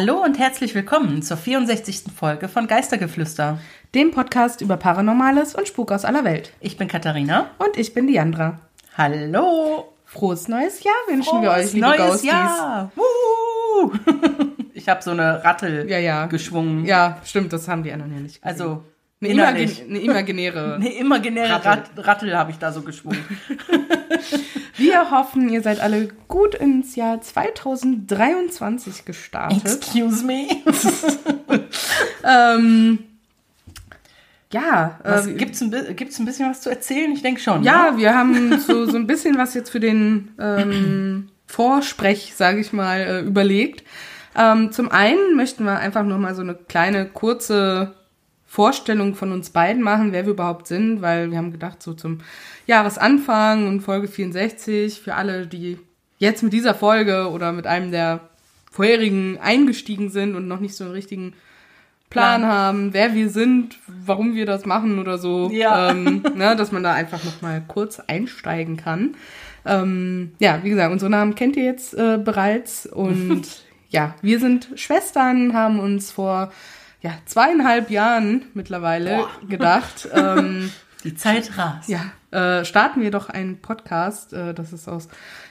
Hallo 0.00 0.22
und 0.22 0.38
herzlich 0.38 0.76
willkommen 0.76 1.22
zur 1.22 1.36
64. 1.36 2.02
Folge 2.16 2.46
von 2.46 2.68
Geistergeflüster. 2.68 3.58
Dem 3.96 4.12
Podcast 4.12 4.60
über 4.60 4.76
Paranormales 4.76 5.56
und 5.56 5.66
Spuk 5.66 5.90
aus 5.90 6.04
aller 6.04 6.22
Welt. 6.22 6.52
Ich 6.60 6.76
bin 6.76 6.86
Katharina. 6.86 7.50
Und 7.58 7.76
ich 7.76 7.94
bin 7.94 8.06
Diandra. 8.06 8.60
Hallo. 8.96 9.92
Frohes 10.04 10.46
neues 10.46 10.84
Jahr 10.84 10.94
wünschen 11.08 11.42
wir 11.42 11.50
euch, 11.50 11.72
liebe 11.72 11.84
neues 11.84 11.98
Ghosties. 11.98 12.30
Jahr. 12.30 12.92
Wuhu. 12.94 13.90
Ich 14.72 14.88
habe 14.88 15.02
so 15.02 15.10
eine 15.10 15.42
Rattel 15.42 15.90
Ja, 15.90 15.98
ja. 15.98 16.26
geschwungen. 16.26 16.84
Ja, 16.84 17.20
stimmt, 17.24 17.52
das 17.52 17.66
haben 17.66 17.82
die 17.82 17.90
anderen 17.90 18.14
ja 18.14 18.20
nicht 18.20 18.40
gesehen. 18.40 18.48
Also 18.48 18.84
eine, 19.20 19.32
imagin 19.32 19.70
eine 19.88 19.98
imaginäre. 19.98 20.74
Eine 20.76 20.94
imaginäre. 20.94 21.64
Rattel, 21.64 22.04
Rattel 22.04 22.36
habe 22.38 22.52
ich 22.52 22.58
da 22.58 22.70
so 22.70 22.82
geschwungen. 22.82 23.18
Wir 24.76 25.10
hoffen, 25.10 25.48
ihr 25.48 25.62
seid 25.62 25.80
alle 25.80 26.08
gut 26.28 26.54
ins 26.54 26.94
Jahr 26.96 27.20
2023 27.20 29.04
gestartet. 29.04 29.64
Excuse 29.64 30.24
me. 30.24 30.46
Ähm, 32.24 32.98
ja, 34.52 34.98
äh, 35.04 35.32
gibt's, 35.32 35.60
ein, 35.60 35.70
bi- 35.70 35.94
gibt's 35.94 36.18
ein 36.18 36.24
bisschen 36.26 36.50
was 36.50 36.60
zu 36.62 36.70
erzählen? 36.70 37.12
Ich 37.12 37.22
denke 37.22 37.40
schon. 37.40 37.62
ja, 37.62 37.92
ne? 37.92 37.98
wir 37.98 38.14
haben 38.14 38.58
so, 38.66 38.86
so 38.86 38.96
ein 38.96 39.06
bisschen 39.06 39.38
was 39.38 39.54
jetzt 39.54 39.70
für 39.70 39.80
den 39.80 40.32
ähm, 40.38 41.28
Vorsprech, 41.46 42.34
sage 42.36 42.60
ich 42.60 42.72
mal, 42.72 43.00
äh, 43.00 43.20
überlegt. 43.20 43.84
Ähm, 44.36 44.72
zum 44.72 44.90
einen 44.90 45.36
möchten 45.36 45.64
wir 45.64 45.78
einfach 45.78 46.04
noch 46.04 46.18
mal 46.18 46.34
so 46.34 46.42
eine 46.42 46.54
kleine, 46.54 47.06
kurze 47.06 47.94
Vorstellung 48.50 49.14
von 49.14 49.30
uns 49.30 49.50
beiden 49.50 49.82
machen, 49.82 50.10
wer 50.12 50.24
wir 50.24 50.32
überhaupt 50.32 50.66
sind, 50.66 51.02
weil 51.02 51.30
wir 51.30 51.36
haben 51.38 51.52
gedacht, 51.52 51.82
so 51.82 51.92
zum 51.92 52.18
Jahresanfang 52.66 53.68
und 53.68 53.82
Folge 53.82 54.08
64, 54.08 55.00
für 55.00 55.14
alle, 55.14 55.46
die 55.46 55.78
jetzt 56.18 56.42
mit 56.42 56.52
dieser 56.54 56.74
Folge 56.74 57.28
oder 57.30 57.52
mit 57.52 57.66
einem 57.66 57.90
der 57.92 58.20
vorherigen 58.72 59.38
eingestiegen 59.38 60.10
sind 60.10 60.34
und 60.34 60.48
noch 60.48 60.60
nicht 60.60 60.74
so 60.74 60.84
einen 60.84 60.92
richtigen 60.94 61.34
Plan 62.10 62.40
Plan. 62.40 62.50
haben, 62.50 62.94
wer 62.94 63.14
wir 63.14 63.28
sind, 63.28 63.78
warum 63.86 64.34
wir 64.34 64.46
das 64.46 64.64
machen 64.64 64.98
oder 64.98 65.18
so, 65.18 65.50
Ja. 65.52 65.90
ähm, 65.90 66.22
ne, 66.34 66.56
dass 66.56 66.72
man 66.72 66.82
da 66.82 66.94
einfach 66.94 67.22
noch 67.24 67.42
mal 67.42 67.62
kurz 67.68 68.00
einsteigen 68.00 68.78
kann. 68.78 69.14
Ähm, 69.66 70.32
ja, 70.38 70.60
wie 70.62 70.70
gesagt, 70.70 70.90
unsere 70.90 71.10
Namen 71.10 71.34
kennt 71.34 71.56
ihr 71.56 71.64
jetzt 71.64 71.92
äh, 71.94 72.16
bereits 72.16 72.86
und 72.86 73.42
ja, 73.90 74.14
wir 74.22 74.38
sind 74.40 74.68
Schwestern, 74.76 75.52
haben 75.52 75.80
uns 75.80 76.10
vor 76.10 76.50
ja, 77.00 77.12
zweieinhalb 77.26 77.90
Jahren 77.90 78.44
mittlerweile 78.54 79.16
Boah. 79.18 79.30
gedacht, 79.48 80.08
ähm, 80.14 80.70
Die 81.04 81.14
Zeit 81.14 81.56
rast. 81.56 81.88
ja, 81.88 82.00
äh, 82.30 82.64
starten 82.64 83.00
wir 83.00 83.10
doch 83.10 83.28
einen 83.28 83.60
Podcast. 83.60 84.32
Äh, 84.32 84.54
das 84.54 84.72
ist 84.72 84.88
aus 84.88 85.08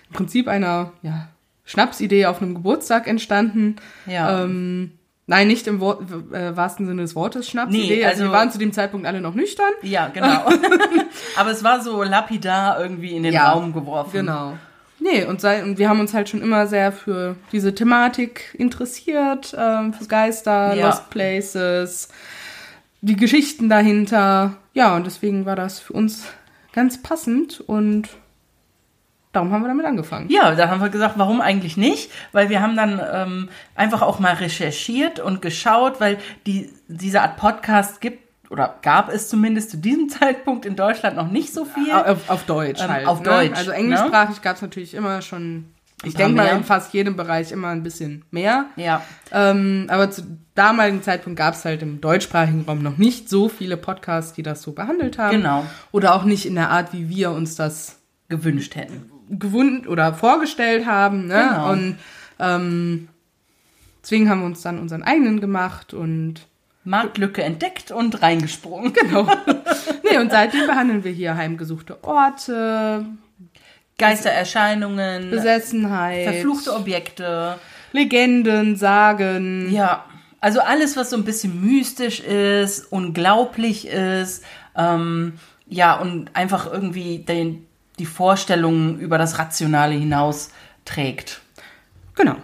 im 0.10 0.16
Prinzip 0.16 0.48
einer 0.48 0.92
ja, 1.02 1.28
Schnapsidee 1.66 2.26
auf 2.28 2.42
einem 2.42 2.54
Geburtstag 2.56 3.08
entstanden. 3.08 3.76
Ja. 4.06 4.44
Ähm, 4.44 4.92
nein, 5.26 5.48
nicht 5.48 5.68
im 5.68 5.80
Wort, 5.82 6.02
äh, 6.32 6.56
wahrsten 6.56 6.86
Sinne 6.88 7.02
des 7.02 7.16
Wortes 7.16 7.50
Schnapsidee. 7.50 7.98
Nee, 7.98 8.06
also, 8.06 8.22
also- 8.22 8.24
wir 8.26 8.32
waren 8.38 8.52
zu 8.52 8.58
dem 8.58 8.72
Zeitpunkt 8.74 9.06
alle 9.08 9.20
noch 9.22 9.34
nüchtern. 9.36 9.72
Ja, 9.82 10.08
genau. 10.08 10.50
Aber 11.38 11.52
es 11.52 11.64
war 11.64 11.82
so 11.82 12.04
lapidar 12.04 12.80
irgendwie 12.80 13.16
in 13.16 13.24
den 13.24 13.34
Ja, 13.34 13.52
Raum 13.52 13.74
geworfen. 13.74 14.12
Genau. 14.14 14.58
Nee, 15.10 15.24
und, 15.26 15.40
sei, 15.40 15.64
und 15.64 15.78
wir 15.78 15.90
haben 15.90 16.00
uns 16.00 16.14
halt 16.14 16.28
schon 16.28 16.42
immer 16.42 16.68
sehr 16.68 16.92
für 16.92 17.36
diese 17.52 17.74
Thematik 17.74 18.56
interessiert, 18.58 19.56
ähm, 19.58 19.94
für 19.94 20.06
Geister, 20.06 20.74
Ja. 20.74 20.88
Lost 20.88 21.10
Places, 21.10 22.10
die 23.02 23.16
Geschichten 23.16 23.70
dahinter. 23.70 24.58
Ja, 24.74 24.96
und 24.96 25.06
deswegen 25.06 25.46
war 25.46 25.56
das 25.56 25.80
für 25.80 25.94
uns 25.94 26.26
ganz 26.74 27.02
passend 27.02 27.62
und 27.62 28.10
darum 29.32 29.52
haben 29.52 29.62
wir 29.62 29.68
damit 29.70 29.86
angefangen. 29.86 30.30
Ja, 30.30 30.56
da 30.56 30.70
haben 30.70 30.82
wir 30.82 30.90
gesagt, 30.90 31.18
warum 31.18 31.42
eigentlich 31.42 31.78
nicht? 31.78 32.12
Weil 32.32 32.50
wir 32.50 32.62
haben 32.62 32.76
dann 32.76 33.00
ähm, 33.14 33.50
einfach 33.76 34.02
auch 34.02 34.20
mal 34.20 34.34
recherchiert 34.34 35.20
und 35.20 35.42
geschaut, 35.42 36.02
weil 36.02 36.18
die, 36.46 36.70
diese 36.88 37.22
Art 37.22 37.38
Podcast 37.38 38.02
gibt 38.02 38.27
oder 38.50 38.76
gab 38.82 39.10
es 39.14 39.30
zumindest 39.30 39.72
zu 39.72 39.78
diesem 39.78 40.10
Zeitpunkt 40.20 40.66
in 40.66 40.76
Deutschland 40.76 41.16
noch 41.16 41.30
nicht 41.30 41.54
so 41.54 41.66
viel. 41.66 41.92
Auf, 41.92 42.30
auf 42.30 42.44
Deutsch 42.46 42.82
Ähm, 42.82 42.90
halt. 42.90 43.08
auf 43.08 43.20
ne? 43.20 43.26
Deutsch, 43.26 43.58
Also 43.58 43.72
ne? 43.72 43.78
englischsprachig 43.78 44.42
gab 44.42 44.56
es 44.56 44.62
natürlich 44.62 44.94
immer 44.94 45.22
schon, 45.22 45.66
ich 46.04 46.14
denke 46.16 46.36
mal 46.38 46.46
in 46.48 46.64
fast 46.64 46.94
jedem 46.94 47.16
Bereich 47.16 47.52
immer 47.52 47.70
ein 47.70 47.84
bisschen 47.84 48.24
mehr. 48.32 48.66
Ja, 48.76 49.02
Ähm, 49.32 49.88
aber 49.90 50.12
zu 50.12 50.22
damaligen 50.56 51.02
Zeitpunkt 51.04 51.38
gab 51.38 51.54
es 51.56 51.66
halt 51.66 51.82
im 51.82 52.02
deutschsprachigen 52.02 52.64
Raum 52.68 52.82
noch 52.84 52.98
nicht 52.98 53.30
so 53.30 53.50
viele 53.50 53.78
Podcasts, 53.78 54.34
die 54.34 54.44
das 54.44 54.62
so 54.62 54.72
behandelt 54.72 55.18
haben. 55.18 55.38
Genau. 55.38 55.66
Oder 55.92 56.16
auch 56.16 56.24
nicht 56.24 56.46
in 56.46 56.56
der 56.56 56.70
Art, 56.70 56.94
wie 56.94 57.10
wir 57.10 57.32
uns 57.32 57.56
das 57.56 58.00
gewünscht 58.30 58.76
hätten. 58.76 59.10
gewund 59.30 59.88
oder 59.88 60.14
vorgestellt 60.14 60.86
haben. 60.86 61.28
Ne? 61.28 61.48
Genau. 61.50 61.72
Und 61.72 61.98
ähm, 62.40 63.08
deswegen 64.04 64.30
haben 64.30 64.40
wir 64.42 64.46
uns 64.46 64.62
dann 64.62 64.80
unseren 64.80 65.04
eigenen 65.04 65.42
gemacht 65.42 65.94
und 65.94 66.48
Marktlücke 66.88 67.44
entdeckt 67.44 67.92
und 67.92 68.22
reingesprungen. 68.22 68.94
genau. 68.94 69.28
nee, 70.10 70.18
und 70.18 70.32
seitdem 70.32 70.68
behandeln 70.68 71.04
wir 71.04 71.12
hier 71.12 71.36
heimgesuchte 71.36 72.04
Orte, 72.04 73.06
Geistererscheinungen, 73.98 75.30
Besessenheit, 75.30 76.24
verfluchte 76.24 76.74
Objekte. 76.74 77.58
Legenden, 77.92 78.76
Sagen. 78.76 79.72
Ja, 79.72 80.06
also 80.40 80.62
alles, 80.62 80.96
was 80.96 81.10
so 81.10 81.18
ein 81.18 81.26
bisschen 81.26 81.62
mystisch 81.62 82.20
ist, 82.20 82.92
unglaublich 82.92 83.88
ist, 83.88 84.44
ähm, 84.76 85.34
ja, 85.68 85.96
und 86.00 86.30
einfach 86.36 86.72
irgendwie 86.72 87.20
den, 87.20 87.66
die 88.00 88.06
Vorstellungen 88.06 89.00
über 89.00 89.18
das 89.18 89.40
Rationale 89.40 89.96
hinaus 89.96 90.52
trägt. 90.86 91.42
Genau. 92.16 92.36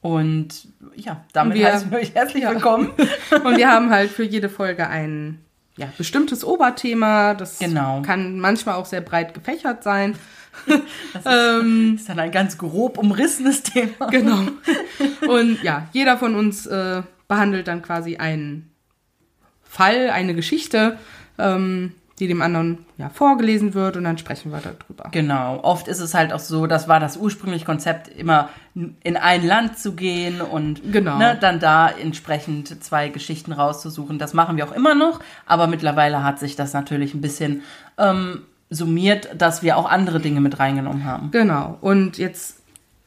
Und 0.00 0.68
ja, 0.94 1.24
damit 1.32 1.58
wir- 1.58 1.72
heißen 1.72 1.90
wir 1.90 1.98
euch 1.98 2.14
herzlich 2.14 2.44
Ja. 2.44 2.50
willkommen. 2.52 2.90
Und 3.44 3.56
wir 3.56 3.68
haben 3.70 3.90
halt 3.90 4.10
für 4.10 4.22
jede 4.24 4.48
Folge 4.48 4.86
ein 4.88 5.40
ja, 5.76 5.88
bestimmtes 5.96 6.44
Oberthema. 6.44 7.34
Das 7.34 7.58
Genau. 7.58 8.02
kann 8.02 8.38
manchmal 8.38 8.76
auch 8.76 8.86
sehr 8.86 9.00
breit 9.00 9.34
gefächert 9.34 9.82
sein. 9.82 10.16
Das 10.66 11.24
ist, 11.24 11.26
Ähm, 11.26 11.94
ist 11.96 12.08
dann 12.08 12.18
ein 12.18 12.32
ganz 12.32 12.58
grob 12.58 12.98
umrissenes 12.98 13.62
Thema. 13.62 14.06
genau. 14.10 14.40
Und 15.28 15.62
ja, 15.62 15.86
jeder 15.92 16.16
von 16.18 16.34
uns 16.34 16.66
äh, 16.66 17.02
behandelt 17.28 17.68
dann 17.68 17.80
quasi 17.82 18.16
einen 18.16 18.68
Fall, 19.62 20.10
eine 20.10 20.34
Geschichte, 20.34 20.98
ähm, 21.38 21.92
die 22.20 22.26
dem 22.26 22.42
anderen 22.42 22.78
ja, 22.96 23.10
vorgelesen 23.10 23.74
wird 23.74 23.96
und 23.96 24.04
dann 24.04 24.18
sprechen 24.18 24.50
wir 24.52 24.60
darüber. 24.60 25.08
Genau. 25.10 25.60
Oft 25.62 25.88
ist 25.88 26.00
es 26.00 26.14
halt 26.14 26.32
auch 26.32 26.40
so, 26.40 26.66
das 26.66 26.88
war 26.88 27.00
das 27.00 27.16
ursprüngliche 27.16 27.64
Konzept, 27.64 28.08
immer 28.08 28.48
in 28.74 29.16
ein 29.16 29.46
Land 29.46 29.78
zu 29.78 29.92
gehen 29.94 30.40
und 30.40 30.92
Genau. 30.92 31.18
ne, 31.18 31.36
dann 31.40 31.60
da 31.60 31.88
entsprechend 31.88 32.82
zwei 32.82 33.08
Geschichten 33.08 33.52
rauszusuchen. 33.52 34.18
Das 34.18 34.34
machen 34.34 34.56
wir 34.56 34.66
auch 34.66 34.72
immer 34.72 34.94
noch, 34.94 35.20
aber 35.46 35.66
mittlerweile 35.66 36.22
hat 36.24 36.38
sich 36.38 36.56
das 36.56 36.72
natürlich 36.72 37.14
ein 37.14 37.20
bisschen 37.20 37.62
ähm, 37.98 38.42
summiert, 38.70 39.30
dass 39.36 39.62
wir 39.62 39.76
auch 39.76 39.88
andere 39.88 40.20
Dinge 40.20 40.40
mit 40.40 40.58
reingenommen 40.58 41.04
haben. 41.04 41.30
Genau. 41.30 41.78
Und 41.80 42.18
jetzt 42.18 42.58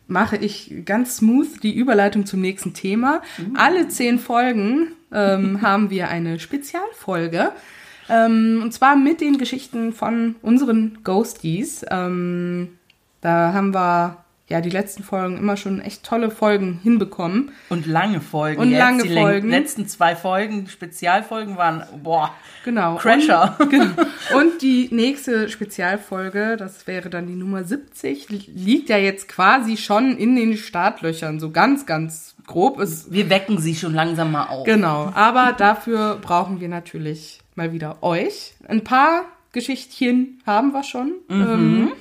mache 0.07 0.35
ich 0.35 0.83
ganz 0.85 1.17
smooth 1.17 1.63
die 1.63 1.73
Überleitung 1.73 2.25
zum 2.25 2.41
nächsten 2.41 2.73
Thema. 2.73 3.21
Alle 3.55 3.87
zehn 3.87 4.19
Folgen 4.19 4.89
ähm, 5.13 5.61
haben 5.61 5.89
wir 5.89 6.09
eine 6.09 6.39
Spezialfolge. 6.39 7.51
Ähm, 8.11 8.59
und 8.63 8.73
zwar 8.73 8.95
mit 8.95 9.21
den 9.21 9.37
Geschichten 9.37 9.93
von 9.93 10.35
unseren 10.41 10.99
Ghosties. 11.03 11.85
Ähm, 11.89 12.77
da 13.21 13.53
haben 13.53 13.73
wir 13.73 14.17
ja 14.49 14.59
die 14.59 14.69
letzten 14.69 15.01
Folgen 15.03 15.37
immer 15.37 15.55
schon 15.55 15.79
echt 15.79 16.03
tolle 16.03 16.29
Folgen 16.29 16.81
hinbekommen. 16.83 17.51
Und 17.69 17.85
lange 17.87 18.19
Folgen. 18.19 18.59
Und 18.61 18.71
Jetzt 18.71 18.79
lange 18.79 19.03
die 19.03 19.13
Folgen. 19.13 19.49
letzten 19.49 19.87
zwei 19.87 20.13
Folgen, 20.13 20.67
Spezialfolgen 20.67 21.55
waren, 21.55 21.83
boah, 22.03 22.31
Genau. 22.65 22.97
Crasher. 22.97 23.55
Und, 23.59 23.69
genau. 23.69 23.93
Und 24.35 24.61
die 24.61 24.89
nächste 24.91 25.47
Spezialfolge, 25.47 26.57
das 26.57 26.85
wäre 26.85 27.09
dann 27.09 27.27
die 27.27 27.35
Nummer 27.35 27.63
70, 27.63 28.29
li- 28.29 28.49
liegt 28.53 28.89
ja 28.89 28.97
jetzt 28.97 29.29
quasi 29.29 29.77
schon 29.77 30.17
in 30.17 30.35
den 30.35 30.57
Startlöchern, 30.57 31.39
so 31.39 31.51
ganz, 31.51 31.85
ganz 31.85 32.35
grob. 32.45 32.79
Ist, 32.81 33.11
wir 33.11 33.29
wecken 33.29 33.57
sie 33.57 33.73
schon 33.75 33.93
langsam 33.93 34.33
mal 34.33 34.47
auf. 34.47 34.65
genau. 34.65 35.11
Aber 35.15 35.53
dafür 35.57 36.17
brauchen 36.21 36.59
wir 36.59 36.67
natürlich 36.67 37.39
mal 37.61 37.73
wieder 37.73 38.01
euch. 38.01 38.53
Ein 38.67 38.83
paar 38.83 39.25
Geschichtchen 39.51 40.41
haben 40.47 40.71
wir 40.71 40.83
schon. 40.83 41.13
Ähm, 41.29 41.91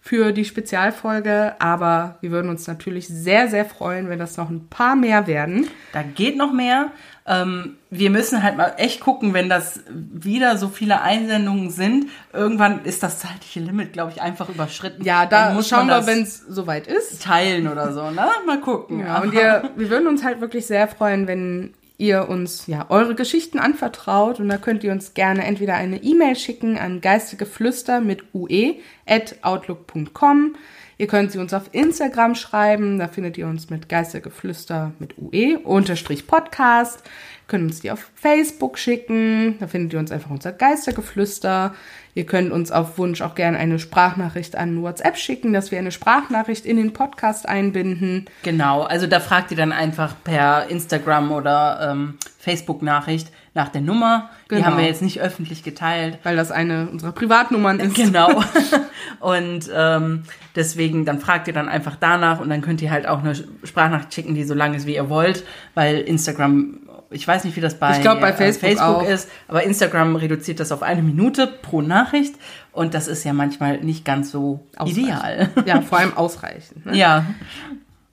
für 0.00 0.32
die 0.32 0.44
Spezialfolge, 0.46 1.56
aber 1.58 2.16
wir 2.22 2.30
würden 2.30 2.48
uns 2.48 2.66
natürlich 2.66 3.08
sehr, 3.08 3.48
sehr 3.48 3.66
freuen, 3.66 4.08
wenn 4.08 4.18
das 4.18 4.38
noch 4.38 4.48
ein 4.48 4.68
paar 4.68 4.96
mehr 4.96 5.26
werden. 5.26 5.68
Da 5.92 6.02
geht 6.02 6.36
noch 6.38 6.52
mehr. 6.52 6.92
Ähm, 7.26 7.76
wir 7.90 8.08
müssen 8.08 8.42
halt 8.42 8.56
mal 8.56 8.72
echt 8.78 9.00
gucken, 9.00 9.34
wenn 9.34 9.50
das 9.50 9.80
wieder 9.90 10.56
so 10.56 10.68
viele 10.68 11.02
Einsendungen 11.02 11.68
sind. 11.68 12.06
Irgendwann 12.32 12.84
ist 12.84 13.02
das 13.02 13.18
zeitliche 13.18 13.60
Limit, 13.60 13.92
glaube 13.92 14.12
ich, 14.12 14.22
einfach 14.22 14.48
überschritten. 14.48 15.04
Ja, 15.04 15.26
da 15.26 15.46
Dann 15.46 15.54
muss 15.56 15.68
schauen 15.68 15.88
man 15.88 16.06
wir, 16.06 16.06
wenn 16.06 16.22
es 16.22 16.38
soweit 16.38 16.86
ist. 16.86 17.22
teilen 17.22 17.68
oder 17.68 17.92
so, 17.92 18.10
ne? 18.10 18.28
Mal 18.46 18.60
gucken. 18.60 19.00
Ja, 19.00 19.20
und 19.20 19.34
ihr, 19.34 19.70
wir 19.76 19.90
würden 19.90 20.06
uns 20.06 20.24
halt 20.24 20.40
wirklich 20.40 20.64
sehr 20.66 20.88
freuen, 20.88 21.26
wenn 21.26 21.74
ihr 21.98 22.28
uns 22.28 22.68
ja 22.68 22.86
eure 22.88 23.14
Geschichten 23.14 23.58
anvertraut 23.58 24.40
und 24.40 24.48
da 24.48 24.56
könnt 24.56 24.84
ihr 24.84 24.92
uns 24.92 25.14
gerne 25.14 25.44
entweder 25.44 25.74
eine 25.74 26.02
E-Mail 26.02 26.36
schicken 26.36 26.78
an 26.78 27.00
geistigeflüster 27.00 28.00
mit 28.00 28.22
ue 28.32 28.76
at 29.04 29.36
outlook.com. 29.42 30.54
Ihr 31.00 31.06
könnt 31.06 31.30
sie 31.30 31.38
uns 31.38 31.54
auf 31.54 31.70
Instagram 31.72 32.34
schreiben, 32.34 32.98
da 32.98 33.06
findet 33.06 33.38
ihr 33.38 33.46
uns 33.46 33.70
mit 33.70 33.88
Geistergeflüster 33.88 34.92
mit 34.98 35.16
UE, 35.16 35.60
unterstrich 35.60 36.26
Podcast. 36.26 37.04
Ihr 37.04 37.46
könnt 37.46 37.64
uns 37.64 37.80
die 37.80 37.92
auf 37.92 38.10
Facebook 38.16 38.78
schicken, 38.78 39.56
da 39.60 39.68
findet 39.68 39.92
ihr 39.92 40.00
uns 40.00 40.10
einfach 40.10 40.30
unser 40.30 40.50
Geistergeflüster. 40.50 41.74
Ihr 42.18 42.26
könnt 42.26 42.50
uns 42.50 42.72
auf 42.72 42.98
Wunsch 42.98 43.20
auch 43.20 43.36
gerne 43.36 43.58
eine 43.58 43.78
Sprachnachricht 43.78 44.56
an 44.56 44.82
WhatsApp 44.82 45.16
schicken, 45.16 45.52
dass 45.52 45.70
wir 45.70 45.78
eine 45.78 45.92
Sprachnachricht 45.92 46.66
in 46.66 46.76
den 46.76 46.92
Podcast 46.92 47.48
einbinden. 47.48 48.24
Genau, 48.42 48.82
also 48.82 49.06
da 49.06 49.20
fragt 49.20 49.52
ihr 49.52 49.56
dann 49.56 49.70
einfach 49.70 50.16
per 50.24 50.68
Instagram 50.68 51.30
oder 51.30 51.92
ähm, 51.92 52.18
Facebook-Nachricht 52.40 53.30
nach 53.54 53.68
der 53.68 53.82
Nummer. 53.82 54.30
Genau. 54.48 54.60
Die 54.60 54.66
haben 54.66 54.78
wir 54.78 54.84
jetzt 54.84 55.00
nicht 55.00 55.20
öffentlich 55.20 55.62
geteilt. 55.62 56.18
Weil 56.24 56.34
das 56.34 56.50
eine 56.50 56.88
unserer 56.88 57.12
Privatnummern 57.12 57.78
ist. 57.78 57.94
Genau. 57.94 58.42
und 59.20 59.70
ähm, 59.72 60.24
deswegen, 60.56 61.04
dann 61.04 61.20
fragt 61.20 61.46
ihr 61.46 61.54
dann 61.54 61.68
einfach 61.68 61.94
danach 62.00 62.40
und 62.40 62.50
dann 62.50 62.62
könnt 62.62 62.82
ihr 62.82 62.90
halt 62.90 63.06
auch 63.06 63.20
eine 63.20 63.36
Sprachnachricht 63.62 64.12
schicken, 64.12 64.34
die 64.34 64.42
so 64.42 64.54
lang 64.54 64.74
ist, 64.74 64.86
wie 64.88 64.96
ihr 64.96 65.08
wollt, 65.08 65.44
weil 65.74 66.00
Instagram, 66.00 66.80
ich 67.10 67.26
weiß 67.26 67.44
nicht, 67.44 67.56
wie 67.56 67.60
das 67.60 67.78
bei, 67.78 67.98
glaub, 68.00 68.20
bei 68.20 68.30
äh, 68.30 68.52
Facebook 68.52 68.78
auch. 68.80 69.08
ist, 69.08 69.28
aber 69.48 69.62
Instagram 69.62 70.16
reduziert 70.16 70.60
das 70.60 70.72
auf 70.72 70.82
eine 70.82 71.02
Minute 71.02 71.46
pro 71.46 71.80
Nachricht 71.80 72.34
und 72.72 72.94
das 72.94 73.08
ist 73.08 73.24
ja 73.24 73.32
manchmal 73.32 73.78
nicht 73.78 74.04
ganz 74.04 74.30
so 74.30 74.60
ideal. 74.84 75.50
Ja, 75.64 75.80
vor 75.80 75.98
allem 75.98 76.16
ausreichend. 76.16 76.86
Ne? 76.86 76.96
Ja, 76.96 77.26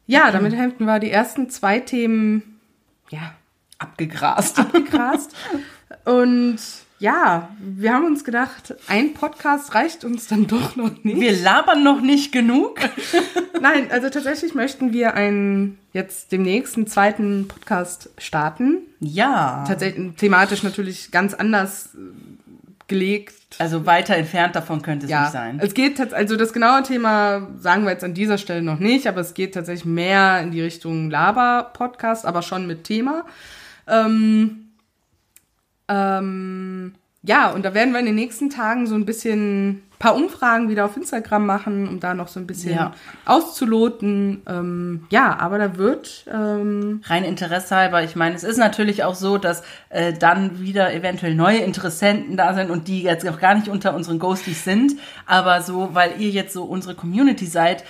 Ja, 0.08 0.32
damit 0.32 0.56
hätten 0.56 0.86
wir 0.86 1.00
die 1.00 1.12
ersten 1.12 1.50
zwei 1.50 1.80
Themen 1.80 2.60
ja, 3.10 3.34
abgegrast. 3.80 4.60
abgegrast. 4.60 5.36
Und 6.06 6.58
ja, 7.00 7.50
wir 7.60 7.94
haben 7.94 8.06
uns 8.06 8.24
gedacht, 8.24 8.74
ein 8.88 9.14
Podcast 9.14 9.76
reicht 9.76 10.06
uns 10.06 10.28
dann 10.28 10.48
doch 10.48 10.76
noch 10.76 11.04
nicht. 11.04 11.20
Wir 11.20 11.34
labern 11.34 11.84
noch 11.84 12.00
nicht 12.02 12.32
genug. 12.32 12.80
Nein, 13.62 13.92
also 13.92 14.10
tatsächlich 14.10 14.56
möchten 14.56 14.94
wir 14.94 15.14
einen 15.14 15.78
jetzt 15.92 16.32
demnächst 16.32 16.78
einen 16.78 16.88
zweiten 16.88 17.48
Podcast 17.48 18.10
starten. 18.18 18.78
Ja. 19.02 19.66
Tatsächlich 19.68 20.16
thematisch 20.16 20.64
natürlich 20.64 21.12
ganz 21.12 21.34
anders 21.34 21.90
äh, 21.96 21.98
gelegt. 22.88 23.34
Also 23.60 23.86
weiter 23.86 24.16
entfernt 24.16 24.56
davon 24.56 24.82
könnte 24.82 25.06
es 25.06 25.12
Ja, 25.12 25.24
nicht 25.24 25.32
sein. 25.32 25.60
es 25.62 25.74
geht 25.74 26.14
also 26.14 26.36
das 26.36 26.54
genaue 26.54 26.84
Thema 26.84 27.48
sagen 27.60 27.84
wir 27.84 27.92
jetzt 27.92 28.04
an 28.04 28.14
dieser 28.14 28.38
Stelle 28.38 28.62
noch 28.62 28.80
nicht, 28.80 29.08
aber 29.08 29.22
es 29.22 29.34
geht 29.34 29.54
tatsächlich 29.54 29.86
mehr 29.86 30.42
in 30.42 30.52
die 30.52 30.62
Richtung 30.62 31.10
Laber-Podcast, 31.10 32.26
aber 32.26 32.42
schon 32.42 32.68
mit 32.68 32.84
Thema. 32.84 33.26
Ähm, 33.88 34.65
ähm, 35.88 36.96
ja, 37.28 37.52
und 37.52 37.64
da 37.66 37.74
werden 37.74 37.92
wir 37.94 38.00
in 38.00 38.06
den 38.06 38.16
nächsten 38.16 38.50
Tagen 38.50 38.88
so 38.88 38.96
ein 38.96 39.06
bisschen 39.06 39.82
paar 39.98 40.16
Umfragen 40.16 40.68
wieder 40.70 40.84
auf 40.86 40.98
Instagram 40.98 41.46
machen, 41.46 41.88
um 41.88 42.00
da 42.02 42.14
noch 42.14 42.28
so 42.28 42.40
ein 42.40 42.46
bisschen 42.48 42.74
Ja. 42.76 42.92
auszuloten. 43.24 44.42
Ähm, 44.48 45.06
ja, 45.10 45.38
aber 45.40 45.58
da 45.58 45.78
wird 45.78 46.26
ähm, 46.32 47.02
Rein 47.06 47.24
Interesse 47.24 47.76
halber, 47.76 48.04
ich 48.04 48.16
meine, 48.16 48.36
es 48.36 48.44
ist 48.44 48.58
natürlich 48.58 49.04
auch 49.04 49.16
so, 49.16 49.38
dass 49.38 49.64
äh, 49.90 50.12
dann 50.14 50.60
wieder 50.60 50.94
eventuell 50.94 51.34
neue 51.36 51.60
Interessenten 51.60 52.36
da 52.36 52.54
sind 52.54 52.70
und 52.70 52.88
die 52.90 53.04
jetzt 53.04 53.28
auch 53.28 53.40
gar 53.40 53.56
nicht 53.56 53.70
unter 53.70 53.96
unseren 53.96 54.20
Ghosties 54.20 54.64
sind, 54.66 54.94
aber 55.26 55.62
so, 55.62 55.92
weil 55.94 56.20
ihr 56.20 56.30
jetzt 56.30 56.54
so 56.54 56.64
unsere 56.66 56.96
Community 56.96 57.46
seid, 57.46 57.84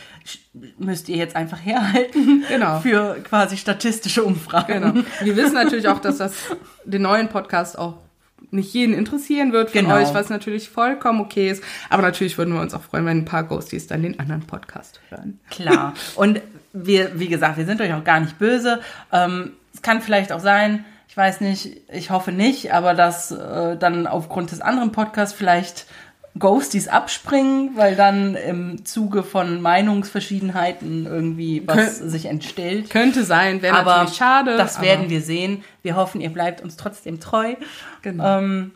müsst 0.77 1.09
ihr 1.09 1.17
jetzt 1.17 1.35
einfach 1.35 1.59
herhalten 1.63 2.43
Genau. 2.49 2.79
für 2.81 3.17
quasi 3.23 3.57
statistische 3.57 4.23
Umfragen. 4.23 4.73
Genau. 4.93 5.05
Wir 5.21 5.35
wissen 5.35 5.53
natürlich 5.55 5.87
auch, 5.87 5.99
dass 5.99 6.17
das 6.19 6.33
den 6.85 7.01
neuen 7.01 7.29
Podcast 7.29 7.77
auch 7.79 7.97
nicht 8.56 8.74
jeden 8.74 8.94
interessieren 8.94 9.52
wird 9.52 9.72
von 9.72 9.81
Genau. 9.81 9.96
euch, 9.96 10.13
was 10.13 10.30
natürlich 10.30 10.69
vollkommen 10.69 11.22
okay 11.22 11.50
ist. 11.50 11.63
Aber 11.90 12.02
natürlich 12.02 12.38
würden 12.38 12.54
wir 12.54 12.62
uns 12.62 12.74
auch 12.74 12.81
freuen, 12.81 13.06
wenn 13.06 13.18
ein 13.19 13.25
paar 13.25 13.44
Ghosties 13.44 13.88
dann 13.88 14.02
den 14.04 14.19
anderen 14.19 14.42
Podcast 14.48 15.00
hören. 15.10 15.40
Klar. 15.52 15.94
Und 16.16 16.42
wir, 16.74 17.19
wie 17.19 17.28
gesagt, 17.28 17.57
wir 17.57 17.66
sind 17.66 17.81
euch 17.81 17.94
auch 17.94 18.04
gar 18.04 18.19
nicht 18.19 18.38
böse. 18.40 18.81
Ähm, 19.12 19.52
es 19.74 19.81
kann 19.81 20.02
vielleicht 20.02 20.31
auch 20.31 20.40
sein, 20.40 20.84
ich 21.07 21.16
weiß 21.18 21.42
nicht, 21.42 21.78
ich 21.94 22.10
hoffe 22.10 22.31
nicht, 22.31 22.74
aber 22.74 22.94
dass 22.94 23.31
äh, 23.31 23.78
dann 23.78 24.07
aufgrund 24.07 24.52
des 24.52 24.60
anderen 24.62 24.92
Podcasts 24.92 25.34
vielleicht 25.34 25.86
Ghosties 26.37 26.87
abspringen, 26.89 27.71
weil 27.77 27.95
dann 27.95 28.35
im 28.35 28.83
Zuge 28.85 29.23
von 29.23 29.61
Meinungsverschiedenheiten 29.61 31.05
irgendwie 31.05 31.63
was 31.65 31.77
Kön- 32.01 32.09
sich 32.09 32.25
entstellt. 32.25 32.89
Könnte 32.89 33.23
sein, 33.23 33.61
wäre 33.61 33.77
aber 33.77 33.91
natürlich 33.97 34.17
schade. 34.17 34.57
das 34.57 34.75
aber- 34.77 34.85
werden 34.85 35.09
wir 35.09 35.21
sehen. 35.21 35.63
Wir 35.81 35.95
hoffen, 35.95 36.19
ihr 36.21 36.31
bleibt 36.31 36.61
uns 36.61 36.75
trotzdem 36.75 37.19
treu. 37.21 37.55
Genau. 38.01 38.39
Ähm, 38.39 38.71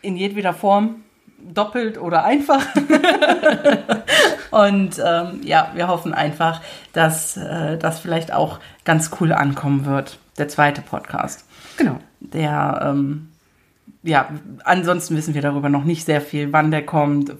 in 0.00 0.16
jedweder 0.16 0.54
Form, 0.54 1.02
doppelt 1.38 1.98
oder 1.98 2.24
einfach. 2.24 2.64
Und 4.50 5.00
ähm, 5.04 5.40
ja, 5.42 5.70
wir 5.74 5.88
hoffen 5.88 6.14
einfach, 6.14 6.60
dass 6.92 7.36
äh, 7.36 7.78
das 7.78 8.00
vielleicht 8.00 8.32
auch 8.32 8.58
ganz 8.84 9.10
cool 9.20 9.32
ankommen 9.32 9.84
wird. 9.86 10.18
Der 10.38 10.48
zweite 10.48 10.82
Podcast. 10.82 11.44
Genau. 11.76 11.98
Der, 12.20 12.80
ähm, 12.84 13.31
ja, 14.04 14.28
ansonsten 14.64 15.16
wissen 15.16 15.34
wir 15.34 15.42
darüber 15.42 15.68
noch 15.68 15.84
nicht 15.84 16.04
sehr 16.06 16.20
viel, 16.20 16.52
wann 16.52 16.70
der 16.70 16.84
kommt, 16.84 17.32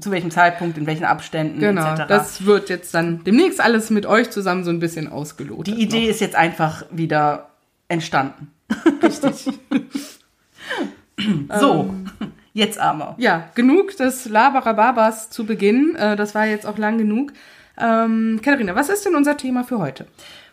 zu 0.00 0.10
welchem 0.10 0.30
Zeitpunkt, 0.30 0.76
in 0.76 0.86
welchen 0.86 1.04
Abständen 1.04 1.58
Genau. 1.60 1.92
etc. 1.94 2.04
Das 2.06 2.44
wird 2.44 2.68
jetzt 2.68 2.92
dann 2.94 3.24
demnächst 3.24 3.60
alles 3.60 3.88
mit 3.90 4.04
euch 4.06 4.30
zusammen 4.30 4.64
so 4.64 4.70
ein 4.70 4.78
bisschen 4.78 5.10
ausgelotet. 5.10 5.68
Die 5.74 5.80
Idee 5.82 6.06
ist 6.06 6.20
jetzt 6.20 6.36
einfach 6.36 6.84
wieder 6.90 7.48
entstanden. 7.88 8.50
Richtig. 9.02 9.46
So, 11.58 11.94
jetzt 12.52 12.78
aber. 12.78 13.14
Ja, 13.18 13.48
genug 13.54 13.96
des 13.96 14.28
Labarababas 14.28 15.30
zu 15.30 15.46
Beginn. 15.46 15.96
Äh, 15.96 16.16
das 16.16 16.34
war 16.34 16.46
jetzt 16.46 16.66
auch 16.66 16.76
lang 16.78 16.98
genug. 16.98 17.32
Ähm, 17.78 18.40
Katharina, 18.42 18.74
was 18.74 18.88
ist 18.90 19.06
denn 19.06 19.14
unser 19.14 19.36
Thema 19.36 19.64
für 19.64 19.78
heute? 19.78 20.06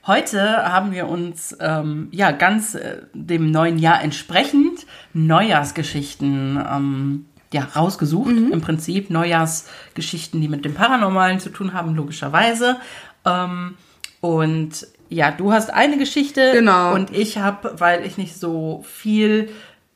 Heute 0.05 0.41
haben 0.41 0.91
wir 0.91 1.07
uns 1.07 1.55
ähm, 1.61 2.09
ja 2.11 2.31
ganz 2.31 2.75
äh, 2.75 3.03
dem 3.13 3.51
neuen 3.51 3.77
Jahr 3.77 4.01
entsprechend 4.01 4.85
Neujahrsgeschichten 5.13 6.61
ähm, 6.69 7.25
ja, 7.53 7.63
rausgesucht. 7.75 8.31
Im 8.31 8.59
Prinzip 8.61 9.09
Neujahrsgeschichten, 9.09 10.41
die 10.41 10.49
mit 10.49 10.65
dem 10.65 10.73
Paranormalen 10.73 11.39
zu 11.39 11.49
tun 11.49 11.73
haben, 11.73 11.95
logischerweise. 11.95 12.77
Ähm, 13.25 13.75
und 14.19 14.87
ja, 15.07 15.31
du 15.31 15.53
hast 15.53 15.71
eine 15.71 15.97
Geschichte 15.97 16.51
Genau. 16.53 16.93
und 16.95 17.11
ich 17.15 17.37
habe, 17.37 17.75
weil 17.79 18.05
ich 18.05 18.17
nicht 18.17 18.35
so 18.35 18.83
viel 18.85 19.49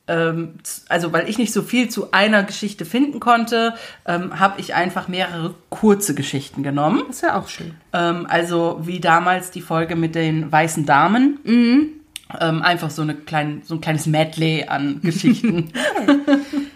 also 0.08 1.12
weil 1.12 1.28
ich 1.28 1.38
nicht 1.38 1.52
so 1.52 1.62
viel 1.62 1.88
zu 1.88 2.12
einer 2.12 2.42
Geschichte 2.42 2.84
finden 2.84 3.20
konnte, 3.20 3.74
ähm, 4.06 4.38
habe 4.40 4.60
ich 4.60 4.74
einfach 4.74 5.08
mehrere 5.08 5.54
kurze 5.68 6.14
Geschichten 6.14 6.62
genommen. 6.62 7.02
Das 7.08 7.16
ist 7.16 7.22
ja 7.22 7.38
auch 7.38 7.48
schön. 7.48 7.74
Ähm, 7.92 8.26
also 8.28 8.80
wie 8.82 9.00
damals 9.00 9.50
die 9.50 9.60
Folge 9.60 9.96
mit 9.96 10.14
den 10.14 10.50
weißen 10.50 10.86
Damen. 10.86 11.38
Ähm, 11.44 12.62
einfach 12.62 12.90
so, 12.90 13.02
eine 13.02 13.14
klein, 13.14 13.62
so 13.64 13.74
ein 13.74 13.80
kleines 13.80 14.06
Medley 14.06 14.64
an 14.66 15.00
Geschichten. 15.02 15.72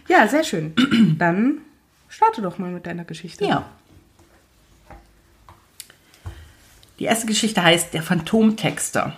Ja, 0.09 0.27
sehr 0.29 0.45
schön. 0.45 0.75
Dann 1.19 1.59
starte 2.09 2.43
doch 2.43 2.59
mal 2.59 2.71
mit 2.71 2.87
deiner 2.87 3.05
Geschichte. 3.05 3.45
ja. 3.45 3.65
Die 6.99 7.05
erste 7.05 7.27
Geschichte 7.27 7.63
heißt 7.65 7.95
Der 7.95 8.03
Phantomtexter. 8.03 9.15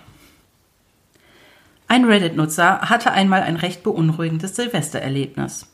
Ein 1.87 2.05
Reddit-Nutzer 2.05 2.81
hatte 2.81 3.11
einmal 3.11 3.43
ein 3.43 3.57
recht 3.57 3.83
beunruhigendes 3.83 4.55
Silvestererlebnis. 4.55 5.67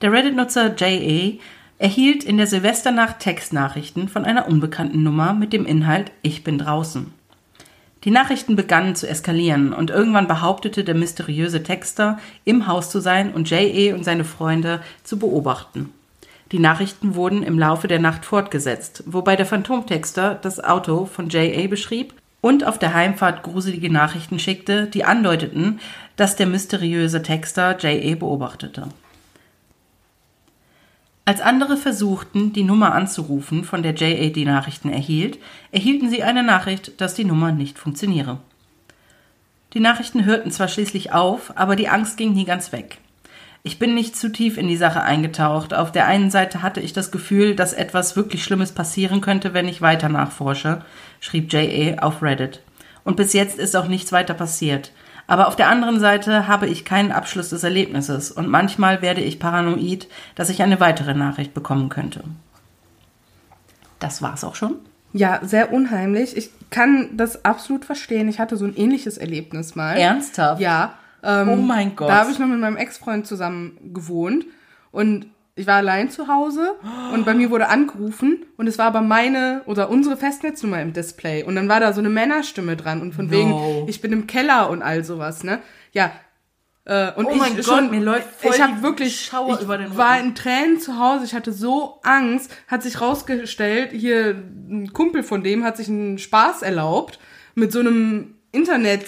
Der 0.00 0.12
Reddit-Nutzer 0.12 0.74
JA 0.76 1.38
erhielt 1.78 2.24
in 2.24 2.38
der 2.38 2.46
Silvesternacht 2.46 3.20
Textnachrichten 3.20 4.08
von 4.08 4.24
einer 4.24 4.48
unbekannten 4.48 5.02
Nummer 5.02 5.34
mit 5.34 5.52
dem 5.52 5.66
Inhalt 5.66 6.10
Ich 6.22 6.42
bin 6.42 6.58
draußen. 6.58 7.12
Die 8.04 8.10
Nachrichten 8.10 8.56
begannen 8.56 8.94
zu 8.94 9.08
eskalieren 9.08 9.72
und 9.74 9.90
irgendwann 9.90 10.26
behauptete 10.26 10.84
der 10.84 10.94
mysteriöse 10.94 11.62
Texter, 11.62 12.18
im 12.44 12.66
Haus 12.66 12.90
zu 12.90 13.00
sein 13.00 13.32
und 13.34 13.50
JA 13.50 13.94
und 13.94 14.04
seine 14.04 14.24
Freunde 14.24 14.80
zu 15.04 15.18
beobachten. 15.18 15.92
Die 16.50 16.60
Nachrichten 16.60 17.14
wurden 17.14 17.42
im 17.42 17.58
Laufe 17.58 17.88
der 17.88 17.98
Nacht 17.98 18.24
fortgesetzt, 18.24 19.02
wobei 19.04 19.36
der 19.36 19.44
Phantomtexter 19.44 20.34
das 20.40 20.62
Auto 20.64 21.04
von 21.04 21.28
JA 21.28 21.66
beschrieb 21.66 22.14
und 22.40 22.64
auf 22.64 22.78
der 22.78 22.94
Heimfahrt 22.94 23.42
gruselige 23.42 23.90
Nachrichten 23.90 24.38
schickte, 24.38 24.86
die 24.86 25.04
andeuteten, 25.04 25.80
dass 26.16 26.36
der 26.36 26.46
mysteriöse 26.46 27.22
Texter 27.22 27.76
JA 27.78 28.14
beobachtete. 28.14 28.88
Als 31.24 31.40
andere 31.42 31.76
versuchten, 31.76 32.54
die 32.54 32.62
Nummer 32.62 32.94
anzurufen, 32.94 33.64
von 33.64 33.82
der 33.82 33.94
JA 33.94 34.30
die 34.30 34.46
Nachrichten 34.46 34.88
erhielt, 34.88 35.38
erhielten 35.72 36.08
sie 36.08 36.22
eine 36.22 36.42
Nachricht, 36.42 37.00
dass 37.00 37.14
die 37.14 37.24
Nummer 37.26 37.52
nicht 37.52 37.78
funktioniere. 37.78 38.38
Die 39.74 39.80
Nachrichten 39.80 40.24
hörten 40.24 40.50
zwar 40.50 40.68
schließlich 40.68 41.12
auf, 41.12 41.52
aber 41.56 41.76
die 41.76 41.88
Angst 41.88 42.16
ging 42.16 42.32
nie 42.32 42.46
ganz 42.46 42.72
weg. 42.72 42.98
Ich 43.68 43.78
bin 43.78 43.94
nicht 43.94 44.16
zu 44.16 44.32
tief 44.32 44.56
in 44.56 44.66
die 44.66 44.78
Sache 44.78 45.02
eingetaucht. 45.02 45.74
Auf 45.74 45.92
der 45.92 46.06
einen 46.06 46.30
Seite 46.30 46.62
hatte 46.62 46.80
ich 46.80 46.94
das 46.94 47.10
Gefühl, 47.10 47.54
dass 47.54 47.74
etwas 47.74 48.16
wirklich 48.16 48.42
Schlimmes 48.42 48.72
passieren 48.72 49.20
könnte, 49.20 49.52
wenn 49.52 49.68
ich 49.68 49.82
weiter 49.82 50.08
nachforsche, 50.08 50.80
schrieb 51.20 51.52
JA 51.52 51.98
auf 51.98 52.22
Reddit. 52.22 52.62
Und 53.04 53.16
bis 53.16 53.34
jetzt 53.34 53.58
ist 53.58 53.76
auch 53.76 53.86
nichts 53.86 54.10
weiter 54.10 54.32
passiert. 54.32 54.92
Aber 55.26 55.48
auf 55.48 55.54
der 55.54 55.68
anderen 55.68 56.00
Seite 56.00 56.48
habe 56.48 56.66
ich 56.66 56.86
keinen 56.86 57.12
Abschluss 57.12 57.50
des 57.50 57.62
Erlebnisses 57.62 58.30
und 58.30 58.48
manchmal 58.48 59.02
werde 59.02 59.20
ich 59.20 59.38
paranoid, 59.38 60.08
dass 60.34 60.48
ich 60.48 60.62
eine 60.62 60.80
weitere 60.80 61.12
Nachricht 61.12 61.52
bekommen 61.52 61.90
könnte. 61.90 62.24
Das 63.98 64.22
war's 64.22 64.44
auch 64.44 64.54
schon. 64.54 64.76
Ja, 65.12 65.40
sehr 65.42 65.74
unheimlich. 65.74 66.34
Ich 66.38 66.52
kann 66.70 67.18
das 67.18 67.44
absolut 67.44 67.84
verstehen. 67.84 68.28
Ich 68.28 68.40
hatte 68.40 68.56
so 68.56 68.64
ein 68.64 68.74
ähnliches 68.74 69.18
Erlebnis 69.18 69.74
mal. 69.74 69.98
Ernsthaft? 69.98 70.58
Ja. 70.62 70.94
Ähm, 71.22 71.48
Oh 71.48 71.56
mein 71.56 71.96
Gott. 71.96 72.08
Da 72.08 72.20
habe 72.20 72.30
ich 72.30 72.38
noch 72.38 72.46
mit 72.46 72.60
meinem 72.60 72.76
Ex-Freund 72.76 73.26
zusammen 73.26 73.78
gewohnt 73.92 74.46
und 74.92 75.26
ich 75.56 75.66
war 75.66 75.74
allein 75.76 76.08
zu 76.08 76.28
Hause 76.28 76.76
und 77.12 77.24
bei 77.26 77.34
mir 77.34 77.50
wurde 77.50 77.68
angerufen 77.68 78.44
und 78.56 78.68
es 78.68 78.78
war 78.78 78.86
aber 78.86 79.00
meine 79.00 79.62
oder 79.66 79.90
unsere 79.90 80.16
Festnetznummer 80.16 80.80
im 80.80 80.92
Display 80.92 81.42
und 81.42 81.56
dann 81.56 81.68
war 81.68 81.80
da 81.80 81.92
so 81.92 81.98
eine 82.00 82.10
Männerstimme 82.10 82.76
dran 82.76 83.02
und 83.02 83.12
von 83.12 83.26
No. 83.26 83.32
wegen, 83.32 83.88
ich 83.88 84.00
bin 84.00 84.12
im 84.12 84.28
Keller 84.28 84.70
und 84.70 84.82
all 84.82 85.02
sowas, 85.02 85.42
ne? 85.42 85.58
Ja. 85.92 86.12
Äh, 86.84 87.12
und 87.14 87.26
Oh 87.26 87.30
ich 87.32 87.38
mein 87.38 87.56
Gott, 87.56 87.64
schon, 87.64 87.90
mir 87.90 87.98
läuft 88.00 88.40
voll 88.40 88.52
ich 88.54 88.62
habe 88.62 88.82
wirklich, 88.82 89.22
Schauer 89.26 89.56
ich 89.56 89.62
über 89.62 89.78
den 89.78 89.96
war 89.96 90.20
in 90.20 90.36
Tränen 90.36 90.78
zu 90.78 90.96
Hause, 91.00 91.24
ich 91.24 91.34
hatte 91.34 91.52
so 91.52 91.98
Angst, 92.04 92.54
hat 92.68 92.84
sich 92.84 93.00
rausgestellt, 93.00 93.90
hier 93.90 94.36
ein 94.70 94.92
Kumpel 94.92 95.24
von 95.24 95.42
dem 95.42 95.64
hat 95.64 95.76
sich 95.76 95.88
einen 95.88 96.18
Spaß 96.18 96.62
erlaubt 96.62 97.18
mit 97.56 97.72
so 97.72 97.80
einem 97.80 98.36
Internet 98.52 99.06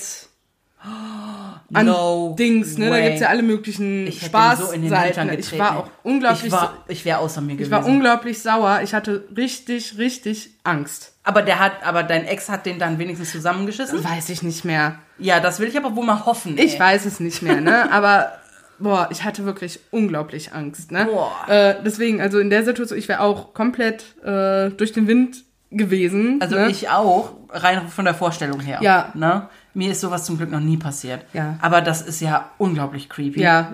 an 1.72 1.86
No 1.86 2.34
Dings, 2.38 2.78
ne? 2.78 2.86
Da 2.86 2.92
way. 2.92 3.02
gibt's 3.04 3.20
ja 3.20 3.28
alle 3.28 3.42
möglichen 3.42 4.06
Ich 4.06 4.20
so 4.20 4.26
Spaßseiten. 4.26 4.88
getreten. 4.88 5.38
ich 5.38 5.58
war 5.58 5.78
auch 5.78 5.86
unglaublich, 6.02 6.46
Ich, 6.46 6.52
war, 6.52 6.84
ich 6.88 7.04
wäre 7.04 7.18
außer 7.18 7.40
mir 7.40 7.52
ich 7.52 7.58
gewesen. 7.58 7.70
war 7.72 7.86
unglaublich 7.86 8.42
sauer. 8.42 8.80
Ich 8.82 8.94
hatte 8.94 9.24
richtig, 9.36 9.98
richtig 9.98 10.50
Angst. 10.64 11.12
aber 11.22 11.42
der 11.42 11.58
hat, 11.58 11.72
aber 11.84 12.02
dein 12.02 12.24
Ex 12.24 12.48
hat 12.48 12.66
den 12.66 12.78
dann 12.78 12.98
wenigstens 12.98 13.30
zusammengeschissen? 13.32 14.02
Weiß 14.02 14.28
ich 14.30 14.42
nicht 14.42 14.64
mehr. 14.64 14.96
Ja, 15.18 15.40
das 15.40 15.60
will 15.60 15.68
ich 15.68 15.76
aber 15.76 15.94
wohl 15.96 16.04
mal 16.04 16.24
hoffen. 16.26 16.56
Ich 16.58 16.74
ey. 16.74 16.80
weiß 16.80 17.04
es 17.06 17.20
nicht 17.20 17.42
mehr, 17.42 17.60
ne? 17.60 17.92
Aber 17.92 18.32
boah, 18.78 19.08
ich 19.12 19.22
hatte 19.24 19.44
wirklich 19.44 19.80
unglaublich 19.90 20.54
Angst, 20.54 20.90
ne? 20.90 21.04
Boah. 21.04 21.32
Äh, 21.48 21.74
deswegen, 21.84 22.20
also 22.20 22.38
in 22.38 22.48
der 22.50 22.64
Situation, 22.64 22.98
ich 22.98 23.08
wäre 23.08 23.20
auch 23.20 23.52
komplett 23.52 24.04
äh, 24.24 24.70
durch 24.70 24.92
den 24.92 25.06
Wind 25.06 25.44
gewesen. 25.70 26.38
Also 26.40 26.56
ne? 26.56 26.70
ich 26.70 26.88
auch, 26.88 27.34
rein 27.50 27.88
von 27.88 28.04
der 28.04 28.14
Vorstellung 28.14 28.60
her. 28.60 28.78
Ja. 28.82 29.10
Ne? 29.14 29.48
Mir 29.74 29.92
ist 29.92 30.00
sowas 30.00 30.24
zum 30.24 30.36
Glück 30.36 30.50
noch 30.50 30.60
nie 30.60 30.76
passiert. 30.76 31.24
Ja. 31.32 31.56
Aber 31.60 31.80
das 31.80 32.02
ist 32.02 32.20
ja 32.20 32.50
unglaublich 32.58 33.08
creepy. 33.08 33.40
Ja, 33.40 33.72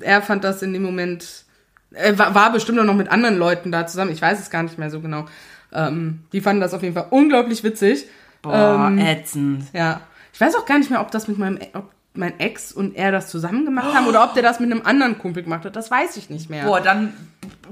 er 0.00 0.22
fand 0.22 0.44
das 0.44 0.62
in 0.62 0.72
dem 0.72 0.82
Moment. 0.82 1.44
Er 1.90 2.18
war, 2.18 2.52
bestimmt 2.52 2.78
auch 2.78 2.84
noch 2.84 2.94
mit 2.94 3.10
anderen 3.10 3.36
Leuten 3.36 3.70
da 3.72 3.86
zusammen. 3.86 4.12
Ich 4.12 4.22
weiß 4.22 4.40
es 4.40 4.50
gar 4.50 4.62
nicht 4.62 4.78
mehr 4.78 4.90
so 4.90 5.00
genau. 5.00 5.26
Ähm, 5.72 6.20
die 6.32 6.40
fanden 6.40 6.60
das 6.60 6.74
auf 6.74 6.82
jeden 6.82 6.94
Fall 6.94 7.06
unglaublich 7.10 7.64
witzig. 7.64 8.06
Boah, 8.40 8.88
Ähm, 8.88 8.98
ätzend. 8.98 9.64
Ja. 9.72 10.00
Ich 10.32 10.40
weiß 10.40 10.54
auch 10.54 10.64
gar 10.64 10.78
nicht 10.78 10.90
mehr, 10.90 11.00
ob 11.00 11.10
das 11.10 11.28
mit 11.28 11.38
meinem, 11.38 11.58
ob 11.74 11.90
mein 12.14 12.38
Ex 12.40 12.72
und 12.72 12.94
er 12.94 13.10
das 13.10 13.28
zusammen 13.28 13.64
gemacht 13.64 13.94
haben 13.94 14.06
oder 14.06 14.24
ob 14.24 14.34
der 14.34 14.42
das 14.42 14.60
mit 14.60 14.70
einem 14.70 14.82
anderen 14.84 15.18
Kumpel 15.18 15.42
gemacht 15.42 15.64
hat. 15.64 15.76
Das 15.76 15.90
weiß 15.90 16.16
ich 16.16 16.30
nicht 16.30 16.50
mehr. 16.50 16.64
Boah, 16.64 16.80
dann 16.80 17.12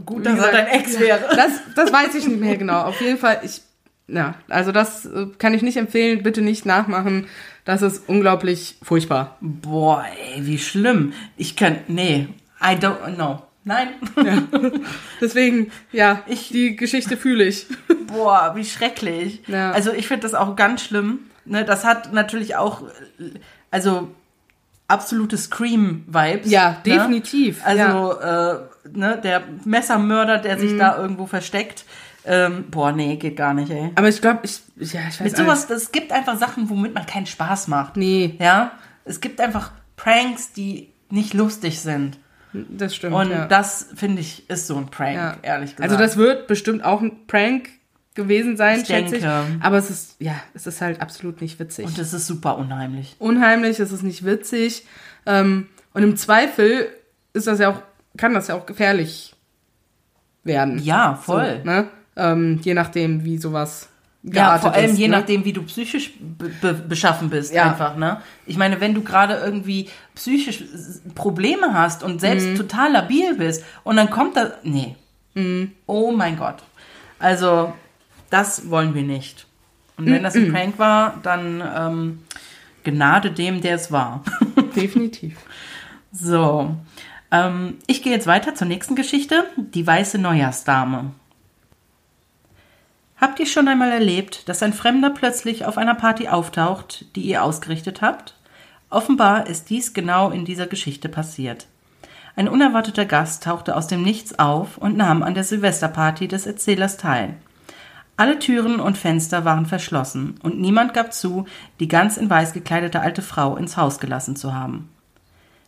gut, 0.07 0.25
dass 0.25 0.39
er 0.39 0.53
dein 0.53 0.67
Ex 0.67 0.99
wäre. 0.99 1.21
Das, 1.37 1.53
das 1.77 1.93
weiß 1.93 2.15
ich 2.15 2.27
nicht 2.27 2.41
mehr 2.41 2.57
genau. 2.57 2.83
Auf 2.83 3.01
jeden 3.01 3.19
Fall, 3.19 3.41
ich, 3.43 3.63
ja, 4.13 4.35
also 4.49 4.73
das 4.73 5.07
äh, 5.07 5.27
kann 5.39 5.55
ich 5.55 5.63
nicht 5.63 5.77
empfehlen. 5.77 6.23
Bitte 6.23 6.43
nicht 6.43 6.67
nachmachen. 6.67 7.27
Das 7.65 7.83
ist 7.83 8.09
unglaublich 8.09 8.77
furchtbar. 8.83 9.37
Boah, 9.41 10.05
ey, 10.35 10.47
wie 10.47 10.59
schlimm. 10.59 11.13
Ich 11.37 11.57
kann, 11.57 11.79
nee, 11.89 12.29
I 12.63 12.75
don't 12.77 13.15
know. 13.15 13.43
Nein. 13.65 13.89
Deswegen, 15.21 15.71
ja, 15.93 16.23
Ich- 16.27 16.49
die 16.49 16.77
Geschichte 16.77 17.17
fühle 17.17 17.45
ich. 17.45 17.67
Boah, 18.07 18.53
wie 18.55 18.65
schrecklich. 18.65 19.43
Ja. 19.47 19.71
Also 19.73 19.93
ich 19.93 20.09
finde 20.09 20.23
das 20.23 20.35
auch 20.35 20.57
ganz 20.57 20.83
schlimm. 20.83 21.21
Ne, 21.45 21.65
das 21.65 21.85
hat 21.85 22.13
natürlich 22.13 22.57
auch, 22.57 22.83
also 23.71 24.11
absolute 24.89 25.37
Scream-Vibes. 25.37 26.51
Ja, 26.51 26.71
ne? 26.71 26.77
definitiv. 26.85 27.61
Also 27.65 28.19
äh, 28.21 28.59
ne, 28.93 29.21
der 29.23 29.43
Messermörder, 29.65 30.39
der 30.39 30.57
Mhm. 30.57 30.61
sich 30.61 30.79
da 30.79 30.97
irgendwo 30.99 31.27
versteckt. 31.27 31.85
Ähm, 32.25 32.67
boah, 32.71 32.93
nee, 32.93 33.17
geht 33.17 33.37
gar 33.37 33.55
nicht, 33.55 33.71
ey. 33.71 33.91
Aber 33.95 34.09
ich 34.09 34.21
glaube, 34.21 34.41
ich, 34.43 34.61
ja, 34.77 35.01
ich 35.09 35.21
weiß 35.21 35.21
Mit 35.21 35.37
sowas, 35.37 35.71
es 35.71 35.91
gibt 35.93 36.13
einfach 36.13 36.39
Sachen, 36.39 36.69
womit 36.69 36.95
man 36.95 37.07
keinen 37.07 37.27
Spaß 37.27 37.69
macht. 37.69 37.97
Nee, 37.97 38.37
Ja, 38.39 38.73
es 39.05 39.21
gibt 39.21 39.41
einfach 39.41 39.73
Pranks, 39.97 40.53
die 40.53 40.91
nicht 41.09 41.35
lustig 41.35 41.81
sind. 41.81 42.19
das 42.53 42.95
stimmt. 42.95 43.15
Und 43.15 43.31
ja. 43.31 43.47
das, 43.47 43.89
finde 43.95 44.21
ich, 44.21 44.49
ist 44.51 44.67
so 44.67 44.77
ein 44.77 44.87
Prank, 44.87 45.17
ja. 45.17 45.37
ehrlich 45.43 45.77
gesagt. 45.77 45.91
Also 45.91 45.97
das 45.97 46.17
wird 46.17 46.47
bestimmt 46.47 46.85
auch 46.85 47.01
ein 47.01 47.27
Prank 47.27 47.71
gewesen 48.15 48.57
sein, 48.57 48.81
Ich 48.81 48.87
schätze 48.87 49.17
ich. 49.17 49.23
denke. 49.23 49.59
Aber 49.61 49.79
es 49.79 49.89
ist, 49.89 50.17
ja, 50.19 50.35
es 50.55 50.67
ist 50.67 50.81
halt 50.81 51.01
absolut 51.01 51.41
nicht 51.41 51.59
witzig. 51.59 51.87
Und 51.87 51.99
es 51.99 52.13
ist 52.13 52.27
super 52.27 52.59
unheimlich. 52.59 53.17
Unheimlich, 53.19 53.81
es 53.81 53.93
ist 53.93 54.03
nicht 54.03 54.25
witzig. 54.25 54.87
Ähm, 55.27 55.69
und 55.95 56.03
im 56.03 56.17
Zweifel 56.17 56.89
ist 57.33 57.47
das 57.47 57.59
ja 57.59 57.71
auch, 57.71 57.83
kann 58.17 58.35
das 58.35 58.49
ja 58.49 58.57
auch 58.57 58.67
gefährlich 58.67 59.35
werden. 60.45 60.79
Ja, 60.79 61.15
voll. 61.15 61.61
So, 61.65 61.71
ne? 61.71 61.89
Ähm, 62.21 62.61
je 62.63 62.75
nachdem, 62.75 63.25
wie 63.25 63.39
sowas 63.39 63.89
Ja, 64.23 64.59
vor 64.59 64.73
allem 64.75 64.91
ist, 64.93 64.99
je 64.99 65.09
ne? 65.09 65.17
nachdem, 65.19 65.45
wie 65.47 65.53
du 65.55 65.63
psychisch 65.63 66.13
be 66.21 66.51
be 66.61 66.75
beschaffen 66.75 67.31
bist, 67.31 67.55
Ja. 67.55 67.65
einfach, 67.71 67.97
ne? 67.97 68.21
Ich 68.47 68.57
meine, 68.59 68.81
wenn 68.81 68.95
du 68.95 69.03
gerade 69.03 69.35
irgendwie 69.35 69.89
psychisch 70.15 70.63
Probleme 71.15 71.73
hast 71.73 72.03
und 72.03 72.21
selbst 72.21 72.47
Mhm. 72.49 72.57
total 72.57 72.93
labil 72.93 73.35
bist 73.37 73.65
und 73.85 73.97
dann 73.97 74.11
kommt 74.11 74.37
da. 74.37 74.53
Nee. 74.63 74.97
Mhm. 75.35 75.73
Oh 75.87 76.13
mein 76.13 76.37
Gott. 76.37 76.63
Also, 77.19 77.73
das 78.31 78.69
wollen 78.71 78.95
wir 78.95 79.03
nicht. 79.03 79.47
Und 79.97 80.07
wenn 80.07 80.23
das 80.23 80.35
Mhm. 80.35 80.45
ein 80.47 80.53
Prank 80.53 80.79
war, 80.79 81.15
dann 81.23 81.63
ähm, 81.77 82.19
Gnade 82.85 83.31
dem, 83.31 83.61
der 83.61 83.75
es 83.77 83.91
war. 83.93 84.23
Definitiv. 84.77 85.37
So. 86.13 86.75
Ähm, 87.31 87.75
ich 87.87 88.03
gehe 88.03 88.13
jetzt 88.13 88.27
weiter 88.27 88.55
zur 88.55 88.67
nächsten 88.67 88.97
Geschichte. 88.97 89.45
Die 89.57 89.87
weiße 89.87 90.19
Neujahrsdame. 90.19 91.13
Habt 93.21 93.39
ihr 93.39 93.45
schon 93.45 93.69
einmal 93.69 93.93
erlebt, 93.93 94.49
dass 94.49 94.63
ein 94.63 94.73
Fremder 94.73 95.11
plötzlich 95.11 95.67
auf 95.67 95.77
einer 95.77 95.95
Party 95.95 96.29
auftaucht, 96.29 97.05
die 97.15 97.21
ihr 97.21 97.45
ausgerichtet 97.45 98.01
habt? 98.01 98.35
Offenbar 98.89 99.47
ist 99.47 99.69
dies 99.69 99.93
genau 99.93 100.31
in 100.31 100.47
dieser 100.47 100.67
Geschichte 100.67 101.11
passiert. 101.11 101.67
Ein 102.35 102.49
unerwarteter 102.49 103.05
Gast 103.05 103.43
tauchte 103.43 103.77
aus 103.77 103.89
dem 103.89 104.03
Nichts 104.03 104.39
auf 104.39 104.79
und 104.79 104.97
nahm 104.97 105.23
an 105.23 105.35
der 105.35 105.45
Silvesterparty 105.45 106.29
des 106.29 106.47
Erzählers 106.47 106.97
teil. 106.97 107.35
Alle 108.17 108.39
Türen 108.39 108.81
und 108.81 108.97
Fenster 108.97 109.45
waren 109.45 109.67
verschlossen 109.67 110.39
und 110.43 110.59
niemand 110.59 110.95
gab 110.95 111.13
zu, 111.13 111.45
die 111.79 111.89
ganz 111.89 112.17
in 112.17 112.31
weiß 112.31 112.55
gekleidete 112.55 113.01
alte 113.01 113.21
Frau 113.21 113.57
ins 113.57 113.77
Haus 113.77 114.01
gelassen 114.01 114.35
zu 114.35 114.55
haben. 114.55 114.89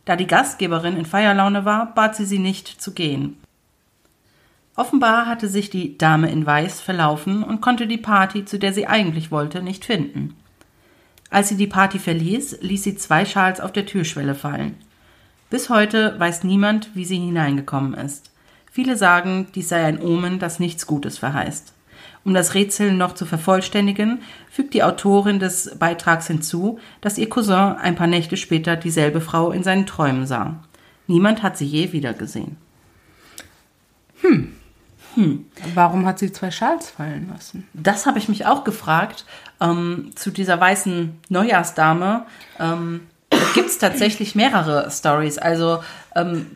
Da 0.05 0.15
die 0.15 0.27
Gastgeberin 0.27 0.97
in 0.97 1.05
Feierlaune 1.05 1.65
war, 1.65 1.93
bat 1.93 2.15
sie 2.15 2.25
sie 2.25 2.39
nicht 2.39 2.67
zu 2.67 2.93
gehen. 2.93 3.37
Offenbar 4.75 5.27
hatte 5.27 5.47
sich 5.47 5.69
die 5.69 5.97
Dame 5.97 6.31
in 6.31 6.45
Weiß 6.45 6.81
verlaufen 6.81 7.43
und 7.43 7.61
konnte 7.61 7.85
die 7.85 7.97
Party, 7.97 8.43
zu 8.45 8.57
der 8.57 8.73
sie 8.73 8.87
eigentlich 8.87 9.29
wollte, 9.29 9.61
nicht 9.61 9.85
finden. 9.85 10.35
Als 11.29 11.49
sie 11.49 11.57
die 11.57 11.67
Party 11.67 11.99
verließ, 11.99 12.59
ließ 12.61 12.83
sie 12.83 12.95
zwei 12.95 13.25
Schals 13.25 13.59
auf 13.59 13.71
der 13.71 13.85
Türschwelle 13.85 14.35
fallen. 14.35 14.75
Bis 15.51 15.69
heute 15.69 16.19
weiß 16.19 16.43
niemand, 16.43 16.89
wie 16.95 17.05
sie 17.05 17.17
hineingekommen 17.17 17.93
ist. 17.93 18.31
Viele 18.71 18.97
sagen, 18.97 19.47
dies 19.53 19.69
sei 19.69 19.83
ein 19.83 20.01
Omen, 20.01 20.39
das 20.39 20.59
nichts 20.59 20.87
Gutes 20.87 21.19
verheißt. 21.19 21.73
Um 22.25 22.33
das 22.33 22.55
Rätsel 22.55 22.93
noch 22.93 23.13
zu 23.13 23.25
vervollständigen, 23.25 24.21
fügt 24.49 24.73
die 24.73 24.81
Autorin 24.81 25.39
des 25.39 25.75
Beitrags 25.77 26.27
hinzu, 26.27 26.79
dass 27.01 27.19
ihr 27.19 27.29
Cousin 27.29 27.75
ein 27.75 27.95
paar 27.95 28.07
Nächte 28.07 28.37
später 28.37 28.75
dieselbe 28.75 29.21
Frau 29.21 29.51
in 29.51 29.61
seinen 29.61 29.85
Träumen 29.85 30.25
sah. 30.25 30.63
Niemand 31.05 31.43
hat 31.43 31.57
sie 31.57 31.65
je 31.65 31.91
wiedergesehen. 31.91 32.57
Warum 35.73 36.05
hat 36.05 36.19
sie 36.19 36.31
zwei 36.31 36.51
Schals 36.51 36.89
fallen 36.89 37.29
lassen? 37.31 37.67
Das 37.73 38.05
habe 38.05 38.19
ich 38.19 38.29
mich 38.29 38.45
auch 38.45 38.63
gefragt. 38.63 39.25
Ähm, 39.61 40.11
zu 40.15 40.31
dieser 40.31 40.59
weißen 40.59 41.19
Neujahrsdame 41.29 42.25
ähm, 42.59 43.07
gibt 43.53 43.69
es 43.69 43.77
tatsächlich 43.77 44.35
mehrere 44.35 44.89
Stories. 44.91 45.37
Also 45.37 45.83
ähm, 46.15 46.47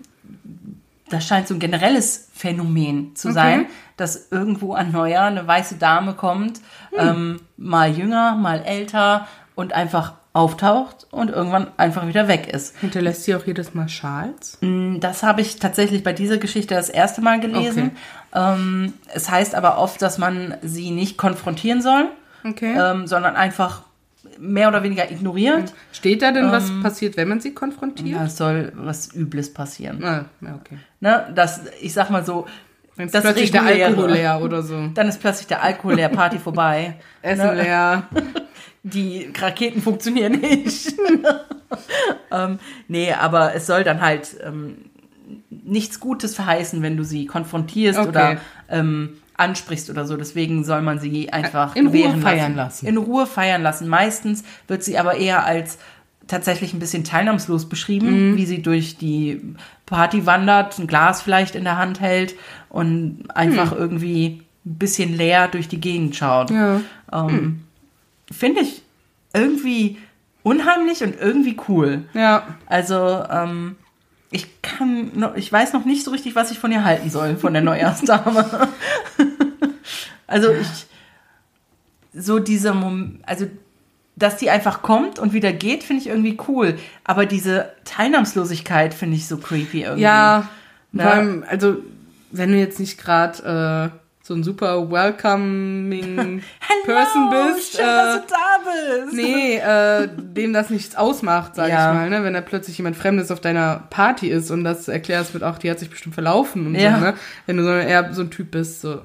das 1.09 1.25
scheint 1.25 1.47
so 1.47 1.53
ein 1.53 1.59
generelles 1.59 2.29
Phänomen 2.33 3.15
zu 3.15 3.31
sein, 3.31 3.67
dass 3.95 4.31
irgendwo 4.31 4.73
an 4.73 4.91
Neujahr 4.91 5.27
eine 5.27 5.47
weiße 5.47 5.75
Dame 5.75 6.13
kommt, 6.13 6.61
ähm, 6.97 7.41
mal 7.55 7.89
jünger, 7.89 8.35
mal 8.35 8.61
älter 8.61 9.27
und 9.55 9.73
einfach 9.73 10.13
auftaucht 10.37 11.07
und 11.11 11.29
irgendwann 11.29 11.67
einfach 11.77 12.07
wieder 12.07 12.27
weg 12.27 12.47
ist. 12.53 12.77
Hinterlässt 12.79 13.23
sie 13.23 13.35
auch 13.35 13.45
jedes 13.45 13.73
Mal 13.73 13.89
Schals? 13.89 14.57
Das 14.99 15.23
habe 15.23 15.41
ich 15.41 15.57
tatsächlich 15.57 16.03
bei 16.03 16.13
dieser 16.13 16.37
Geschichte 16.37 16.75
das 16.75 16.89
erste 16.89 17.21
Mal 17.21 17.39
gelesen. 17.39 17.91
Ähm, 18.33 18.93
es 19.13 19.29
heißt 19.29 19.55
aber 19.55 19.79
oft, 19.79 20.01
dass 20.01 20.17
man 20.17 20.55
sie 20.61 20.91
nicht 20.91 21.17
konfrontieren 21.17 21.81
soll, 21.81 22.09
Okay. 22.45 22.75
ähm, 22.77 23.07
sondern 23.07 23.35
einfach 23.35 23.81
mehr 24.39 24.67
oder 24.67 24.83
weniger 24.83 25.09
ignoriert. 25.09 25.73
Steht 25.91 26.21
da 26.21 26.31
denn, 26.31 26.51
was 26.51 26.71
passiert, 26.83 27.17
wenn 27.17 27.27
man 27.27 27.39
sie 27.39 27.53
konfrontiert? 27.53 28.09
Ja, 28.09 28.25
es 28.25 28.37
soll 28.37 28.71
was 28.75 29.13
Übles 29.15 29.51
passieren. 29.53 30.03
Ah, 30.03 30.25
okay. 30.41 30.77
Ne? 30.99 31.27
Das, 31.33 31.61
ich 31.81 31.93
sag 31.93 32.09
mal 32.11 32.23
so, 32.23 32.45
Wenn 32.95 33.09
das 33.09 33.23
plötzlich 33.23 33.51
der. 33.51 33.63
Alkohol 33.63 34.11
leer 34.11 34.39
oder 34.41 34.61
so. 34.61 34.87
Dann 34.93 35.07
ist 35.07 35.19
plötzlich 35.19 35.47
der 35.47 35.63
Alkohol 35.63 35.95
leer, 35.95 36.09
Party 36.09 36.37
vorbei. 36.37 36.95
Essen 37.23 37.55
leer. 37.55 38.03
Die 38.93 39.31
Raketen 39.37 39.81
funktionieren 39.81 40.39
nicht. 40.39 40.93
ähm, 42.31 42.59
nee, 42.87 43.11
aber 43.13 43.53
es 43.55 43.67
soll 43.67 43.83
dann 43.83 44.01
halt 44.01 44.37
ähm, 44.45 44.77
nichts 45.49 45.99
Gutes 45.99 46.35
verheißen, 46.35 46.81
wenn 46.81 46.97
du 46.97 47.03
sie 47.03 47.25
konfrontierst 47.25 47.99
Okay. 47.99 48.09
oder 48.09 48.37
ähm, 48.69 49.17
ansprichst 49.35 49.89
oder 49.89 50.05
so. 50.05 50.17
Deswegen 50.17 50.63
soll 50.63 50.81
man 50.81 50.99
sie 50.99 51.31
einfach 51.31 51.75
In 51.75 51.87
Ruhe 51.87 52.17
feiern 52.17 52.55
lassen. 52.55 52.87
In 52.87 52.97
Ruhe 52.97 53.27
feiern 53.27 53.61
lassen. 53.61 53.87
Meistens 53.87 54.43
wird 54.67 54.83
sie 54.83 54.97
aber 54.97 55.15
eher 55.15 55.45
als 55.45 55.77
tatsächlich 56.27 56.73
ein 56.73 56.79
bisschen 56.79 57.03
teilnahmslos 57.03 57.69
beschrieben, 57.69 58.31
Mhm. 58.31 58.37
wie 58.37 58.45
sie 58.45 58.61
durch 58.61 58.97
die 58.97 59.41
Party 59.85 60.25
wandert, 60.25 60.77
ein 60.77 60.87
Glas 60.87 61.21
vielleicht 61.21 61.55
in 61.55 61.63
der 61.63 61.77
Hand 61.77 62.01
hält 62.01 62.35
und 62.69 63.25
einfach 63.33 63.71
irgendwie 63.71 64.41
ein 64.65 64.75
bisschen 64.77 65.15
leer 65.15 65.47
durch 65.47 65.69
die 65.69 65.79
Gegend 65.79 66.15
schaut. 66.17 66.51
Ja. 66.51 66.81
Ähm, 67.13 67.63
Finde 68.31 68.61
ich 68.61 68.81
irgendwie 69.33 69.97
unheimlich 70.43 71.03
und 71.03 71.19
irgendwie 71.19 71.57
cool. 71.67 72.05
Ja. 72.13 72.55
Also, 72.65 73.23
ähm, 73.29 73.75
ich 74.31 74.61
kann 74.61 75.11
noch, 75.15 75.35
ich 75.35 75.51
weiß 75.51 75.73
noch 75.73 75.85
nicht 75.85 76.03
so 76.03 76.11
richtig, 76.11 76.35
was 76.35 76.51
ich 76.51 76.59
von 76.59 76.71
ihr 76.71 76.83
halten 76.83 77.09
soll, 77.09 77.37
von 77.37 77.53
der 77.53 77.61
Neujahrsdame. 77.61 78.69
also 80.27 80.51
ich, 80.51 80.87
so 82.13 82.39
dieser 82.39 82.73
Moment, 82.73 83.19
also, 83.25 83.47
dass 84.15 84.37
die 84.37 84.49
einfach 84.49 84.81
kommt 84.81 85.19
und 85.19 85.33
wieder 85.33 85.53
geht, 85.53 85.83
finde 85.83 86.01
ich 86.01 86.09
irgendwie 86.09 86.37
cool. 86.47 86.77
Aber 87.03 87.25
diese 87.25 87.71
Teilnahmslosigkeit 87.85 88.93
finde 88.93 89.15
ich 89.15 89.27
so 89.27 89.37
creepy 89.37 89.83
irgendwie. 89.83 90.01
Ja, 90.01 90.49
vor 90.95 91.05
allem, 91.05 91.45
also 91.47 91.77
wenn 92.31 92.51
du 92.51 92.57
jetzt 92.57 92.79
nicht 92.79 92.97
gerade 92.97 93.91
äh, 93.93 93.97
so 94.27 94.33
ein 94.33 94.43
super 94.43 94.91
welcoming 94.91 96.41
Person 96.85 97.29
bist, 97.29 97.77
schön, 97.77 97.85
äh, 97.85 97.87
dass 97.87 98.15
du 98.15 98.21
da 98.29 99.03
bist. 99.05 99.13
nee, 99.13 99.55
äh, 99.57 100.09
dem 100.17 100.51
das 100.53 100.69
nichts 100.69 100.95
ausmacht, 100.95 101.55
sag 101.55 101.69
Ja. 101.69 101.89
ich 101.91 101.97
mal, 101.97 102.09
ne? 102.09 102.23
Wenn 102.23 102.33
da 102.33 102.41
plötzlich 102.41 102.77
jemand 102.77 102.97
Fremdes 102.97 103.31
auf 103.31 103.39
deiner 103.39 103.83
Party 103.89 104.27
ist 104.29 104.51
und 104.51 104.63
das 104.65 104.87
erklärst 104.89 105.33
mit, 105.33 105.43
ach, 105.43 105.57
die 105.59 105.71
hat 105.71 105.79
sich 105.79 105.89
bestimmt 105.89 106.13
verlaufen 106.13 106.67
und 106.67 106.75
Ja. 106.75 106.95
so, 106.99 107.05
ne? 107.05 107.13
Wenn 107.45 107.57
du 107.57 107.63
so 107.63 107.69
eher 107.69 108.13
so 108.13 108.21
ein 108.21 108.29
Typ 108.29 108.51
bist, 108.51 108.81
so, 108.81 109.01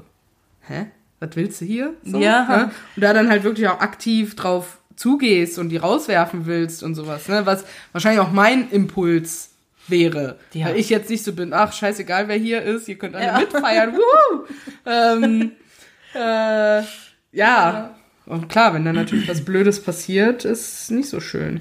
hä? 0.67 0.87
Was 1.21 1.31
willst 1.35 1.61
du 1.61 1.65
hier? 1.67 1.95
So, 2.05 2.19
Ja. 2.19 2.45
Ne? 2.49 2.71
Und 2.97 3.03
da 3.03 3.13
dann 3.13 3.29
halt 3.29 3.45
wirklich 3.45 3.69
auch 3.69 3.79
aktiv 3.81 4.35
drauf 4.35 4.79
zugehst 4.97 5.57
und 5.59 5.69
die 5.69 5.77
rauswerfen 5.77 6.47
willst 6.47 6.83
und 6.83 6.97
sowas, 6.97 7.29
ne? 7.29 7.47
Was 7.47 7.65
wahrscheinlich 7.93 8.21
auch 8.21 8.33
mein 8.33 8.69
Impuls 8.71 9.51
wäre. 9.89 10.39
Ja. 10.53 10.67
Weil 10.67 10.77
ich 10.77 10.89
jetzt 10.89 11.11
nicht 11.11 11.25
so 11.25 11.33
bin, 11.33 11.53
ach, 11.53 11.73
scheißegal, 11.73 12.29
wer 12.29 12.37
hier 12.37 12.63
ist, 12.63 12.89
ihr 12.89 12.97
könnt 12.99 13.15
alle 13.17 13.27
Ja. 13.27 13.39
mitfeiern, 13.39 13.95
ähm, 14.87 15.53
äh, 16.15 16.83
ja. 17.33 17.95
Und 18.27 18.49
klar, 18.49 18.75
wenn 18.75 18.85
dann 18.85 18.95
natürlich 18.95 19.29
was 19.29 19.45
Blödes 19.45 19.83
passiert, 19.83 20.45
ist 20.45 20.91
nicht 20.91 21.09
so 21.09 21.21
schön. 21.21 21.61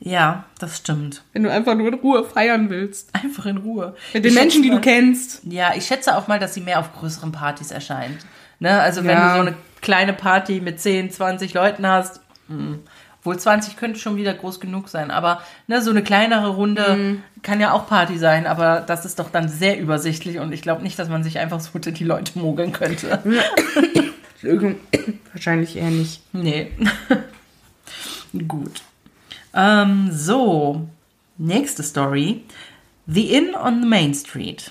Ja, 0.00 0.46
das 0.58 0.78
stimmt. 0.78 1.22
Wenn 1.32 1.44
du 1.44 1.50
einfach 1.52 1.76
nur 1.76 1.86
in 1.88 1.94
Ruhe 1.94 2.24
feiern 2.24 2.68
willst. 2.70 3.10
Einfach 3.14 3.46
in 3.46 3.58
Ruhe. 3.58 3.94
Mit 4.12 4.24
den 4.24 4.32
Ich 4.32 4.38
Menschen, 4.38 4.62
die 4.62 4.70
du 4.70 4.80
kennst. 4.80 5.42
Ja, 5.44 5.72
ich 5.76 5.86
schätze 5.86 6.16
auch 6.16 6.26
mal, 6.26 6.40
dass 6.40 6.54
sie 6.54 6.60
mehr 6.60 6.80
auf 6.80 6.92
größeren 6.92 7.30
Partys 7.30 7.70
erscheint. 7.70 8.18
Ne? 8.58 8.80
Also 8.80 9.04
wenn 9.04 9.10
Ja. 9.16 9.28
du 9.36 9.42
so 9.42 9.46
eine 9.46 9.56
kleine 9.80 10.12
Party 10.12 10.60
mit 10.60 10.80
10, 10.80 11.12
20 11.12 11.54
Leuten 11.54 11.86
hast, 11.86 12.20
mh, 12.48 12.78
wohl 13.24 13.38
20 13.38 13.76
könnte 13.76 13.98
schon 14.00 14.16
wieder 14.16 14.34
groß 14.34 14.58
genug 14.60 14.88
sein, 14.88 15.10
aber 15.10 15.42
ne, 15.68 15.80
so 15.82 15.90
eine 15.90 16.02
kleinere 16.02 16.48
Runde 16.48 16.96
Mhm. 16.96 17.22
kann 17.42 17.60
ja 17.60 17.72
auch 17.72 17.86
Party 17.86 18.18
sein, 18.18 18.46
aber 18.46 18.80
das 18.80 19.04
ist 19.04 19.18
doch 19.18 19.30
dann 19.30 19.48
sehr 19.48 19.78
übersichtlich 19.78 20.38
und 20.38 20.52
ich 20.52 20.62
glaube 20.62 20.82
nicht, 20.82 20.98
dass 20.98 21.08
man 21.08 21.22
sich 21.22 21.38
einfach 21.38 21.60
so 21.60 21.70
unter 21.74 21.92
die 21.92 22.04
Leute 22.04 22.38
mogeln 22.38 22.72
könnte. 22.72 23.22
Wahrscheinlich 25.32 25.76
eher 25.76 25.90
nicht. 25.90 26.20
Nee. 26.32 26.72
Gut. 28.48 28.82
Ähm, 29.54 30.08
so, 30.10 30.88
nächste 31.38 31.82
Story. 31.82 32.42
The 33.06 33.34
Inn 33.34 33.54
on 33.54 33.82
the 33.82 33.88
Main 33.88 34.14
Street. 34.14 34.70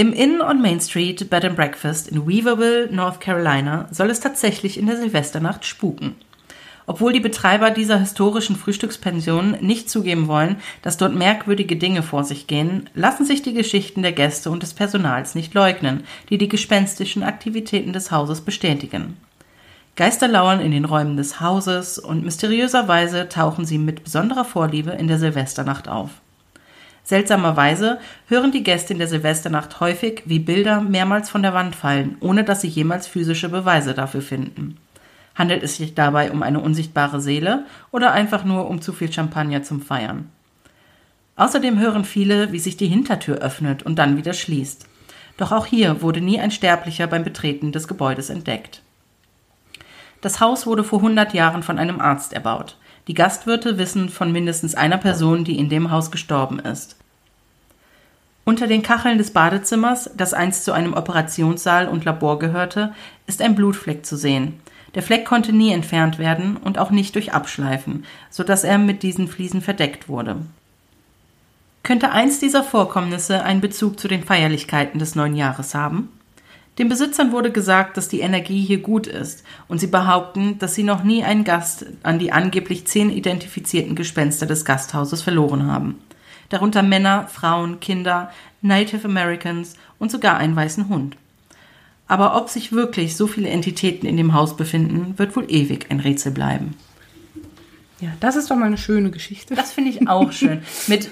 Im 0.00 0.12
Inn 0.12 0.40
on 0.40 0.62
Main 0.62 0.80
Street 0.80 1.28
Bed 1.28 1.44
and 1.44 1.56
Breakfast 1.56 2.06
in 2.06 2.24
Weaverville, 2.24 2.88
North 2.92 3.20
Carolina, 3.20 3.88
soll 3.90 4.10
es 4.10 4.20
tatsächlich 4.20 4.78
in 4.78 4.86
der 4.86 4.96
Silvesternacht 4.96 5.66
spuken. 5.66 6.14
Obwohl 6.86 7.12
die 7.12 7.18
Betreiber 7.18 7.72
dieser 7.72 7.98
historischen 7.98 8.54
Frühstückspension 8.54 9.56
nicht 9.60 9.90
zugeben 9.90 10.28
wollen, 10.28 10.58
dass 10.82 10.98
dort 10.98 11.16
merkwürdige 11.16 11.74
Dinge 11.74 12.04
vor 12.04 12.22
sich 12.22 12.46
gehen, 12.46 12.88
lassen 12.94 13.24
sich 13.24 13.42
die 13.42 13.54
Geschichten 13.54 14.02
der 14.02 14.12
Gäste 14.12 14.50
und 14.50 14.62
des 14.62 14.72
Personals 14.72 15.34
nicht 15.34 15.52
leugnen, 15.54 16.04
die 16.30 16.38
die 16.38 16.48
gespenstischen 16.48 17.24
Aktivitäten 17.24 17.92
des 17.92 18.12
Hauses 18.12 18.42
bestätigen. 18.42 19.16
Geister 19.96 20.28
lauern 20.28 20.60
in 20.60 20.70
den 20.70 20.84
Räumen 20.84 21.16
des 21.16 21.40
Hauses 21.40 21.98
und 21.98 22.22
mysteriöserweise 22.22 23.28
tauchen 23.28 23.64
sie 23.64 23.78
mit 23.78 24.04
besonderer 24.04 24.44
Vorliebe 24.44 24.92
in 24.92 25.08
der 25.08 25.18
Silvesternacht 25.18 25.88
auf. 25.88 26.10
Seltsamerweise 27.08 28.00
hören 28.26 28.52
die 28.52 28.62
Gäste 28.62 28.92
in 28.92 28.98
der 28.98 29.08
Silvesternacht 29.08 29.80
häufig, 29.80 30.24
wie 30.26 30.40
Bilder 30.40 30.82
mehrmals 30.82 31.30
von 31.30 31.42
der 31.42 31.54
Wand 31.54 31.74
fallen, 31.74 32.18
ohne 32.20 32.44
dass 32.44 32.60
sie 32.60 32.68
jemals 32.68 33.06
physische 33.06 33.48
Beweise 33.48 33.94
dafür 33.94 34.20
finden. 34.20 34.76
Handelt 35.34 35.62
es 35.62 35.78
sich 35.78 35.94
dabei 35.94 36.30
um 36.30 36.42
eine 36.42 36.60
unsichtbare 36.60 37.22
Seele 37.22 37.64
oder 37.92 38.12
einfach 38.12 38.44
nur 38.44 38.68
um 38.68 38.82
zu 38.82 38.92
viel 38.92 39.10
Champagner 39.10 39.62
zum 39.62 39.80
Feiern? 39.80 40.28
Außerdem 41.36 41.78
hören 41.78 42.04
viele, 42.04 42.52
wie 42.52 42.58
sich 42.58 42.76
die 42.76 42.88
Hintertür 42.88 43.38
öffnet 43.38 43.84
und 43.84 43.98
dann 43.98 44.18
wieder 44.18 44.34
schließt. 44.34 44.86
Doch 45.38 45.50
auch 45.50 45.64
hier 45.64 46.02
wurde 46.02 46.20
nie 46.20 46.38
ein 46.38 46.50
Sterblicher 46.50 47.06
beim 47.06 47.24
Betreten 47.24 47.72
des 47.72 47.88
Gebäudes 47.88 48.28
entdeckt. 48.28 48.82
Das 50.20 50.40
Haus 50.40 50.66
wurde 50.66 50.84
vor 50.84 50.98
100 50.98 51.32
Jahren 51.32 51.62
von 51.62 51.78
einem 51.78 52.02
Arzt 52.02 52.34
erbaut. 52.34 52.76
Die 53.08 53.14
Gastwirte 53.14 53.78
wissen 53.78 54.10
von 54.10 54.30
mindestens 54.30 54.74
einer 54.74 54.98
Person, 54.98 55.42
die 55.42 55.58
in 55.58 55.70
dem 55.70 55.90
Haus 55.90 56.10
gestorben 56.10 56.58
ist. 56.60 56.96
Unter 58.44 58.66
den 58.66 58.82
Kacheln 58.82 59.18
des 59.18 59.32
Badezimmers, 59.32 60.10
das 60.16 60.34
einst 60.34 60.64
zu 60.64 60.72
einem 60.72 60.94
Operationssaal 60.94 61.88
und 61.88 62.04
Labor 62.04 62.38
gehörte, 62.38 62.94
ist 63.26 63.42
ein 63.42 63.54
Blutfleck 63.54 64.06
zu 64.06 64.16
sehen. 64.16 64.60
Der 64.94 65.02
Fleck 65.02 65.24
konnte 65.24 65.52
nie 65.52 65.72
entfernt 65.72 66.18
werden 66.18 66.56
und 66.56 66.78
auch 66.78 66.90
nicht 66.90 67.14
durch 67.14 67.32
Abschleifen, 67.32 68.04
so 68.30 68.42
dass 68.42 68.64
er 68.64 68.78
mit 68.78 69.02
diesen 69.02 69.28
Fliesen 69.28 69.60
verdeckt 69.60 70.08
wurde. 70.08 70.36
Könnte 71.82 72.10
eins 72.10 72.40
dieser 72.40 72.62
Vorkommnisse 72.62 73.42
einen 73.42 73.60
Bezug 73.60 73.98
zu 74.00 74.08
den 74.08 74.24
Feierlichkeiten 74.24 74.98
des 74.98 75.14
neuen 75.14 75.36
Jahres 75.36 75.74
haben? 75.74 76.10
Den 76.78 76.88
Besitzern 76.88 77.32
wurde 77.32 77.50
gesagt, 77.50 77.96
dass 77.96 78.08
die 78.08 78.20
Energie 78.20 78.64
hier 78.64 78.78
gut 78.78 79.08
ist, 79.08 79.42
und 79.66 79.78
sie 79.78 79.88
behaupten, 79.88 80.58
dass 80.58 80.76
sie 80.76 80.84
noch 80.84 81.02
nie 81.02 81.24
einen 81.24 81.42
Gast 81.42 81.86
an 82.04 82.20
die 82.20 82.30
angeblich 82.30 82.86
zehn 82.86 83.10
identifizierten 83.10 83.96
Gespenster 83.96 84.46
des 84.46 84.64
Gasthauses 84.64 85.22
verloren 85.22 85.66
haben. 85.66 85.98
Darunter 86.50 86.82
Männer, 86.82 87.26
Frauen, 87.26 87.80
Kinder, 87.80 88.30
Native 88.62 89.06
Americans 89.06 89.74
und 89.98 90.10
sogar 90.10 90.36
einen 90.38 90.56
weißen 90.56 90.88
Hund. 90.88 91.16
Aber 92.06 92.36
ob 92.36 92.48
sich 92.48 92.72
wirklich 92.72 93.16
so 93.16 93.26
viele 93.26 93.48
Entitäten 93.48 94.06
in 94.06 94.16
dem 94.16 94.32
Haus 94.32 94.56
befinden, 94.56 95.18
wird 95.18 95.36
wohl 95.36 95.44
ewig 95.50 95.90
ein 95.90 96.00
Rätsel 96.00 96.32
bleiben. 96.32 96.74
Ja, 98.00 98.10
das 98.20 98.36
ist 98.36 98.50
doch 98.50 98.56
mal 98.56 98.66
eine 98.66 98.78
schöne 98.78 99.10
Geschichte. 99.10 99.56
Das 99.56 99.72
finde 99.72 99.90
ich 99.90 100.08
auch 100.08 100.30
schön. 100.32 100.62
Mit 100.86 101.10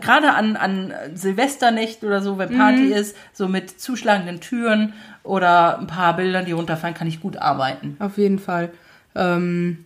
gerade 0.00 0.32
an, 0.34 0.56
an 0.56 0.92
Silvesternächten 1.14 2.08
oder 2.08 2.22
so, 2.22 2.38
wenn 2.38 2.50
Party 2.56 2.84
Mhm. 2.86 2.92
ist, 2.92 3.16
so 3.32 3.48
mit 3.48 3.80
zuschlagenden 3.80 4.40
Türen 4.40 4.92
oder 5.22 5.78
ein 5.78 5.86
paar 5.86 6.16
Bildern, 6.16 6.44
die 6.44 6.52
runterfallen, 6.52 6.94
kann 6.94 7.06
ich 7.08 7.20
gut 7.20 7.36
arbeiten. 7.36 7.96
Auf 7.98 8.18
jeden 8.18 8.38
Fall. 8.38 8.70
Ähm, 9.14 9.84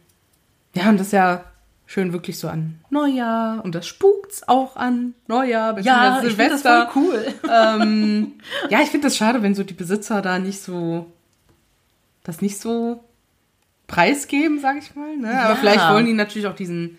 ja, 0.75 0.89
und 0.89 0.99
das 0.99 1.09
ist 1.09 1.13
ja 1.13 1.45
schön 1.87 2.13
wirklich 2.13 2.39
so 2.39 2.49
an 2.49 2.81
Neujahr 2.91 3.65
und 3.65 3.75
das 3.75 3.87
spukt's 3.87 4.47
auch 4.49 4.77
an 4.77 5.15
Neujahr, 5.29 5.75
beziehungsweise 5.75 6.27
ich 6.27 6.35
finde 6.35 6.51
das 6.51 6.63
Silvester. 6.63 6.91
voll 6.93 7.03
cool. 7.05 7.27
ähm, 7.51 8.33
ja, 8.71 8.81
ich 8.83 8.89
finde 8.91 9.07
das 9.07 9.17
schade, 9.17 9.43
wenn 9.43 9.55
so 9.55 9.63
die 9.63 9.75
Besitzer 9.75 10.21
da 10.23 10.39
nicht 10.39 10.61
so 10.61 11.13
das 12.25 12.41
nicht 12.43 12.59
so 12.61 13.05
preisgeben, 13.87 14.59
sag 14.61 14.79
ich 14.79 14.95
mal. 14.97 15.17
Ne? 15.17 15.29
Aber 15.41 15.51
Ja. 15.51 15.57
vielleicht 15.57 15.89
wollen 15.89 16.07
die 16.07 16.13
natürlich 16.13 16.49
auch 16.49 16.57
diesen 16.57 16.99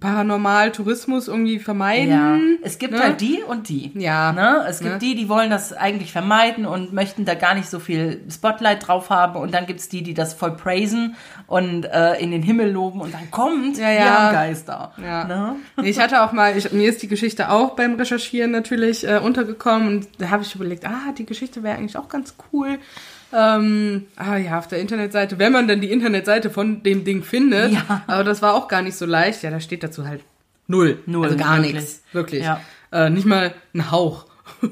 Paranormal-Tourismus 0.00 1.28
irgendwie 1.28 1.58
vermeiden. 1.58 2.10
Ja, 2.10 2.38
es 2.62 2.78
gibt 2.78 2.94
ne? 2.94 3.00
halt 3.00 3.20
die 3.20 3.42
und 3.46 3.68
die. 3.68 3.92
Ja. 3.94 4.32
Ne? 4.32 4.64
Es 4.68 4.80
gibt 4.80 4.94
Ne? 4.94 4.98
die, 4.98 5.14
die 5.14 5.28
wollen 5.28 5.50
das 5.50 5.72
eigentlich 5.72 6.12
vermeiden 6.12 6.66
und 6.66 6.92
möchten 6.92 7.24
da 7.24 7.34
gar 7.34 7.54
nicht 7.54 7.68
so 7.68 7.78
viel 7.78 8.22
Spotlight 8.30 8.86
drauf 8.86 9.10
haben. 9.10 9.36
Und 9.36 9.52
dann 9.54 9.66
gibt's 9.66 9.88
die, 9.88 10.02
die 10.02 10.14
das 10.14 10.34
voll 10.34 10.52
praisen 10.56 11.16
und 11.46 11.84
äh, 11.84 12.14
in 12.20 12.30
den 12.30 12.42
Himmel 12.42 12.70
loben 12.70 13.00
und 13.00 13.12
dann 13.14 13.30
kommt, 13.30 13.76
Ja, 13.78 13.88
wir 13.88 13.94
ja. 13.94 14.04
haben 14.18 14.32
Geister. 14.34 14.92
Ja. 15.02 15.24
Ne? 15.24 15.56
Nee, 15.80 15.90
Ich 15.90 15.98
hatte 16.00 16.22
auch 16.22 16.32
mal, 16.32 16.56
ich, 16.56 16.72
mir 16.72 16.88
ist 16.88 17.02
die 17.02 17.08
Geschichte 17.08 17.50
auch 17.50 17.70
beim 17.76 17.94
Recherchieren 17.94 18.50
natürlich 18.50 19.06
äh, 19.06 19.18
untergekommen 19.18 19.88
und 19.88 20.08
da 20.18 20.30
habe 20.30 20.42
ich 20.42 20.54
überlegt, 20.54 20.84
ah, 20.86 21.12
die 21.16 21.26
Geschichte 21.26 21.62
wäre 21.62 21.76
eigentlich 21.76 21.96
auch 21.96 22.08
ganz 22.08 22.34
cool. 22.52 22.78
Ähm, 23.32 24.06
ah 24.16 24.36
ja, 24.36 24.58
auf 24.58 24.68
der 24.68 24.78
Internetseite, 24.80 25.38
wenn 25.38 25.52
man 25.52 25.66
dann 25.68 25.80
die 25.80 25.90
Internetseite 25.90 26.50
von 26.50 26.82
dem 26.82 27.04
Ding 27.04 27.22
findet, 27.22 27.72
Ja. 27.72 28.02
aber 28.06 28.24
das 28.24 28.40
war 28.42 28.54
auch 28.54 28.68
gar 28.68 28.82
nicht 28.82 28.96
so 28.96 29.04
leicht. 29.06 29.42
Ja, 29.42 29.50
da 29.50 29.60
steht 29.60 29.82
dazu 29.82 30.06
halt 30.06 30.22
null, 30.68 30.98
Null, 31.06 31.26
also 31.26 31.36
gar 31.36 31.58
nichts, 31.58 32.02
wirklich. 32.12 32.44
Ja. 32.44 32.60
Äh, 32.92 33.10
nicht 33.10 33.26
mal 33.26 33.52
ein 33.74 33.90
Hauch, 33.90 34.26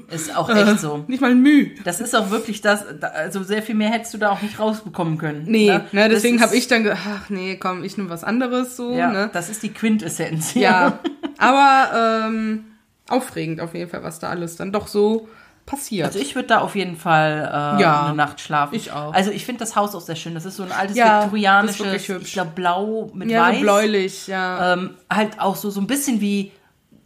Ist 0.09 0.35
auch 0.37 0.49
echt 0.49 0.79
so. 0.81 1.05
nicht 1.09 1.21
mal 1.21 1.33
ein 1.33 1.43
Müh. 1.43 1.71
Das 1.83 2.01
ist 2.01 2.15
auch 2.15 2.31
wirklich 2.31 2.61
das, 2.61 2.85
da- 3.01 3.09
also 3.09 3.43
sehr 3.43 3.61
viel 3.63 3.75
mehr 3.75 3.91
hättest 3.91 4.15
du 4.15 4.19
da 4.19 4.31
auch 4.31 4.41
nicht 4.41 4.59
rausbekommen 4.61 5.19
können. 5.19 5.45
Nee, 5.47 5.67
ne? 5.69 5.85
ne, 5.91 6.09
deswegen 6.09 6.41
habe 6.41 6.55
ich 6.57 6.69
dann 6.69 6.85
gedacht, 6.85 7.03
ach 7.09 7.29
nee, 7.29 7.57
komm, 7.57 7.83
ich 7.83 7.97
nehme 7.97 8.09
was 8.09 8.23
anderes 8.23 8.77
so. 8.77 8.95
Ja, 8.97 9.11
ne? 9.11 9.31
das 9.33 9.51
ist 9.51 9.63
die 9.65 9.73
Quintessenz. 9.73 10.55
Ja, 10.55 11.01
aber 11.39 12.27
ähm, 12.29 12.65
aufregend 13.09 13.61
auf 13.61 13.75
jeden 13.75 13.91
Fall, 13.91 14.05
was 14.05 14.21
da 14.21 14.31
alles 14.31 14.55
dann 14.57 14.71
doch 14.73 14.87
so 14.87 15.29
passiert. 15.67 16.07
Also 16.07 16.19
ich 16.19 16.35
würde 16.35 16.49
da 16.49 16.59
auf 16.61 16.75
jeden 16.77 16.97
Fall 16.97 17.77
äh, 17.79 17.81
Ja, 17.83 18.05
eine 18.07 18.15
Nacht 18.15 18.41
schlafen. 18.41 18.75
ich 18.75 18.93
auch. 18.93 19.13
Also 19.15 19.31
ich 19.31 19.45
finde 19.47 19.61
das 19.61 19.77
Haus 19.77 19.95
auch 19.95 20.01
sehr 20.01 20.17
schön. 20.17 20.35
Das 20.35 20.45
ist 20.45 20.57
so 20.57 20.63
ein 20.63 20.73
altes 20.73 20.97
Ja, 20.97 21.05
das 21.07 21.25
ist 21.27 21.33
viktorianisches, 21.33 22.09
ich 22.23 22.33
glaube 22.33 22.51
blau 22.55 23.11
mit 23.15 23.31
ja, 23.31 23.43
weiß. 23.49 23.57
so 23.57 23.61
bläulich, 23.63 24.27
ja. 24.27 24.73
ähm, 24.75 24.91
halt 25.11 25.41
auch 25.41 25.57
so, 25.57 25.71
so 25.71 25.81
ein 25.81 25.87
bisschen 25.87 26.21
wie 26.21 26.53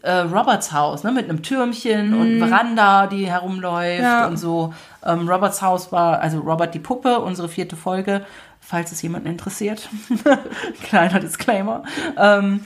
äh, 0.03 0.11
Roberts 0.13 0.73
Haus, 0.73 1.03
ne? 1.05 1.11
mit 1.13 1.29
einem 1.29 1.43
Türmchen 1.43 2.15
und 2.15 2.39
Veranda, 2.39 3.07
die 3.09 3.31
herumläuft 3.31 3.99
Mhm. 3.99 4.05
Ja. 4.05 4.27
und 4.27 4.37
so. 4.37 4.73
Ähm, 5.05 5.29
Roberts 5.29 5.61
Haus 5.63 5.91
war, 5.93 6.21
also 6.21 6.39
Robert 6.41 6.75
die 6.75 6.79
Puppe, 6.79 7.19
unsere 7.21 7.49
vierte 7.49 7.77
Folge, 7.77 8.25
falls 8.61 8.93
es 8.93 9.03
jemanden 9.03 9.29
interessiert. 9.29 9.89
Kleiner 10.83 11.21
Disclaimer. 11.21 11.83
Ähm, 12.17 12.65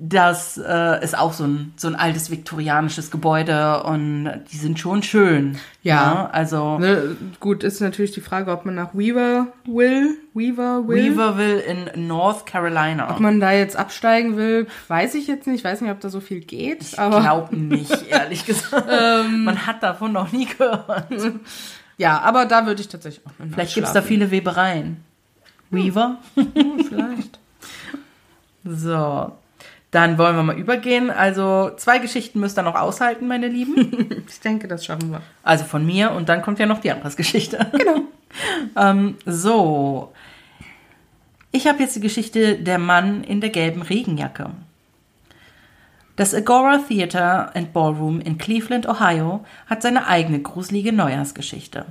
das 0.00 0.56
äh, 0.64 1.02
ist 1.02 1.18
auch 1.18 1.32
so 1.32 1.42
ein, 1.42 1.72
so 1.76 1.88
ein 1.88 1.96
altes 1.96 2.30
viktorianisches 2.30 3.10
Gebäude 3.10 3.82
und 3.82 4.30
die 4.52 4.56
sind 4.56 4.78
schon 4.78 5.02
schön. 5.02 5.58
Ja. 5.82 6.14
ne? 6.14 6.34
Also 6.34 6.78
Ne, 6.78 7.16
gut, 7.40 7.64
ist 7.64 7.80
natürlich 7.80 8.12
die 8.12 8.20
Frage, 8.20 8.52
ob 8.52 8.64
man 8.64 8.76
nach 8.76 8.94
Weaver 8.94 9.48
will, 9.64 10.16
Weaver 10.34 10.86
will. 10.86 11.16
Weaverville 11.16 11.60
in 11.62 12.06
North 12.06 12.46
Carolina. 12.46 13.10
Ob 13.10 13.18
man 13.18 13.40
da 13.40 13.50
jetzt 13.50 13.74
absteigen 13.74 14.36
will, 14.36 14.68
weiß 14.86 15.16
ich 15.16 15.26
jetzt 15.26 15.48
nicht. 15.48 15.58
Ich 15.58 15.64
weiß 15.64 15.80
nicht, 15.80 15.90
ob 15.90 15.98
da 15.98 16.10
so 16.10 16.20
viel 16.20 16.40
geht. 16.40 16.82
Ich 16.82 16.92
glaube 16.92 17.56
nicht, 17.56 18.06
ehrlich 18.08 18.46
gesagt. 18.46 18.86
Ähm. 18.88 19.42
Man 19.42 19.66
hat 19.66 19.82
davon 19.82 20.12
noch 20.12 20.30
nie 20.30 20.46
gehört. 20.46 21.08
ja, 21.96 22.20
aber 22.20 22.46
da 22.46 22.66
würde 22.66 22.80
ich 22.80 22.88
tatsächlich 22.88 23.26
auch 23.26 23.32
eine 23.40 23.50
Vielleicht 23.50 23.74
gibt 23.74 23.88
es 23.88 23.92
da 23.92 24.02
viele 24.02 24.30
Webereien. 24.30 25.02
Weaver? 25.70 26.18
Hm, 26.36 26.84
vielleicht. 26.88 27.40
So. 28.64 29.32
Dann 29.90 30.18
wollen 30.18 30.36
wir 30.36 30.42
mal 30.42 30.58
übergehen. 30.58 31.10
Also 31.10 31.70
zwei 31.76 31.98
Geschichten 31.98 32.40
müsst 32.40 32.58
ihr 32.58 32.62
noch 32.62 32.74
aushalten, 32.74 33.26
meine 33.26 33.48
Lieben. 33.48 34.24
Ich 34.28 34.40
denke, 34.40 34.68
das 34.68 34.84
schaffen 34.84 35.10
wir. 35.10 35.22
Also 35.42 35.64
von 35.64 35.84
mir 35.84 36.12
und 36.12 36.28
dann 36.28 36.42
kommt 36.42 36.58
ja 36.58 36.66
noch 36.66 36.80
die 36.80 36.92
andere 36.92 37.10
Geschichte. 37.14 37.66
Genau. 37.72 38.02
ähm, 38.76 39.16
so. 39.24 40.12
Ich 41.50 41.66
habe 41.66 41.82
jetzt 41.82 41.96
die 41.96 42.00
Geschichte 42.00 42.56
Der 42.56 42.78
Mann 42.78 43.24
in 43.24 43.40
der 43.40 43.50
gelben 43.50 43.82
Regenjacke. 43.82 44.50
Das 46.16 46.34
Agora 46.34 46.78
Theater 46.78 47.54
and 47.54 47.72
Ballroom 47.72 48.20
in 48.20 48.38
Cleveland, 48.38 48.88
Ohio, 48.88 49.44
hat 49.66 49.82
seine 49.82 50.06
eigene 50.08 50.42
gruselige 50.42 50.92
Neujahrsgeschichte. 50.92 51.86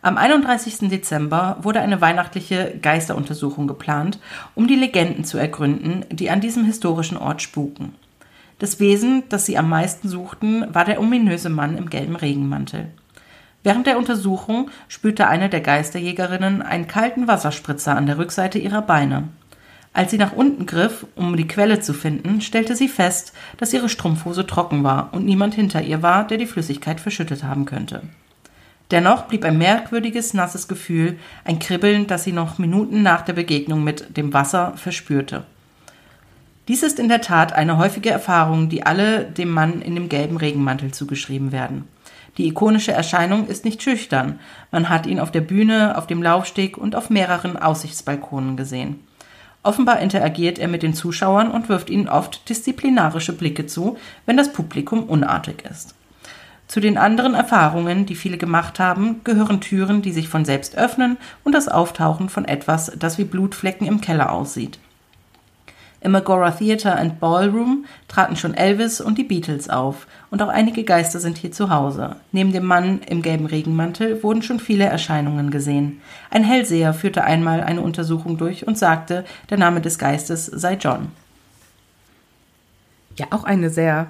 Am 0.00 0.16
31. 0.16 0.88
Dezember 0.90 1.56
wurde 1.60 1.80
eine 1.80 2.00
weihnachtliche 2.00 2.78
Geisteruntersuchung 2.80 3.66
geplant, 3.66 4.20
um 4.54 4.68
die 4.68 4.76
Legenden 4.76 5.24
zu 5.24 5.38
ergründen, 5.38 6.04
die 6.12 6.30
an 6.30 6.40
diesem 6.40 6.64
historischen 6.64 7.16
Ort 7.16 7.42
spuken. 7.42 7.96
Das 8.60 8.78
Wesen, 8.78 9.24
das 9.28 9.44
sie 9.44 9.58
am 9.58 9.68
meisten 9.68 10.08
suchten, 10.08 10.72
war 10.72 10.84
der 10.84 11.00
ominöse 11.00 11.48
Mann 11.48 11.76
im 11.76 11.90
gelben 11.90 12.14
Regenmantel. 12.14 12.90
Während 13.64 13.88
der 13.88 13.98
Untersuchung 13.98 14.70
spürte 14.86 15.26
eine 15.26 15.48
der 15.48 15.62
Geisterjägerinnen 15.62 16.62
einen 16.62 16.86
kalten 16.86 17.26
Wasserspritzer 17.26 17.96
an 17.96 18.06
der 18.06 18.18
Rückseite 18.18 18.60
ihrer 18.60 18.82
Beine. 18.82 19.24
Als 19.92 20.12
sie 20.12 20.18
nach 20.18 20.32
unten 20.32 20.64
griff, 20.66 21.06
um 21.16 21.36
die 21.36 21.48
Quelle 21.48 21.80
zu 21.80 21.92
finden, 21.92 22.40
stellte 22.40 22.76
sie 22.76 22.88
fest, 22.88 23.32
dass 23.56 23.72
ihre 23.72 23.88
Strumpfhose 23.88 24.46
trocken 24.46 24.84
war 24.84 25.12
und 25.12 25.24
niemand 25.24 25.54
hinter 25.54 25.82
ihr 25.82 26.02
war, 26.02 26.24
der 26.24 26.38
die 26.38 26.46
Flüssigkeit 26.46 27.00
verschüttet 27.00 27.42
haben 27.42 27.64
könnte. 27.64 28.02
Dennoch 28.90 29.24
blieb 29.24 29.44
ein 29.44 29.58
merkwürdiges, 29.58 30.32
nasses 30.32 30.66
Gefühl, 30.66 31.18
ein 31.44 31.58
Kribbeln, 31.58 32.06
das 32.06 32.24
sie 32.24 32.32
noch 32.32 32.58
Minuten 32.58 33.02
nach 33.02 33.22
der 33.22 33.34
Begegnung 33.34 33.84
mit 33.84 34.16
dem 34.16 34.32
Wasser 34.32 34.72
verspürte. 34.76 35.44
Dies 36.68 36.82
ist 36.82 36.98
in 36.98 37.08
der 37.08 37.20
Tat 37.20 37.52
eine 37.52 37.78
häufige 37.78 38.10
Erfahrung, 38.10 38.68
die 38.68 38.84
alle 38.84 39.24
dem 39.24 39.50
Mann 39.50 39.80
in 39.82 39.94
dem 39.94 40.08
gelben 40.08 40.36
Regenmantel 40.36 40.92
zugeschrieben 40.92 41.52
werden. 41.52 41.88
Die 42.36 42.46
ikonische 42.46 42.92
Erscheinung 42.92 43.48
ist 43.48 43.64
nicht 43.64 43.82
schüchtern. 43.82 44.38
Man 44.70 44.88
hat 44.88 45.06
ihn 45.06 45.18
auf 45.18 45.32
der 45.32 45.40
Bühne, 45.40 45.96
auf 45.98 46.06
dem 46.06 46.22
Laufsteg 46.22 46.78
und 46.78 46.94
auf 46.94 47.10
mehreren 47.10 47.56
Aussichtsbalkonen 47.56 48.56
gesehen. 48.56 49.00
Offenbar 49.62 50.00
interagiert 50.00 50.58
er 50.58 50.68
mit 50.68 50.82
den 50.82 50.94
Zuschauern 50.94 51.50
und 51.50 51.68
wirft 51.68 51.90
ihnen 51.90 52.08
oft 52.08 52.48
disziplinarische 52.48 53.32
Blicke 53.32 53.66
zu, 53.66 53.98
wenn 54.24 54.36
das 54.36 54.52
Publikum 54.52 55.04
unartig 55.04 55.64
ist. 55.68 55.94
Zu 56.68 56.80
den 56.80 56.98
anderen 56.98 57.34
Erfahrungen, 57.34 58.04
die 58.04 58.14
viele 58.14 58.36
gemacht 58.36 58.78
haben, 58.78 59.22
gehören 59.24 59.62
Türen, 59.62 60.02
die 60.02 60.12
sich 60.12 60.28
von 60.28 60.44
selbst 60.44 60.76
öffnen 60.76 61.16
und 61.42 61.54
das 61.54 61.66
Auftauchen 61.66 62.28
von 62.28 62.44
etwas, 62.44 62.92
das 62.98 63.16
wie 63.16 63.24
Blutflecken 63.24 63.86
im 63.86 64.02
Keller 64.02 64.30
aussieht. 64.30 64.78
Im 66.00 66.14
Agora 66.14 66.50
Theater 66.52 66.96
and 66.96 67.18
Ballroom 67.18 67.86
traten 68.06 68.36
schon 68.36 68.54
Elvis 68.54 69.00
und 69.00 69.16
die 69.16 69.24
Beatles 69.24 69.68
auf 69.70 70.06
und 70.30 70.42
auch 70.42 70.48
einige 70.48 70.84
Geister 70.84 71.18
sind 71.18 71.38
hier 71.38 71.50
zu 71.52 71.70
Hause. 71.70 72.16
Neben 72.32 72.52
dem 72.52 72.66
Mann 72.66 73.00
im 73.00 73.22
gelben 73.22 73.46
Regenmantel 73.46 74.22
wurden 74.22 74.42
schon 74.42 74.60
viele 74.60 74.84
Erscheinungen 74.84 75.50
gesehen. 75.50 76.00
Ein 76.30 76.44
Hellseher 76.44 76.92
führte 76.92 77.24
einmal 77.24 77.62
eine 77.62 77.80
Untersuchung 77.80 78.36
durch 78.36 78.66
und 78.66 78.78
sagte, 78.78 79.24
der 79.50 79.58
Name 79.58 79.80
des 79.80 79.98
Geistes 79.98 80.46
sei 80.46 80.74
John. 80.74 81.08
Ja, 83.16 83.26
auch 83.30 83.42
eine 83.42 83.70
sehr 83.70 84.06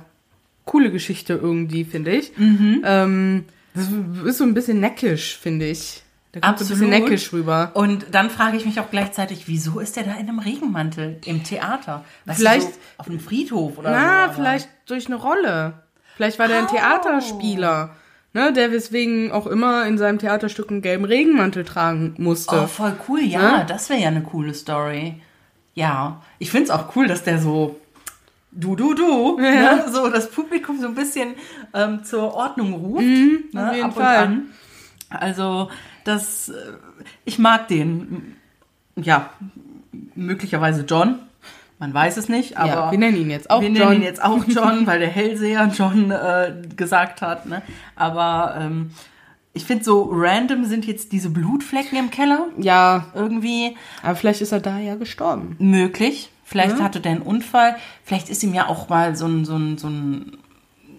coole 0.68 0.90
Geschichte 0.92 1.32
irgendwie, 1.34 1.84
finde 1.84 2.12
ich. 2.12 2.32
Ähm, 2.38 3.44
das 3.74 3.88
ist 4.24 4.38
so 4.38 4.44
ein 4.44 4.54
bisschen 4.54 4.80
neckisch, 4.80 5.36
finde 5.38 5.66
ich. 5.66 6.02
Da 6.32 6.40
kommt 6.40 6.58
so 6.58 6.64
ein 6.64 6.68
bisschen 6.68 6.86
Absolut. 6.88 7.04
neckisch 7.08 7.32
rüber. 7.32 7.70
Und 7.74 8.06
dann 8.12 8.28
frage 8.30 8.56
ich 8.58 8.66
mich 8.66 8.78
auch 8.80 8.90
gleichzeitig, 8.90 9.48
wieso 9.48 9.80
ist 9.80 9.96
er 9.96 10.02
da 10.04 10.12
in 10.12 10.28
einem 10.28 10.38
Regenmantel 10.38 11.18
im 11.24 11.42
Theater? 11.42 12.04
Weißt 12.26 12.38
Vielleicht- 12.38 12.68
du, 12.68 12.72
so 12.72 12.78
auf 12.98 13.06
einem 13.08 13.20
Friedhof 13.20 13.78
oder 13.78 13.88
so. 13.88 13.94
Na, 13.96 14.28
vielleicht 14.32 14.68
durch 14.86 15.06
eine 15.06 15.16
Rolle. 15.16 15.82
Vielleicht 16.16 16.38
war 16.38 16.48
der 16.48 16.58
ein 16.58 16.66
Oh. 16.66 16.74
Theaterspieler, 16.74 17.90
ne, 18.34 18.52
der 18.52 18.72
weswegen 18.72 19.32
auch 19.32 19.46
immer 19.46 19.86
in 19.86 19.96
seinem 19.98 20.18
Theaterstück 20.18 20.70
einen 20.70 20.82
gelben 20.82 21.04
Regenmantel 21.04 21.64
tragen 21.64 22.14
musste. 22.18 22.62
Oh, 22.62 22.66
voll 22.66 22.94
cool, 23.08 23.20
ja, 23.22 23.58
Ne? 23.58 23.66
das 23.66 23.88
wäre 23.88 24.00
ja 24.00 24.08
eine 24.08 24.22
coole 24.22 24.52
Story. 24.54 25.14
Ja, 25.74 26.20
ich 26.38 26.50
finde 26.50 26.64
es 26.64 26.70
auch 26.70 26.94
cool, 26.96 27.06
dass 27.06 27.22
der 27.24 27.38
so 27.38 27.78
du, 28.50 28.76
du, 28.76 28.94
du, 28.94 29.38
ne? 29.38 29.86
so 29.90 30.08
das 30.08 30.30
Publikum 30.30 30.80
so 30.80 30.88
ein 30.88 30.94
bisschen 30.94 31.34
ähm, 31.74 32.04
zur 32.04 32.34
Ordnung 32.34 32.72
ruft. 32.74 33.02
ne? 33.02 33.48
Mhm, 33.52 33.58
auf 33.58 33.74
jeden 33.74 33.84
ab 33.84 33.96
und 33.96 34.02
Fall. 34.02 34.16
an. 34.16 34.46
Also, 35.10 35.70
das, 36.04 36.48
äh, 36.48 36.54
ich 37.24 37.38
mag 37.38 37.68
den, 37.68 38.36
ja, 38.96 39.30
möglicherweise 40.14 40.82
John. 40.82 41.20
Man 41.80 41.94
weiß 41.94 42.16
es 42.16 42.28
nicht, 42.28 42.56
aber 42.56 42.72
ja, 42.72 42.90
wir 42.90 42.98
nennen 42.98 43.16
ihn 43.16 43.30
jetzt 43.30 43.50
auch 43.50 43.60
wir 43.60 43.68
John. 43.68 43.78
nennen 43.78 44.02
ihn 44.02 44.02
jetzt 44.02 44.22
auch 44.22 44.44
John, 44.48 44.86
weil 44.86 44.98
der 44.98 45.08
Hellseher 45.08 45.70
John 45.72 46.10
äh, 46.10 46.54
gesagt 46.76 47.22
hat. 47.22 47.46
Ne? 47.46 47.62
Aber 47.94 48.56
ähm, 48.58 48.90
ich 49.52 49.64
finde 49.64 49.84
so 49.84 50.10
random 50.12 50.64
sind 50.64 50.86
jetzt 50.86 51.12
diese 51.12 51.30
Blutflecken 51.30 51.96
im 51.96 52.10
Keller 52.10 52.46
ja, 52.58 53.06
irgendwie 53.14 53.76
aber 54.02 54.16
vielleicht 54.16 54.40
ist 54.40 54.52
er 54.52 54.60
da 54.60 54.78
ja 54.78 54.96
gestorben. 54.96 55.56
möglich. 55.58 56.30
Vielleicht 56.48 56.78
Ja. 56.78 56.84
hatte 56.84 57.00
der 57.00 57.12
einen 57.12 57.20
Unfall. 57.22 57.76
Vielleicht 58.04 58.30
ist 58.30 58.42
ihm 58.42 58.54
ja 58.54 58.68
auch 58.68 58.88
mal 58.88 59.14
so 59.14 59.26
ein, 59.26 59.44
so 59.44 59.54
ein, 59.56 59.76
so 59.76 59.88
ein 59.88 60.38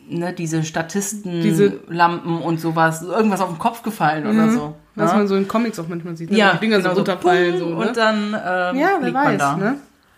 ne, 0.08 0.32
diese 0.32 0.64
Statisten, 0.64 1.42
Diese- 1.42 1.80
Lampen 1.88 2.40
und 2.42 2.60
sowas, 2.60 3.02
irgendwas 3.02 3.42
auf 3.42 3.50
den 3.50 3.58
Kopf 3.58 3.82
gefallen 3.82 4.28
oder 4.28 4.52
so. 4.52 4.76
Was 4.96 5.12
ne? 5.12 5.18
man 5.20 5.28
so 5.28 5.36
in 5.36 5.48
Comics 5.48 5.80
auch 5.80 5.88
manchmal 5.88 6.16
sieht, 6.16 6.30
ne? 6.30 6.38
ja, 6.38 6.54
die 6.54 6.60
Dinger 6.60 6.78
genau 6.78 6.90
so 6.92 6.96
runterfallen. 6.98 7.58
So, 7.58 7.70
ne? 7.70 7.76
Und 7.76 7.98
dann 7.98 8.26
ähm, 8.28 8.78
ja, 8.78 8.98
wer 9.02 9.14
weiß, 9.14 9.38
da. 9.40 9.58
ne? 9.58 9.76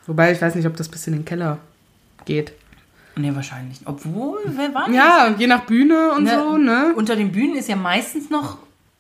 Wobei, 0.08 0.32
ich 0.34 0.42
weiß 0.42 0.56
nicht, 0.56 0.66
ob 0.68 0.76
das 0.76 0.90
bis 0.90 1.08
in 1.08 1.14
den 1.14 1.24
Keller 1.26 1.60
geht. 2.26 2.52
Nee, 3.16 3.34
wahrscheinlich. 3.34 3.80
Obwohl, 3.86 4.40
wer 4.48 4.74
weiß. 4.74 4.94
Ja, 4.94 5.34
je 5.38 5.48
nach 5.48 5.62
Bühne 5.66 6.12
und 6.18 6.24
Ne, 6.24 6.32
so, 6.38 6.58
ne? 6.58 6.94
Unter 6.96 7.16
den 7.16 7.32
Bühnen 7.32 7.56
ist 7.56 7.70
ja 7.70 7.76
meistens 7.76 8.30
noch 8.30 8.58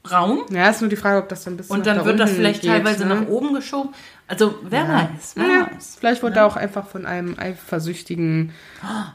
Raum. 0.10 0.40
Ja, 0.50 0.70
ist 0.70 0.82
nur 0.82 0.90
die 0.90 0.96
Frage, 0.96 1.20
ob 1.20 1.30
das 1.30 1.44
dann 1.44 1.58
bis 1.58 1.68
Und 1.68 1.86
dann 1.86 1.98
da 2.00 2.06
wird 2.06 2.20
das 2.20 2.32
vielleicht 2.32 2.62
geht, 2.62 2.72
teilweise 2.72 3.06
ne? 3.06 3.16
nach 3.16 3.28
oben 3.28 3.54
geschoben. 3.54 3.94
Also, 4.32 4.56
wer 4.64 4.88
weiß. 4.88 5.34
Wer 5.36 5.46
Ja, 5.46 5.70
weiß. 5.76 5.98
vielleicht 6.00 6.24
wurde 6.24 6.38
er 6.38 6.46
auch 6.46 6.56
einfach 6.56 6.88
von 6.88 7.06
einem 7.06 7.38
eifersüchtigen 7.38 8.54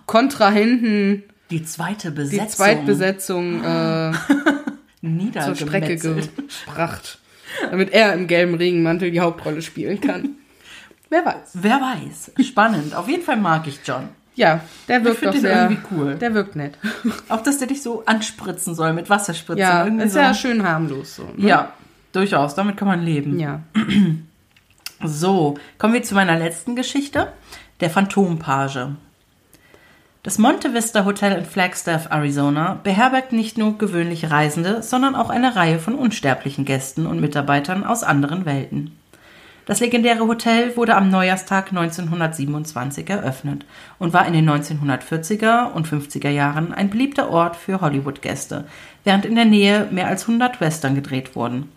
Kontrahenten 0.04 1.22
Die 1.50 1.64
zweite 1.64 2.10
die 2.10 2.16
Besetzung. 2.16 2.48
Zweitbesetzung 2.48 3.64
äh, 3.64 4.12
zur 5.42 5.54
Strecke 5.54 5.96
gebracht, 5.96 7.18
damit 7.70 7.92
er 7.92 8.12
im 8.12 8.26
gelben 8.26 8.54
Regenmantel 8.56 9.10
die 9.10 9.20
Hauptrolle 9.20 9.62
spielen 9.62 10.00
kann. 10.00 10.30
Wer 11.08 11.24
weiß. 11.24 11.50
Wer 11.54 11.80
weiß. 11.80 12.32
Spannend. 12.44 12.94
Auf 12.94 13.08
jeden 13.08 13.22
Fall 13.22 13.36
mag 13.36 13.66
ich 13.66 13.78
John. 13.84 14.08
Ja, 14.34 14.60
der 14.86 15.02
wirkt 15.02 15.20
find 15.20 15.28
doch 15.28 15.32
den 15.32 15.40
sehr, 15.40 15.62
irgendwie 15.62 15.82
cool. 15.92 16.16
Der 16.16 16.34
wirkt 16.34 16.56
nett. 16.56 16.76
Auch, 17.30 17.42
dass 17.42 17.56
der 17.58 17.68
dich 17.68 17.80
so 17.82 18.04
anspritzen 18.04 18.74
soll 18.74 18.92
mit 18.92 19.08
Wasserspritzen. 19.08 19.60
Ja, 19.62 19.84
Irgendwie 19.86 20.04
ist 20.04 20.12
so. 20.12 20.18
ja 20.18 20.34
schön 20.34 20.62
harmlos 20.62 21.16
so. 21.16 21.22
Ne? 21.36 21.48
Ja, 21.48 21.72
durchaus. 22.12 22.54
Damit 22.54 22.76
kann 22.76 22.88
man 22.88 23.02
leben. 23.02 23.38
Ja. 23.38 23.62
So, 25.04 25.56
kommen 25.78 25.94
wir 25.94 26.02
zu 26.02 26.14
meiner 26.14 26.38
letzten 26.38 26.74
Geschichte. 26.74 27.32
Der 27.80 27.90
Phantompage. 27.90 28.96
Das 30.22 30.38
Monte 30.38 30.74
Vista 30.74 31.04
Hotel 31.04 31.38
in 31.38 31.44
Flagstaff, 31.44 32.08
Arizona, 32.10 32.80
beherbergt 32.82 33.32
nicht 33.32 33.58
nur 33.58 33.78
gewöhnliche 33.78 34.30
Reisende, 34.30 34.82
sondern 34.82 35.14
auch 35.14 35.30
eine 35.30 35.54
Reihe 35.54 35.78
von 35.78 35.94
unsterblichen 35.94 36.64
Gästen 36.64 37.06
und 37.06 37.20
Mitarbeitern 37.20 37.84
aus 37.84 38.02
anderen 38.02 38.46
Welten. 38.46 38.96
Das 39.66 39.80
legendäre 39.80 40.26
Hotel 40.26 40.76
wurde 40.76 40.96
am 40.96 41.10
Neujahrstag 41.10 41.68
1927 41.68 43.10
eröffnet 43.10 43.66
und 43.98 44.12
war 44.12 44.26
in 44.26 44.32
den 44.32 44.48
1940er 44.48 45.72
und 45.72 45.86
50er 45.86 46.30
Jahren 46.30 46.72
ein 46.72 46.88
beliebter 46.88 47.30
Ort 47.30 47.54
für 47.54 47.80
Hollywood-Gäste, 47.80 48.64
während 49.04 49.26
in 49.26 49.34
der 49.34 49.44
Nähe 49.44 49.88
mehr 49.90 50.06
als 50.06 50.22
100 50.22 50.60
Western 50.60 50.94
gedreht 50.94 51.36
wurden. 51.36 51.70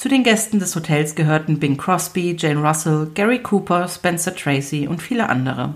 Zu 0.00 0.08
den 0.08 0.24
Gästen 0.24 0.58
des 0.58 0.74
Hotels 0.74 1.14
gehörten 1.14 1.58
Bing 1.58 1.76
Crosby, 1.76 2.34
Jane 2.38 2.66
Russell, 2.66 3.10
Gary 3.14 3.40
Cooper, 3.40 3.86
Spencer 3.86 4.34
Tracy 4.34 4.88
und 4.88 5.02
viele 5.02 5.28
andere. 5.28 5.74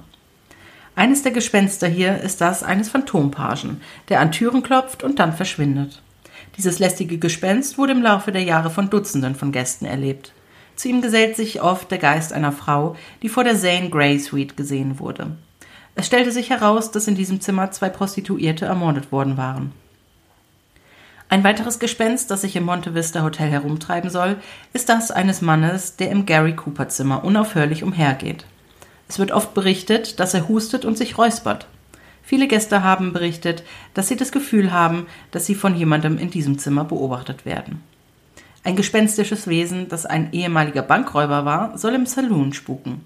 Eines 0.97 1.23
der 1.23 1.33
Gespenster 1.33 1.89
hier 1.89 2.23
ist 2.23 2.41
das 2.41 2.63
eines 2.63 2.89
Phantompagen, 2.89 3.83
der 4.09 4.21
an 4.21 4.33
Türen 4.33 4.63
klopft 4.63 5.03
und 5.03 5.19
dann 5.19 5.35
verschwindet. 5.35 6.01
Dieses 6.57 6.79
lästige 6.79 7.19
Gespenst 7.19 7.77
wurde 7.77 7.93
im 7.93 8.01
Laufe 8.01 8.33
der 8.33 8.45
Jahre 8.45 8.71
von 8.71 8.89
Dutzenden 8.89 9.35
von 9.35 9.53
Gästen 9.53 9.85
erlebt. 9.85 10.33
Zu 10.75 10.89
ihm 10.89 11.03
gesellt 11.03 11.37
sich 11.37 11.61
oft 11.61 11.91
der 11.91 11.99
Geist 11.99 12.33
einer 12.33 12.53
Frau, 12.53 12.97
die 13.21 13.29
vor 13.29 13.45
der 13.45 13.59
Zane 13.59 13.91
Grey 13.91 14.19
Suite 14.19 14.57
gesehen 14.57 15.01
wurde. 15.01 15.33
Es 15.97 16.07
stellte 16.07 16.33
sich 16.33 16.49
heraus, 16.49 16.91
dass 16.91 17.09
in 17.09 17.15
diesem 17.15 17.43
Zimmer 17.43 17.73
zwei 17.73 17.91
Prostituierte 17.91 18.65
ermordet 18.65 19.13
worden 19.13 19.37
waren. 19.37 19.73
Ein 21.35 21.43
weiteres 21.43 21.81
Gespenst, 21.81 22.31
das 22.31 22.43
sich 22.43 22.55
im 22.55 22.63
Monte 22.63 22.95
Vista 22.95 23.25
Hotel 23.25 23.51
herumtreiben 23.51 24.09
soll, 24.09 24.37
ist 24.73 24.89
das 24.89 25.11
eines 25.11 25.43
Mannes, 25.43 25.97
der 25.97 26.13
im 26.13 26.27
Gary 26.27 26.55
Cooper 26.55 26.89
Zimmer 26.89 27.25
unaufhörlich 27.25 27.83
umhergeht. 27.83 28.45
Es 29.09 29.19
wird 29.19 29.33
oft 29.33 29.53
berichtet, 29.53 30.21
dass 30.21 30.33
er 30.33 30.47
hustet 30.47 30.85
und 30.85 30.97
sich 30.97 31.19
räuspert. 31.19 31.67
Viele 32.23 32.47
Gäste 32.47 32.85
haben 32.85 33.13
berichtet, 33.13 33.65
dass 33.95 34.07
sie 34.07 34.15
das 34.15 34.31
Gefühl 34.31 34.71
haben, 34.71 35.09
dass 35.33 35.45
sie 35.45 35.57
von 35.57 35.75
jemandem 35.75 36.19
in 36.19 36.31
diesem 36.31 36.57
Zimmer 36.57 36.85
beobachtet 36.85 37.45
werden. 37.45 37.83
Ein 38.63 38.77
gespenstisches 38.77 39.49
Wesen, 39.49 39.89
das 39.89 40.07
ein 40.07 40.33
ehemaliger 40.33 40.83
Bankräuber 40.83 41.45
war, 41.45 41.77
soll 41.77 41.97
im 41.97 42.07
Saloon 42.07 42.53
spuken. 42.53 43.01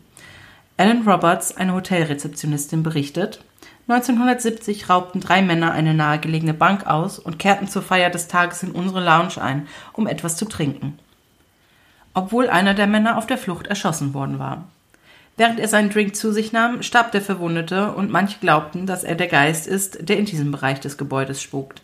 Ellen 0.76 1.08
Roberts, 1.08 1.56
eine 1.56 1.72
Hotelrezeptionistin, 1.72 2.82
berichtet, 2.82 3.42
1970 3.88 4.90
raubten 4.90 5.22
drei 5.22 5.40
Männer 5.40 5.72
eine 5.72 5.94
nahegelegene 5.94 6.52
Bank 6.52 6.86
aus 6.86 7.18
und 7.18 7.38
kehrten 7.38 7.68
zur 7.68 7.80
Feier 7.80 8.10
des 8.10 8.28
Tages 8.28 8.62
in 8.62 8.72
unsere 8.72 9.02
Lounge 9.02 9.40
ein, 9.40 9.66
um 9.94 10.06
etwas 10.06 10.36
zu 10.36 10.44
trinken. 10.44 10.98
Obwohl 12.12 12.50
einer 12.50 12.74
der 12.74 12.86
Männer 12.86 13.16
auf 13.16 13.26
der 13.26 13.38
Flucht 13.38 13.66
erschossen 13.66 14.12
worden 14.12 14.38
war. 14.38 14.64
Während 15.38 15.58
er 15.58 15.68
seinen 15.68 15.88
Drink 15.88 16.16
zu 16.16 16.32
sich 16.32 16.52
nahm, 16.52 16.82
starb 16.82 17.12
der 17.12 17.22
Verwundete 17.22 17.92
und 17.92 18.10
manche 18.10 18.38
glaubten, 18.40 18.86
dass 18.86 19.04
er 19.04 19.14
der 19.14 19.28
Geist 19.28 19.66
ist, 19.66 20.06
der 20.06 20.18
in 20.18 20.26
diesem 20.26 20.52
Bereich 20.52 20.80
des 20.80 20.98
Gebäudes 20.98 21.40
spukt. 21.40 21.80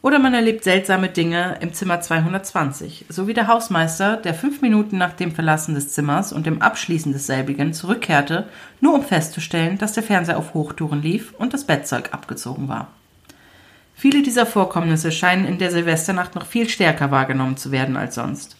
Oder 0.00 0.20
man 0.20 0.32
erlebt 0.32 0.62
seltsame 0.62 1.08
Dinge 1.08 1.56
im 1.60 1.72
Zimmer 1.74 2.00
220, 2.00 3.06
so 3.08 3.26
wie 3.26 3.34
der 3.34 3.48
Hausmeister, 3.48 4.16
der 4.16 4.32
fünf 4.32 4.62
Minuten 4.62 4.96
nach 4.96 5.12
dem 5.12 5.32
Verlassen 5.32 5.74
des 5.74 5.92
Zimmers 5.92 6.32
und 6.32 6.46
dem 6.46 6.62
Abschließen 6.62 7.12
desselbigen 7.12 7.72
zurückkehrte, 7.72 8.46
nur 8.80 8.94
um 8.94 9.02
festzustellen, 9.02 9.76
dass 9.76 9.94
der 9.94 10.04
Fernseher 10.04 10.38
auf 10.38 10.54
Hochtouren 10.54 11.02
lief 11.02 11.34
und 11.36 11.52
das 11.52 11.64
Bettzeug 11.64 12.10
abgezogen 12.12 12.68
war. 12.68 12.88
Viele 13.94 14.22
dieser 14.22 14.46
Vorkommnisse 14.46 15.10
scheinen 15.10 15.44
in 15.44 15.58
der 15.58 15.72
Silvesternacht 15.72 16.36
noch 16.36 16.46
viel 16.46 16.68
stärker 16.68 17.10
wahrgenommen 17.10 17.56
zu 17.56 17.72
werden 17.72 17.96
als 17.96 18.14
sonst. 18.14 18.56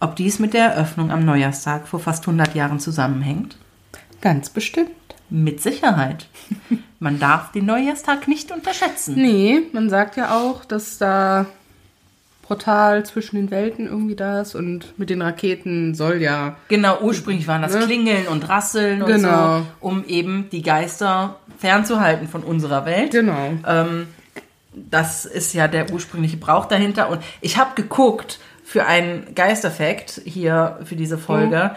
Ob 0.00 0.16
dies 0.16 0.40
mit 0.40 0.54
der 0.54 0.72
Eröffnung 0.72 1.12
am 1.12 1.24
Neujahrstag 1.24 1.86
vor 1.86 2.00
fast 2.00 2.24
100 2.24 2.56
Jahren 2.56 2.80
zusammenhängt? 2.80 3.56
Ganz 4.20 4.50
bestimmt. 4.50 4.90
Mit 5.28 5.62
Sicherheit. 5.62 6.26
Man 7.00 7.18
darf 7.18 7.50
den 7.52 7.64
Neujahrstag 7.66 8.28
nicht 8.28 8.52
unterschätzen. 8.52 9.14
Nee, 9.16 9.62
man 9.72 9.88
sagt 9.88 10.16
ja 10.16 10.36
auch, 10.38 10.64
dass 10.66 10.98
da 10.98 11.46
Portal 12.42 13.06
zwischen 13.06 13.36
den 13.36 13.50
Welten 13.50 13.86
irgendwie 13.86 14.16
da 14.16 14.40
ist 14.42 14.54
und 14.54 14.98
mit 14.98 15.08
den 15.08 15.22
Raketen 15.22 15.94
soll 15.94 16.20
ja. 16.20 16.56
Genau, 16.68 17.00
ursprünglich 17.00 17.46
waren 17.48 17.62
das 17.62 17.74
Ne? 17.74 17.80
Klingeln 17.86 18.26
und 18.26 18.48
Rasseln 18.48 19.02
und 19.02 19.08
Genau. 19.08 19.60
so, 19.60 19.66
um 19.80 20.04
eben 20.04 20.48
die 20.50 20.62
Geister 20.62 21.36
fernzuhalten 21.58 22.28
von 22.28 22.42
unserer 22.42 22.84
Welt. 22.84 23.12
Genau. 23.12 23.52
Ähm, 23.66 24.08
das 24.74 25.24
ist 25.24 25.54
ja 25.54 25.68
der 25.68 25.90
ursprüngliche 25.92 26.36
Brauch 26.36 26.66
dahinter. 26.66 27.08
Und 27.08 27.22
ich 27.40 27.56
habe 27.56 27.70
geguckt 27.76 28.40
für 28.64 28.84
einen 28.84 29.34
Geisteffekt 29.34 30.20
hier 30.24 30.78
für 30.84 30.96
diese 30.96 31.18
Folge, 31.18 31.76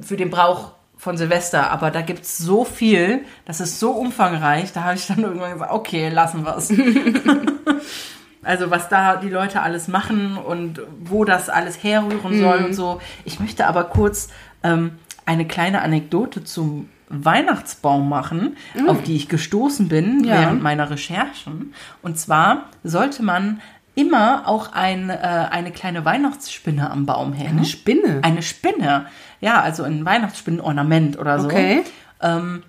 für 0.00 0.16
den 0.16 0.30
Brauch 0.30 0.72
von 0.98 1.16
Silvester, 1.16 1.70
aber 1.70 1.90
da 1.90 2.02
gibt's 2.02 2.36
so 2.36 2.64
viel, 2.64 3.24
das 3.46 3.60
ist 3.60 3.78
so 3.80 3.92
umfangreich, 3.92 4.72
da 4.72 4.82
habe 4.82 4.96
ich 4.96 5.06
dann 5.06 5.20
irgendwann 5.20 5.52
gesagt, 5.52 5.72
okay, 5.72 6.08
lassen 6.10 6.44
wir's. 6.44 6.70
also 8.42 8.70
was 8.70 8.88
da 8.88 9.16
die 9.16 9.28
Leute 9.30 9.62
alles 9.62 9.88
machen 9.88 10.36
und 10.36 10.80
wo 11.00 11.24
das 11.24 11.48
alles 11.48 11.82
herrühren 11.82 12.38
soll 12.38 12.64
und 12.64 12.74
so. 12.74 13.00
Ich 13.24 13.40
möchte 13.40 13.66
aber 13.66 13.84
kurz 13.84 14.28
ähm, 14.62 14.92
eine 15.24 15.46
kleine 15.46 15.82
Anekdote 15.82 16.44
zum 16.44 16.88
Weihnachtsbaum 17.10 18.08
machen, 18.08 18.56
auf 18.86 19.02
die 19.02 19.16
ich 19.16 19.28
gestoßen 19.28 19.88
bin 19.88 20.24
Ja. 20.24 20.40
während 20.42 20.62
meiner 20.62 20.90
Recherchen. 20.90 21.72
Und 22.02 22.18
zwar 22.18 22.66
sollte 22.84 23.22
man 23.22 23.60
immer 23.94 24.46
auch 24.46 24.72
ein, 24.72 25.10
äh, 25.10 25.14
eine 25.14 25.72
kleine 25.72 26.04
Weihnachtsspinne 26.04 26.88
am 26.90 27.04
Baum 27.06 27.32
hängen. 27.32 27.58
Eine 27.58 27.64
Spinne. 27.64 28.20
Eine 28.22 28.42
Spinne. 28.42 29.06
Ja, 29.40 29.60
also 29.60 29.82
ein 29.82 30.04
Weihnachtsspinnenornament 30.04 31.18
oder 31.18 31.38
so. 31.40 31.46
Okay. 31.46 31.84
Ähm, 32.20 32.62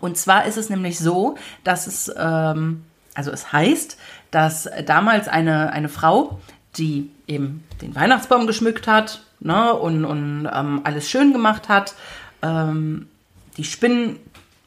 und 0.00 0.16
zwar 0.16 0.46
ist 0.46 0.56
es 0.56 0.70
nämlich 0.70 0.98
so, 0.98 1.36
dass 1.62 1.86
es, 1.86 2.12
ähm, 2.16 2.84
also 3.14 3.30
es 3.30 3.52
heißt, 3.52 3.98
dass 4.30 4.68
damals 4.86 5.28
eine, 5.28 5.72
eine 5.72 5.88
Frau, 5.88 6.40
die 6.76 7.10
eben 7.26 7.64
den 7.80 7.94
Weihnachtsbaum 7.94 8.46
geschmückt 8.46 8.86
hat 8.86 9.22
ne, 9.40 9.72
und, 9.74 10.04
und 10.04 10.48
ähm, 10.52 10.80
alles 10.84 11.08
schön 11.08 11.32
gemacht 11.32 11.68
hat, 11.68 11.94
ähm, 12.42 13.08
die 13.56 13.64
Spinnen 13.64 14.18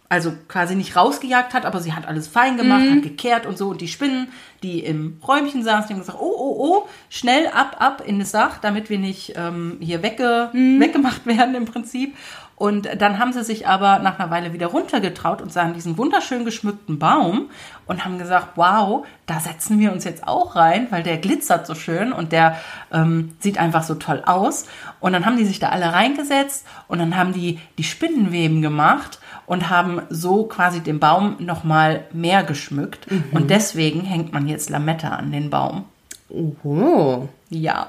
also 0.09 0.33
quasi 0.47 0.75
nicht 0.75 0.95
rausgejagt 0.95 1.53
hat, 1.53 1.65
aber 1.65 1.81
sie 1.81 1.93
hat 1.93 2.07
alles 2.07 2.27
fein 2.27 2.55
gemacht, 2.55 2.89
hat 2.89 3.01
gekehrt 3.01 3.45
und 3.45 3.57
so. 3.57 3.69
Und 3.69 3.81
die 3.81 3.89
Spinnen, 3.89 4.29
die 4.63 4.79
im 4.79 5.19
Räumchen 5.27 5.63
saßen, 5.63 5.87
die 5.87 5.93
haben 5.93 6.01
gesagt, 6.01 6.19
oh, 6.19 6.35
oh, 6.37 6.55
oh, 6.59 6.87
schnell 7.09 7.47
ab, 7.47 7.77
ab 7.79 8.03
in 8.05 8.19
das 8.19 8.31
Dach, 8.31 8.57
damit 8.59 8.89
wir 8.89 8.99
nicht 8.99 9.33
ähm, 9.35 9.77
hier 9.79 10.03
wegge 10.03 10.49
weggemacht 10.53 11.25
werden 11.25 11.55
im 11.55 11.65
Prinzip. 11.65 12.15
Und 12.57 12.89
dann 12.99 13.19
haben 13.19 13.33
sie 13.33 13.43
sich 13.43 13.67
aber 13.67 13.99
nach 13.99 14.17
einer 14.17 14.31
Weile 14.31 14.51
wieder 14.51 14.65
runtergetraut 14.65 15.43
und 15.43 15.53
sahen 15.53 15.75
diesen 15.75 15.95
wunderschön 15.95 16.43
geschmückten 16.43 16.97
Baum 16.97 17.51
und 17.85 18.03
haben 18.03 18.17
gesagt, 18.17 18.53
wow, 18.55 19.05
da 19.27 19.39
setzen 19.39 19.79
wir 19.79 19.91
uns 19.91 20.05
jetzt 20.05 20.27
auch 20.27 20.55
rein, 20.55 20.87
weil 20.89 21.03
der 21.03 21.17
glitzert 21.17 21.67
so 21.67 21.75
schön 21.75 22.11
und 22.11 22.31
der 22.31 22.57
ähm, 22.91 23.33
sieht 23.41 23.59
einfach 23.59 23.83
so 23.83 23.93
toll 23.93 24.23
aus. 24.25 24.65
Und 24.99 25.13
dann 25.13 25.27
haben 25.27 25.37
die 25.37 25.45
sich 25.45 25.59
da 25.59 25.69
alle 25.69 25.93
reingesetzt 25.93 26.65
und 26.87 26.97
dann 26.97 27.15
haben 27.15 27.31
die 27.31 27.59
die 27.77 27.83
Spinnenweben 27.83 28.63
gemacht 28.63 29.19
und 29.47 29.69
haben 29.71 30.01
so 30.09 30.43
quasi 30.43 30.81
den 30.81 30.99
Baum 30.99 31.37
noch 31.39 31.63
mal 31.63 32.03
mehr 32.13 32.43
geschmückt. 32.43 33.07
Und 33.31 33.49
deswegen 33.49 34.01
hängt 34.01 34.31
man 34.33 34.47
jetzt 34.47 34.69
Lametta 34.69 35.09
an 35.09 35.31
den 35.31 35.49
Baum. 35.49 35.85
Oho. 36.29 37.29
Ja, 37.49 37.87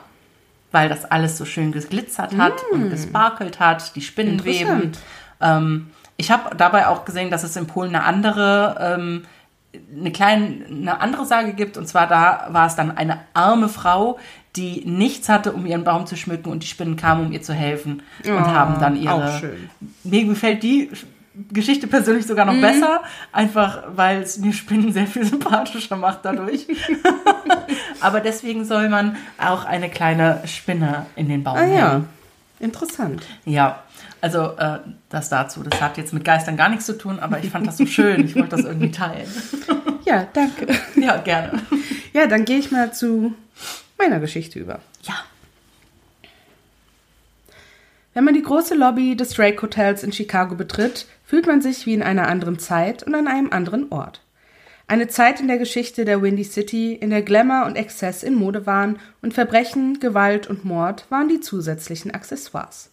weil 0.72 0.88
das 0.88 1.04
alles 1.04 1.36
so 1.36 1.44
schön 1.44 1.72
geglitzert 1.72 2.36
hat 2.36 2.52
und 2.72 2.88
gesparkelt 2.90 3.58
hat, 3.60 3.94
die 3.96 4.00
Spinnenweben. 4.02 4.92
Ähm, 5.40 5.90
ich 6.16 6.30
habe 6.30 6.54
dabei 6.56 6.86
auch 6.88 7.04
gesehen, 7.04 7.30
dass 7.30 7.42
es 7.42 7.56
in 7.56 7.66
Polen 7.66 7.94
eine 7.94 8.04
andere, 8.04 8.76
ähm, 8.80 9.22
eine 9.96 10.12
kleine, 10.12 10.64
eine 10.66 11.00
andere 11.00 11.26
Sage 11.26 11.52
gibt. 11.54 11.76
Und 11.76 11.86
zwar 11.88 12.06
da 12.06 12.48
war 12.50 12.66
es 12.66 12.76
dann 12.76 12.96
eine 12.96 13.18
arme 13.34 13.68
Frau, 13.68 14.18
die 14.56 14.82
nichts 14.86 15.28
hatte, 15.28 15.52
um 15.52 15.66
ihren 15.66 15.84
Baum 15.84 16.06
zu 16.06 16.16
schmücken 16.16 16.50
und 16.50 16.62
die 16.62 16.66
Spinnen 16.68 16.96
kamen, 16.96 17.26
um 17.26 17.32
ihr 17.32 17.42
zu 17.42 17.52
helfen 17.54 18.02
und 18.24 18.32
Oh, 18.32 18.38
haben 18.46 18.78
dann 18.80 18.96
ihre. 18.96 19.14
auch 19.14 19.38
schön. 19.40 19.68
Mir 20.04 20.24
gefällt 20.24 20.62
die 20.62 20.90
Geschichte 21.52 21.86
persönlich 21.86 22.26
sogar 22.26 22.44
Mhm. 22.46 22.60
noch 22.60 22.68
besser, 22.68 23.02
einfach 23.32 23.82
weil 23.94 24.22
es 24.22 24.38
mir 24.38 24.52
Spinnen 24.52 24.92
sehr 24.92 25.06
viel 25.06 25.24
sympathischer 25.26 25.96
macht 25.96 26.20
dadurch. 26.24 26.66
Aber 28.00 28.20
deswegen 28.20 28.64
soll 28.64 28.88
man 28.88 29.16
auch 29.38 29.64
eine 29.64 29.88
kleine 29.90 30.42
Spinne 30.46 31.06
in 31.16 31.28
den 31.28 31.42
Baum 31.44 31.56
Ah 31.56 31.60
hängen. 31.60 31.76
ja. 31.76 32.04
Interessant. 32.60 33.22
Ja, 33.44 33.84
also 34.20 34.56
äh, 34.56 34.78
das 35.10 35.28
dazu. 35.28 35.62
Das 35.62 35.80
hat 35.80 35.96
jetzt 35.96 36.12
mit 36.12 36.24
Geistern 36.24 36.56
gar 36.56 36.68
nichts 36.68 36.86
zu 36.86 36.98
tun, 36.98 37.20
aber 37.20 37.38
ich 37.38 37.50
fand 37.50 37.66
das 37.68 37.76
so 37.76 37.86
schön. 37.86 38.24
Ich 38.24 38.34
wollte 38.34 38.56
das 38.56 38.64
irgendwie 38.64 38.90
teilen. 38.90 39.28
Ja, 40.04 40.26
danke. 40.32 40.66
Ja, 40.98 41.18
gerne. 41.18 41.60
Ja, 42.14 42.26
dann 42.26 42.46
gehe 42.46 42.56
ich 42.56 42.70
mal 42.70 42.94
zu 42.94 43.34
meiner 43.98 44.20
Geschichte 44.20 44.58
über. 44.58 44.80
Ja. 45.02 45.12
Wenn 48.18 48.24
man 48.24 48.34
die 48.34 48.42
große 48.42 48.74
Lobby 48.74 49.14
des 49.14 49.30
Drake 49.30 49.62
Hotels 49.62 50.02
in 50.02 50.10
Chicago 50.10 50.56
betritt, 50.56 51.06
fühlt 51.24 51.46
man 51.46 51.62
sich 51.62 51.86
wie 51.86 51.94
in 51.94 52.02
einer 52.02 52.26
anderen 52.26 52.58
Zeit 52.58 53.04
und 53.04 53.14
an 53.14 53.28
einem 53.28 53.52
anderen 53.52 53.92
Ort. 53.92 54.22
Eine 54.88 55.06
Zeit 55.06 55.38
in 55.38 55.46
der 55.46 55.58
Geschichte 55.58 56.04
der 56.04 56.20
Windy 56.20 56.42
City, 56.42 56.94
in 56.94 57.10
der 57.10 57.22
Glamour 57.22 57.64
und 57.66 57.76
Exzess 57.76 58.24
in 58.24 58.34
Mode 58.34 58.66
waren 58.66 58.98
und 59.22 59.34
Verbrechen, 59.34 60.00
Gewalt 60.00 60.48
und 60.48 60.64
Mord 60.64 61.06
waren 61.10 61.28
die 61.28 61.38
zusätzlichen 61.38 62.10
Accessoires. 62.10 62.90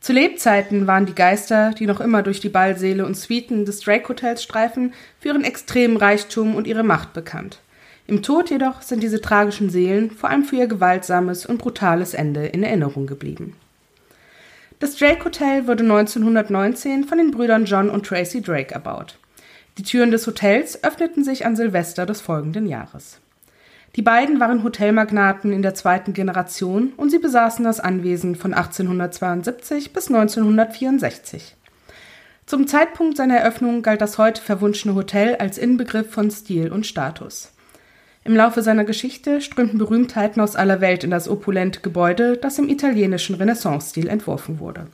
Zu 0.00 0.12
Lebzeiten 0.12 0.88
waren 0.88 1.06
die 1.06 1.14
Geister, 1.14 1.70
die 1.70 1.86
noch 1.86 2.00
immer 2.00 2.24
durch 2.24 2.40
die 2.40 2.48
Ballsäle 2.48 3.06
und 3.06 3.16
Suiten 3.16 3.64
des 3.64 3.78
Drake 3.78 4.08
Hotels 4.08 4.42
streifen, 4.42 4.92
für 5.20 5.28
ihren 5.28 5.44
extremen 5.44 5.98
Reichtum 5.98 6.56
und 6.56 6.66
ihre 6.66 6.82
Macht 6.82 7.12
bekannt. 7.12 7.60
Im 8.08 8.24
Tod 8.24 8.50
jedoch 8.50 8.82
sind 8.82 9.04
diese 9.04 9.20
tragischen 9.20 9.70
Seelen 9.70 10.10
vor 10.10 10.30
allem 10.30 10.42
für 10.42 10.56
ihr 10.56 10.66
gewaltsames 10.66 11.46
und 11.46 11.58
brutales 11.58 12.12
Ende 12.12 12.46
in 12.46 12.64
Erinnerung 12.64 13.06
geblieben. 13.06 13.54
Das 14.82 14.96
Drake 14.96 15.24
Hotel 15.24 15.68
wurde 15.68 15.84
1919 15.84 17.04
von 17.04 17.16
den 17.16 17.30
Brüdern 17.30 17.66
John 17.66 17.88
und 17.88 18.04
Tracy 18.04 18.42
Drake 18.42 18.74
erbaut. 18.74 19.16
Die 19.78 19.84
Türen 19.84 20.10
des 20.10 20.26
Hotels 20.26 20.82
öffneten 20.82 21.22
sich 21.22 21.46
an 21.46 21.54
Silvester 21.54 22.04
des 22.04 22.20
folgenden 22.20 22.66
Jahres. 22.66 23.20
Die 23.94 24.02
beiden 24.02 24.40
waren 24.40 24.64
Hotelmagnaten 24.64 25.52
in 25.52 25.62
der 25.62 25.76
zweiten 25.76 26.14
Generation 26.14 26.94
und 26.96 27.10
sie 27.10 27.20
besaßen 27.20 27.64
das 27.64 27.78
Anwesen 27.78 28.34
von 28.34 28.54
1872 28.54 29.92
bis 29.92 30.08
1964. 30.08 31.54
Zum 32.46 32.66
Zeitpunkt 32.66 33.16
seiner 33.16 33.36
Eröffnung 33.36 33.82
galt 33.82 34.00
das 34.00 34.18
heute 34.18 34.42
verwunschene 34.42 34.96
Hotel 34.96 35.36
als 35.36 35.58
Inbegriff 35.58 36.10
von 36.10 36.28
Stil 36.28 36.72
und 36.72 36.88
Status. 36.88 37.52
Im 38.24 38.36
Laufe 38.36 38.62
seiner 38.62 38.84
Geschichte 38.84 39.40
strömten 39.40 39.78
Berühmtheiten 39.78 40.40
aus 40.40 40.54
aller 40.54 40.80
Welt 40.80 41.02
in 41.02 41.10
das 41.10 41.28
opulente 41.28 41.80
Gebäude, 41.80 42.36
das 42.36 42.58
im 42.58 42.68
italienischen 42.68 43.34
Renaissance-Stil 43.34 44.08
entworfen 44.08 44.60
wurde. 44.60 44.86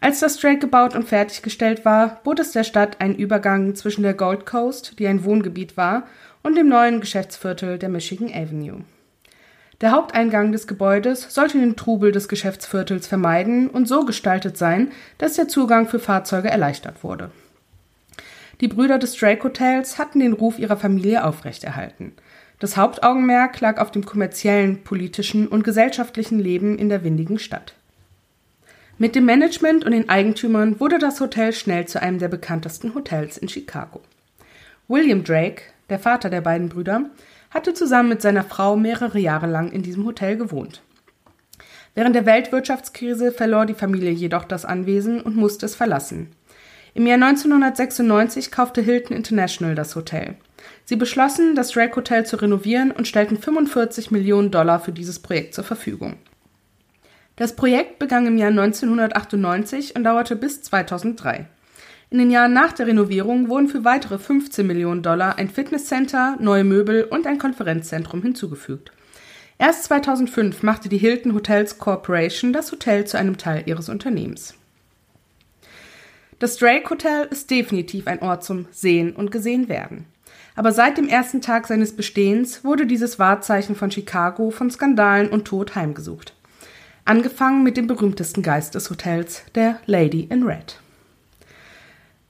Als 0.00 0.20
das 0.20 0.36
Drake 0.36 0.58
gebaut 0.58 0.94
und 0.94 1.08
fertiggestellt 1.08 1.84
war, 1.84 2.20
bot 2.24 2.40
es 2.40 2.52
der 2.52 2.64
Stadt 2.64 3.00
einen 3.00 3.14
Übergang 3.14 3.74
zwischen 3.76 4.02
der 4.02 4.14
Gold 4.14 4.44
Coast, 4.44 4.98
die 4.98 5.06
ein 5.06 5.24
Wohngebiet 5.24 5.76
war, 5.76 6.06
und 6.42 6.56
dem 6.56 6.68
neuen 6.68 7.00
Geschäftsviertel 7.00 7.78
der 7.78 7.88
Michigan 7.88 8.28
Avenue. 8.28 8.84
Der 9.80 9.92
Haupteingang 9.92 10.52
des 10.52 10.66
Gebäudes 10.66 11.32
sollte 11.32 11.58
den 11.58 11.76
Trubel 11.76 12.12
des 12.12 12.28
Geschäftsviertels 12.28 13.06
vermeiden 13.06 13.68
und 13.68 13.88
so 13.88 14.04
gestaltet 14.04 14.58
sein, 14.58 14.92
dass 15.18 15.34
der 15.34 15.48
Zugang 15.48 15.88
für 15.88 15.98
Fahrzeuge 15.98 16.50
erleichtert 16.50 17.02
wurde. 17.02 17.30
Die 18.62 18.68
Brüder 18.68 19.00
des 19.00 19.16
Drake 19.16 19.42
Hotels 19.42 19.98
hatten 19.98 20.20
den 20.20 20.32
Ruf 20.32 20.56
ihrer 20.56 20.76
Familie 20.76 21.24
aufrechterhalten. 21.24 22.12
Das 22.60 22.76
Hauptaugenmerk 22.76 23.60
lag 23.60 23.80
auf 23.80 23.90
dem 23.90 24.06
kommerziellen, 24.06 24.84
politischen 24.84 25.48
und 25.48 25.64
gesellschaftlichen 25.64 26.38
Leben 26.38 26.78
in 26.78 26.88
der 26.88 27.02
windigen 27.02 27.40
Stadt. 27.40 27.74
Mit 28.98 29.16
dem 29.16 29.24
Management 29.24 29.84
und 29.84 29.90
den 29.90 30.08
Eigentümern 30.08 30.78
wurde 30.78 31.00
das 31.00 31.20
Hotel 31.20 31.52
schnell 31.52 31.86
zu 31.86 32.00
einem 32.00 32.20
der 32.20 32.28
bekanntesten 32.28 32.94
Hotels 32.94 33.36
in 33.36 33.48
Chicago. 33.48 34.00
William 34.86 35.24
Drake, 35.24 35.62
der 35.90 35.98
Vater 35.98 36.30
der 36.30 36.40
beiden 36.40 36.68
Brüder, 36.68 37.10
hatte 37.50 37.74
zusammen 37.74 38.10
mit 38.10 38.22
seiner 38.22 38.44
Frau 38.44 38.76
mehrere 38.76 39.18
Jahre 39.18 39.48
lang 39.48 39.72
in 39.72 39.82
diesem 39.82 40.06
Hotel 40.06 40.36
gewohnt. 40.36 40.82
Während 41.96 42.14
der 42.14 42.26
Weltwirtschaftskrise 42.26 43.32
verlor 43.32 43.66
die 43.66 43.74
Familie 43.74 44.12
jedoch 44.12 44.44
das 44.44 44.64
Anwesen 44.64 45.20
und 45.20 45.34
musste 45.34 45.66
es 45.66 45.74
verlassen. 45.74 46.28
Im 46.94 47.06
Jahr 47.06 47.14
1996 47.14 48.50
kaufte 48.50 48.82
Hilton 48.82 49.16
International 49.16 49.74
das 49.74 49.96
Hotel. 49.96 50.34
Sie 50.84 50.96
beschlossen, 50.96 51.54
das 51.54 51.70
Drake 51.70 51.96
Hotel 51.96 52.26
zu 52.26 52.36
renovieren 52.36 52.90
und 52.90 53.08
stellten 53.08 53.38
45 53.38 54.10
Millionen 54.10 54.50
Dollar 54.50 54.78
für 54.78 54.92
dieses 54.92 55.18
Projekt 55.18 55.54
zur 55.54 55.64
Verfügung. 55.64 56.16
Das 57.36 57.56
Projekt 57.56 57.98
begann 57.98 58.26
im 58.26 58.36
Jahr 58.36 58.50
1998 58.50 59.96
und 59.96 60.04
dauerte 60.04 60.36
bis 60.36 60.62
2003. 60.62 61.46
In 62.10 62.18
den 62.18 62.30
Jahren 62.30 62.52
nach 62.52 62.72
der 62.72 62.86
Renovierung 62.86 63.48
wurden 63.48 63.68
für 63.68 63.84
weitere 63.84 64.18
15 64.18 64.66
Millionen 64.66 65.02
Dollar 65.02 65.38
ein 65.38 65.48
Fitnesscenter, 65.48 66.36
neue 66.40 66.62
Möbel 66.62 67.04
und 67.04 67.26
ein 67.26 67.38
Konferenzzentrum 67.38 68.20
hinzugefügt. 68.20 68.92
Erst 69.56 69.84
2005 69.84 70.62
machte 70.62 70.90
die 70.90 70.98
Hilton 70.98 71.32
Hotels 71.34 71.78
Corporation 71.78 72.52
das 72.52 72.70
Hotel 72.70 73.06
zu 73.06 73.16
einem 73.16 73.38
Teil 73.38 73.62
ihres 73.64 73.88
Unternehmens. 73.88 74.54
Das 76.42 76.56
Drake 76.56 76.90
Hotel 76.90 77.28
ist 77.30 77.52
definitiv 77.52 78.08
ein 78.08 78.20
Ort 78.20 78.42
zum 78.42 78.66
Sehen 78.72 79.14
und 79.14 79.30
Gesehen 79.30 79.68
werden. 79.68 80.06
Aber 80.56 80.72
seit 80.72 80.98
dem 80.98 81.06
ersten 81.06 81.40
Tag 81.40 81.68
seines 81.68 81.94
Bestehens 81.94 82.64
wurde 82.64 82.84
dieses 82.84 83.20
Wahrzeichen 83.20 83.76
von 83.76 83.92
Chicago 83.92 84.50
von 84.50 84.68
Skandalen 84.68 85.28
und 85.28 85.44
Tod 85.44 85.76
heimgesucht. 85.76 86.34
Angefangen 87.04 87.62
mit 87.62 87.76
dem 87.76 87.86
berühmtesten 87.86 88.42
Geist 88.42 88.74
des 88.74 88.90
Hotels, 88.90 89.44
der 89.54 89.78
Lady 89.86 90.26
in 90.30 90.42
Red. 90.42 90.80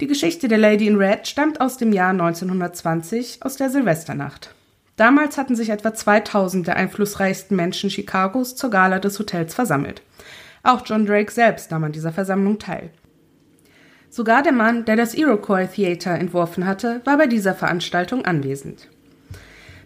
Die 0.03 0.09
Geschichte 0.09 0.46
der 0.46 0.59
Lady 0.59 0.88
in 0.88 0.96
Red 0.96 1.27
stammt 1.27 1.62
aus 1.62 1.79
dem 1.79 1.94
Jahr 1.94 2.11
1920, 2.11 3.38
aus 3.40 3.57
der 3.57 3.70
Silvesternacht. 3.70 4.55
Damals 4.96 5.38
hatten 5.38 5.57
sich 5.57 5.70
etwa 5.70 5.94
2000 5.94 6.66
der 6.66 6.77
einflussreichsten 6.77 7.57
Menschen 7.57 7.88
Chicagos 7.88 8.57
zur 8.57 8.68
Gala 8.68 8.98
des 8.98 9.18
Hotels 9.18 9.55
versammelt. 9.55 10.03
Auch 10.64 10.83
John 10.85 11.07
Drake 11.07 11.33
selbst 11.33 11.70
nahm 11.70 11.85
an 11.85 11.92
dieser 11.92 12.12
Versammlung 12.12 12.59
teil. 12.59 12.90
Sogar 14.14 14.42
der 14.42 14.53
Mann, 14.53 14.85
der 14.85 14.96
das 14.96 15.14
Iroquois 15.14 15.68
Theater 15.68 16.11
entworfen 16.11 16.66
hatte, 16.66 17.01
war 17.07 17.16
bei 17.16 17.27
dieser 17.27 17.55
Veranstaltung 17.55 18.27
anwesend. 18.27 18.90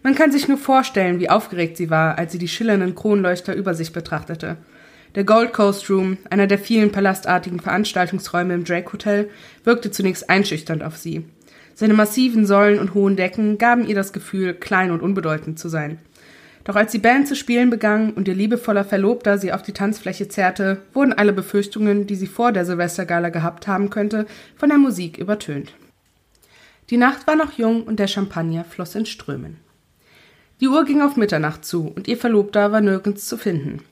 Man 0.02 0.16
kann 0.16 0.32
sich 0.32 0.48
nur 0.48 0.58
vorstellen, 0.58 1.20
wie 1.20 1.30
aufgeregt 1.30 1.76
sie 1.76 1.90
war, 1.90 2.18
als 2.18 2.32
sie 2.32 2.38
die 2.38 2.48
schillernden 2.48 2.96
Kronleuchter 2.96 3.54
über 3.54 3.72
sich 3.74 3.92
betrachtete. 3.92 4.56
Der 5.14 5.22
Gold 5.22 5.52
Coast 5.52 5.88
Room, 5.88 6.18
einer 6.28 6.48
der 6.48 6.58
vielen 6.58 6.90
palastartigen 6.90 7.60
Veranstaltungsräume 7.60 8.54
im 8.54 8.64
Drake 8.64 8.92
Hotel, 8.92 9.30
wirkte 9.62 9.92
zunächst 9.92 10.28
einschüchternd 10.28 10.82
auf 10.82 10.96
sie. 10.96 11.24
Seine 11.76 11.94
massiven 11.94 12.46
Säulen 12.46 12.80
und 12.80 12.94
hohen 12.94 13.14
Decken 13.14 13.58
gaben 13.58 13.86
ihr 13.86 13.94
das 13.94 14.12
Gefühl, 14.12 14.54
klein 14.54 14.90
und 14.90 15.02
unbedeutend 15.02 15.60
zu 15.60 15.68
sein. 15.68 16.00
Doch 16.66 16.74
als 16.74 16.90
die 16.90 16.98
Band 16.98 17.28
zu 17.28 17.36
spielen 17.36 17.70
begann 17.70 18.12
und 18.12 18.26
ihr 18.26 18.34
liebevoller 18.34 18.84
Verlobter 18.84 19.38
sie 19.38 19.52
auf 19.52 19.62
die 19.62 19.72
Tanzfläche 19.72 20.26
zerrte, 20.26 20.82
wurden 20.92 21.12
alle 21.12 21.32
Befürchtungen, 21.32 22.08
die 22.08 22.16
sie 22.16 22.26
vor 22.26 22.50
der 22.50 22.64
Silvestergala 22.64 23.28
gehabt 23.28 23.68
haben 23.68 23.88
könnte, 23.88 24.26
von 24.56 24.68
der 24.68 24.78
Musik 24.78 25.16
übertönt. 25.16 25.72
Die 26.90 26.96
Nacht 26.96 27.28
war 27.28 27.36
noch 27.36 27.52
jung 27.52 27.84
und 27.84 28.00
der 28.00 28.08
Champagner 28.08 28.64
floss 28.64 28.96
in 28.96 29.06
Strömen. 29.06 29.58
Die 30.60 30.66
Uhr 30.66 30.84
ging 30.84 31.02
auf 31.02 31.16
Mitternacht 31.16 31.64
zu 31.64 31.86
und 31.86 32.08
ihr 32.08 32.16
Verlobter 32.16 32.72
war 32.72 32.80
nirgends 32.80 33.28
zu 33.28 33.36
finden. 33.36 33.84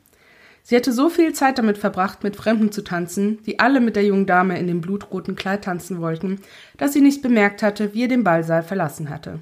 Sie 0.65 0.75
hatte 0.75 0.93
so 0.93 1.09
viel 1.09 1.33
Zeit 1.33 1.59
damit 1.59 1.79
verbracht, 1.79 2.25
mit 2.25 2.35
Fremden 2.35 2.73
zu 2.73 2.83
tanzen, 2.83 3.39
die 3.45 3.61
alle 3.61 3.81
mit 3.81 3.95
der 3.95 4.05
jungen 4.05 4.27
Dame 4.27 4.59
in 4.59 4.67
dem 4.67 4.81
blutroten 4.81 5.37
Kleid 5.37 5.63
tanzen 5.63 6.01
wollten, 6.01 6.41
dass 6.77 6.93
sie 6.93 7.03
nicht 7.03 7.23
bemerkt 7.23 7.63
hatte, 7.63 7.95
wie 7.95 8.03
er 8.03 8.09
den 8.09 8.25
Ballsaal 8.25 8.65
verlassen 8.65 9.11
hatte. 9.11 9.39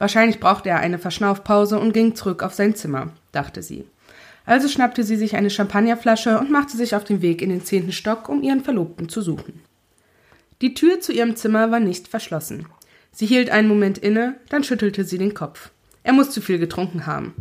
Wahrscheinlich 0.00 0.40
brauchte 0.40 0.70
er 0.70 0.78
eine 0.78 0.98
Verschnaufpause 0.98 1.78
und 1.78 1.92
ging 1.92 2.14
zurück 2.14 2.42
auf 2.42 2.54
sein 2.54 2.74
Zimmer, 2.74 3.12
dachte 3.32 3.62
sie. 3.62 3.84
Also 4.46 4.66
schnappte 4.66 5.04
sie 5.04 5.16
sich 5.16 5.36
eine 5.36 5.50
Champagnerflasche 5.50 6.38
und 6.38 6.50
machte 6.50 6.78
sich 6.78 6.94
auf 6.96 7.04
den 7.04 7.20
Weg 7.20 7.42
in 7.42 7.50
den 7.50 7.62
zehnten 7.62 7.92
Stock, 7.92 8.30
um 8.30 8.42
ihren 8.42 8.64
Verlobten 8.64 9.10
zu 9.10 9.20
suchen. 9.20 9.60
Die 10.62 10.72
Tür 10.72 11.00
zu 11.00 11.12
ihrem 11.12 11.36
Zimmer 11.36 11.70
war 11.70 11.80
nicht 11.80 12.08
verschlossen. 12.08 12.64
Sie 13.12 13.26
hielt 13.26 13.50
einen 13.50 13.68
Moment 13.68 13.98
inne, 13.98 14.36
dann 14.48 14.64
schüttelte 14.64 15.04
sie 15.04 15.18
den 15.18 15.34
Kopf. 15.34 15.70
Er 16.02 16.14
muss 16.14 16.30
zu 16.30 16.40
viel 16.40 16.58
getrunken 16.58 17.04
haben. 17.04 17.34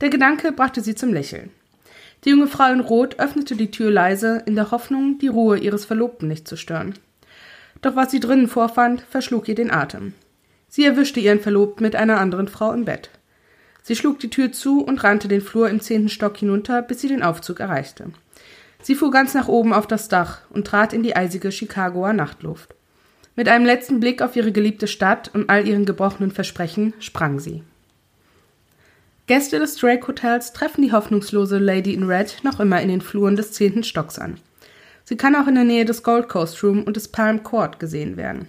Der 0.00 0.10
Gedanke 0.10 0.50
brachte 0.50 0.80
sie 0.80 0.96
zum 0.96 1.12
Lächeln. 1.12 1.50
Die 2.24 2.30
junge 2.30 2.48
Frau 2.48 2.72
in 2.72 2.80
Rot 2.80 3.20
öffnete 3.20 3.54
die 3.54 3.70
Tür 3.70 3.92
leise, 3.92 4.42
in 4.46 4.56
der 4.56 4.72
Hoffnung, 4.72 5.18
die 5.20 5.28
Ruhe 5.28 5.58
ihres 5.58 5.84
Verlobten 5.84 6.26
nicht 6.26 6.48
zu 6.48 6.56
stören. 6.56 6.94
Doch 7.82 7.94
was 7.94 8.10
sie 8.10 8.18
drinnen 8.18 8.48
vorfand, 8.48 9.02
verschlug 9.08 9.46
ihr 9.46 9.54
den 9.54 9.70
Atem. 9.70 10.14
Sie 10.70 10.84
erwischte 10.84 11.20
ihren 11.20 11.40
Verlobten 11.40 11.84
mit 11.84 11.96
einer 11.96 12.18
anderen 12.18 12.48
Frau 12.48 12.72
im 12.72 12.86
Bett. 12.86 13.10
Sie 13.82 13.96
schlug 13.96 14.20
die 14.20 14.30
Tür 14.30 14.52
zu 14.52 14.82
und 14.82 15.02
rannte 15.02 15.28
den 15.28 15.40
Flur 15.40 15.68
im 15.68 15.80
zehnten 15.80 16.08
Stock 16.08 16.36
hinunter, 16.36 16.80
bis 16.80 17.00
sie 17.00 17.08
den 17.08 17.22
Aufzug 17.22 17.60
erreichte. 17.60 18.06
Sie 18.82 18.94
fuhr 18.94 19.10
ganz 19.10 19.34
nach 19.34 19.48
oben 19.48 19.72
auf 19.72 19.86
das 19.86 20.08
Dach 20.08 20.42
und 20.50 20.66
trat 20.66 20.92
in 20.92 21.02
die 21.02 21.16
eisige 21.16 21.50
Chicagoer 21.50 22.12
Nachtluft. 22.12 22.74
Mit 23.36 23.48
einem 23.48 23.66
letzten 23.66 24.00
Blick 24.00 24.22
auf 24.22 24.36
ihre 24.36 24.52
geliebte 24.52 24.86
Stadt 24.86 25.30
und 25.34 25.50
all 25.50 25.66
ihren 25.66 25.86
gebrochenen 25.86 26.30
Versprechen 26.30 26.94
sprang 27.00 27.40
sie. 27.40 27.62
Gäste 29.26 29.58
des 29.58 29.76
Drake 29.76 30.06
Hotels 30.06 30.52
treffen 30.52 30.82
die 30.82 30.92
hoffnungslose 30.92 31.58
Lady 31.58 31.94
in 31.94 32.04
Red 32.04 32.38
noch 32.42 32.60
immer 32.60 32.80
in 32.80 32.88
den 32.88 33.00
Fluren 33.00 33.36
des 33.36 33.52
zehnten 33.52 33.84
Stocks 33.84 34.18
an. 34.18 34.38
Sie 35.04 35.16
kann 35.16 35.34
auch 35.34 35.46
in 35.46 35.54
der 35.56 35.64
Nähe 35.64 35.84
des 35.84 36.02
Gold 36.02 36.28
Coast 36.28 36.62
Room 36.62 36.84
und 36.84 36.96
des 36.96 37.08
Palm 37.08 37.42
Court 37.42 37.80
gesehen 37.80 38.16
werden. 38.16 38.48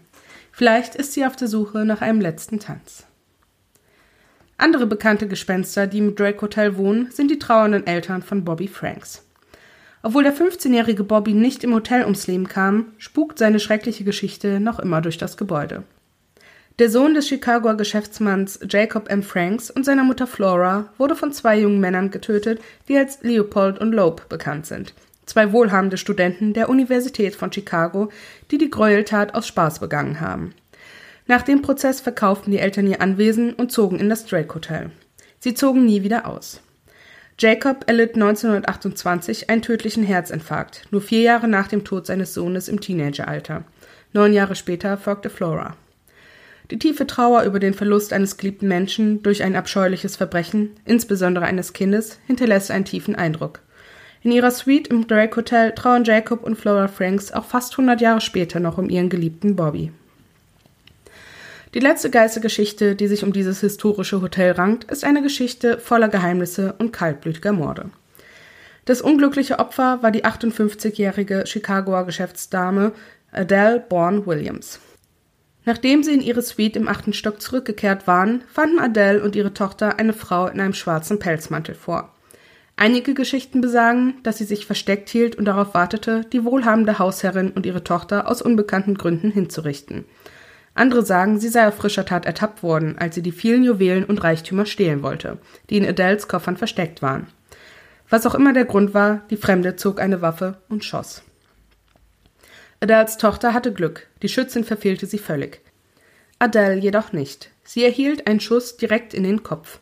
Vielleicht 0.61 0.93
ist 0.93 1.13
sie 1.13 1.25
auf 1.25 1.35
der 1.35 1.47
Suche 1.47 1.85
nach 1.85 2.01
einem 2.01 2.21
letzten 2.21 2.59
Tanz. 2.59 3.07
Andere 4.59 4.85
bekannte 4.85 5.27
Gespenster, 5.27 5.87
die 5.87 5.97
im 5.97 6.13
Drake 6.13 6.39
Hotel 6.39 6.77
wohnen, 6.77 7.09
sind 7.09 7.31
die 7.31 7.39
trauernden 7.39 7.87
Eltern 7.87 8.21
von 8.21 8.45
Bobby 8.45 8.67
Franks. 8.67 9.25
Obwohl 10.03 10.21
der 10.21 10.35
15-jährige 10.35 11.03
Bobby 11.03 11.33
nicht 11.33 11.63
im 11.63 11.73
Hotel 11.73 12.03
ums 12.03 12.27
Leben 12.27 12.47
kam, 12.47 12.91
spukt 12.99 13.39
seine 13.39 13.59
schreckliche 13.59 14.03
Geschichte 14.03 14.59
noch 14.59 14.77
immer 14.77 15.01
durch 15.01 15.17
das 15.17 15.35
Gebäude. 15.35 15.81
Der 16.77 16.91
Sohn 16.91 17.15
des 17.15 17.27
Chicagoer 17.27 17.75
Geschäftsmanns 17.75 18.59
Jacob 18.69 19.09
M. 19.09 19.23
Franks 19.23 19.71
und 19.71 19.83
seiner 19.83 20.03
Mutter 20.03 20.27
Flora 20.27 20.93
wurde 20.99 21.15
von 21.15 21.33
zwei 21.33 21.59
jungen 21.59 21.79
Männern 21.79 22.11
getötet, 22.11 22.61
die 22.87 22.97
als 22.99 23.23
Leopold 23.23 23.79
und 23.79 23.93
Loeb 23.93 24.29
bekannt 24.29 24.67
sind, 24.67 24.93
zwei 25.31 25.53
wohlhabende 25.53 25.95
Studenten 25.95 26.51
der 26.51 26.67
Universität 26.67 27.35
von 27.35 27.53
Chicago, 27.53 28.09
die 28.51 28.57
die 28.57 28.69
Gräueltat 28.69 29.33
aus 29.33 29.47
Spaß 29.47 29.79
begangen 29.79 30.19
haben. 30.19 30.53
Nach 31.25 31.41
dem 31.41 31.61
Prozess 31.61 32.01
verkauften 32.01 32.51
die 32.51 32.59
Eltern 32.59 32.85
ihr 32.85 33.01
Anwesen 33.01 33.53
und 33.53 33.71
zogen 33.71 33.97
in 33.97 34.09
das 34.09 34.25
Drake 34.25 34.53
Hotel. 34.53 34.91
Sie 35.39 35.53
zogen 35.53 35.85
nie 35.85 36.03
wieder 36.03 36.27
aus. 36.27 36.61
Jacob 37.39 37.85
erlitt 37.87 38.15
1928 38.15 39.49
einen 39.49 39.61
tödlichen 39.61 40.03
Herzinfarkt, 40.03 40.83
nur 40.91 41.01
vier 41.01 41.21
Jahre 41.21 41.47
nach 41.47 41.69
dem 41.69 41.85
Tod 41.85 42.05
seines 42.05 42.33
Sohnes 42.33 42.67
im 42.67 42.81
Teenageralter. 42.81 43.63
Neun 44.11 44.33
Jahre 44.33 44.55
später 44.55 44.97
folgte 44.97 45.29
Flora. 45.29 45.77
Die 46.71 46.77
tiefe 46.77 47.07
Trauer 47.07 47.43
über 47.43 47.59
den 47.59 47.73
Verlust 47.73 48.11
eines 48.11 48.35
geliebten 48.35 48.67
Menschen 48.67 49.23
durch 49.23 49.43
ein 49.43 49.55
abscheuliches 49.55 50.17
Verbrechen, 50.17 50.71
insbesondere 50.83 51.45
eines 51.45 51.71
Kindes, 51.71 52.19
hinterlässt 52.27 52.69
einen 52.69 52.85
tiefen 52.85 53.15
Eindruck. 53.15 53.61
In 54.23 54.31
ihrer 54.31 54.51
Suite 54.51 54.87
im 54.89 55.07
Drake 55.07 55.35
Hotel 55.35 55.71
trauern 55.71 56.03
Jacob 56.03 56.43
und 56.43 56.55
Flora 56.55 56.87
Franks 56.87 57.31
auch 57.31 57.45
fast 57.45 57.73
100 57.73 58.01
Jahre 58.01 58.21
später 58.21 58.59
noch 58.59 58.77
um 58.77 58.89
ihren 58.89 59.09
geliebten 59.09 59.55
Bobby. 59.55 59.91
Die 61.73 61.79
letzte 61.79 62.11
Geistergeschichte, 62.11 62.95
die 62.95 63.07
sich 63.07 63.23
um 63.23 63.33
dieses 63.33 63.61
historische 63.61 64.21
Hotel 64.21 64.51
rankt, 64.51 64.91
ist 64.91 65.03
eine 65.03 65.23
Geschichte 65.23 65.79
voller 65.79 66.09
Geheimnisse 66.09 66.75
und 66.77 66.91
kaltblütiger 66.91 67.53
Morde. 67.53 67.89
Das 68.85 69.01
unglückliche 69.01 69.57
Opfer 69.57 70.03
war 70.03 70.11
die 70.11 70.25
58-jährige 70.25 71.45
Chicagoer 71.47 72.05
Geschäftsdame 72.05 72.91
Adele 73.31 73.79
Bourne 73.79 74.25
Williams. 74.27 74.79
Nachdem 75.65 76.03
sie 76.03 76.13
in 76.13 76.21
ihre 76.21 76.41
Suite 76.41 76.75
im 76.75 76.87
achten 76.87 77.13
Stock 77.13 77.41
zurückgekehrt 77.41 78.05
waren, 78.05 78.43
fanden 78.51 78.79
Adele 78.79 79.23
und 79.23 79.35
ihre 79.35 79.53
Tochter 79.53 79.97
eine 79.97 80.13
Frau 80.13 80.47
in 80.47 80.59
einem 80.59 80.73
schwarzen 80.73 81.19
Pelzmantel 81.19 81.75
vor. 81.75 82.13
Einige 82.75 83.13
Geschichten 83.13 83.61
besagen, 83.61 84.15
dass 84.23 84.39
sie 84.39 84.45
sich 84.45 84.65
versteckt 84.65 85.09
hielt 85.09 85.35
und 85.35 85.45
darauf 85.45 85.73
wartete, 85.73 86.21
die 86.31 86.43
wohlhabende 86.43 86.97
Hausherrin 86.97 87.51
und 87.51 87.65
ihre 87.65 87.83
Tochter 87.83 88.27
aus 88.27 88.41
unbekannten 88.41 88.95
Gründen 88.95 89.29
hinzurichten. 89.31 90.05
Andere 90.73 91.05
sagen, 91.05 91.39
sie 91.39 91.49
sei 91.49 91.67
auf 91.67 91.75
frischer 91.75 92.05
Tat 92.05 92.25
ertappt 92.25 92.63
worden, 92.63 92.97
als 92.97 93.15
sie 93.15 93.21
die 93.21 93.33
vielen 93.33 93.63
Juwelen 93.63 94.05
und 94.05 94.23
Reichtümer 94.23 94.65
stehlen 94.65 95.03
wollte, 95.03 95.37
die 95.69 95.77
in 95.77 95.85
Adels 95.85 96.27
Koffern 96.27 96.57
versteckt 96.57 97.01
waren. 97.01 97.27
Was 98.09 98.25
auch 98.25 98.35
immer 98.35 98.53
der 98.53 98.65
Grund 98.65 98.93
war, 98.93 99.21
die 99.29 99.37
Fremde 99.37 99.75
zog 99.75 99.99
eine 99.99 100.21
Waffe 100.21 100.57
und 100.69 100.83
schoss. 100.83 101.23
Adels 102.79 103.17
Tochter 103.17 103.53
hatte 103.53 103.73
Glück, 103.73 104.07
die 104.21 104.29
Schützin 104.29 104.63
verfehlte 104.63 105.05
sie 105.05 105.19
völlig. 105.19 105.61
Adele 106.39 106.77
jedoch 106.77 107.13
nicht. 107.13 107.51
Sie 107.63 107.83
erhielt 107.83 108.25
einen 108.25 108.39
Schuss 108.39 108.75
direkt 108.75 109.13
in 109.13 109.23
den 109.23 109.43
Kopf. 109.43 109.80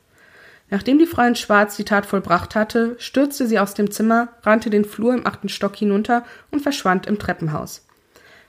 Nachdem 0.72 1.00
die 1.00 1.08
Frau 1.08 1.24
in 1.24 1.36
Schwarz 1.36 1.76
die 1.78 1.84
Tat 1.84 2.06
vollbracht 2.06 2.54
hatte, 2.56 2.96
stürzte 3.00 3.48
sie 3.48 3.60
aus 3.60 3.74
dem 3.74 3.90
Zimmer, 3.90 4.30
rannte 4.44 4.70
den 4.70 4.86
Flur 4.86 5.14
im 5.14 5.26
achten 5.26 5.50
Stock 5.50 5.76
hinunter 5.76 6.24
und 6.52 6.62
verschwand 6.62 7.08
im 7.08 7.18
Treppenhaus. 7.18 7.86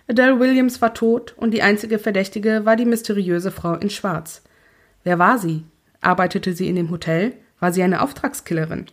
Adele 0.06 0.38
Williams 0.38 0.82
war 0.82 0.92
tot 0.92 1.34
und 1.36 1.52
die 1.52 1.62
einzige 1.62 1.98
Verdächtige 1.98 2.64
war 2.64 2.76
die 2.76 2.84
mysteriöse 2.84 3.50
Frau 3.50 3.74
in 3.74 3.90
Schwarz. 3.90 4.42
Wer 5.04 5.18
war 5.18 5.38
sie? 5.38 5.64
Arbeitete 6.00 6.52
sie 6.52 6.68
in 6.68 6.76
dem 6.76 6.90
Hotel? 6.90 7.34
War 7.58 7.72
sie 7.72 7.82
eine 7.82 8.02
Auftragskillerin? 8.02 8.86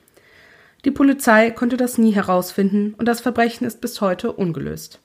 Die 0.85 0.91
Polizei 0.91 1.51
konnte 1.51 1.75
das 1.75 1.97
nie 1.97 2.11
herausfinden 2.11 2.93
und 2.97 3.07
das 3.07 3.19
Verbrechen 3.19 3.65
ist 3.65 3.81
bis 3.81 3.99
heute 3.99 4.31
ungelöst. 4.31 4.99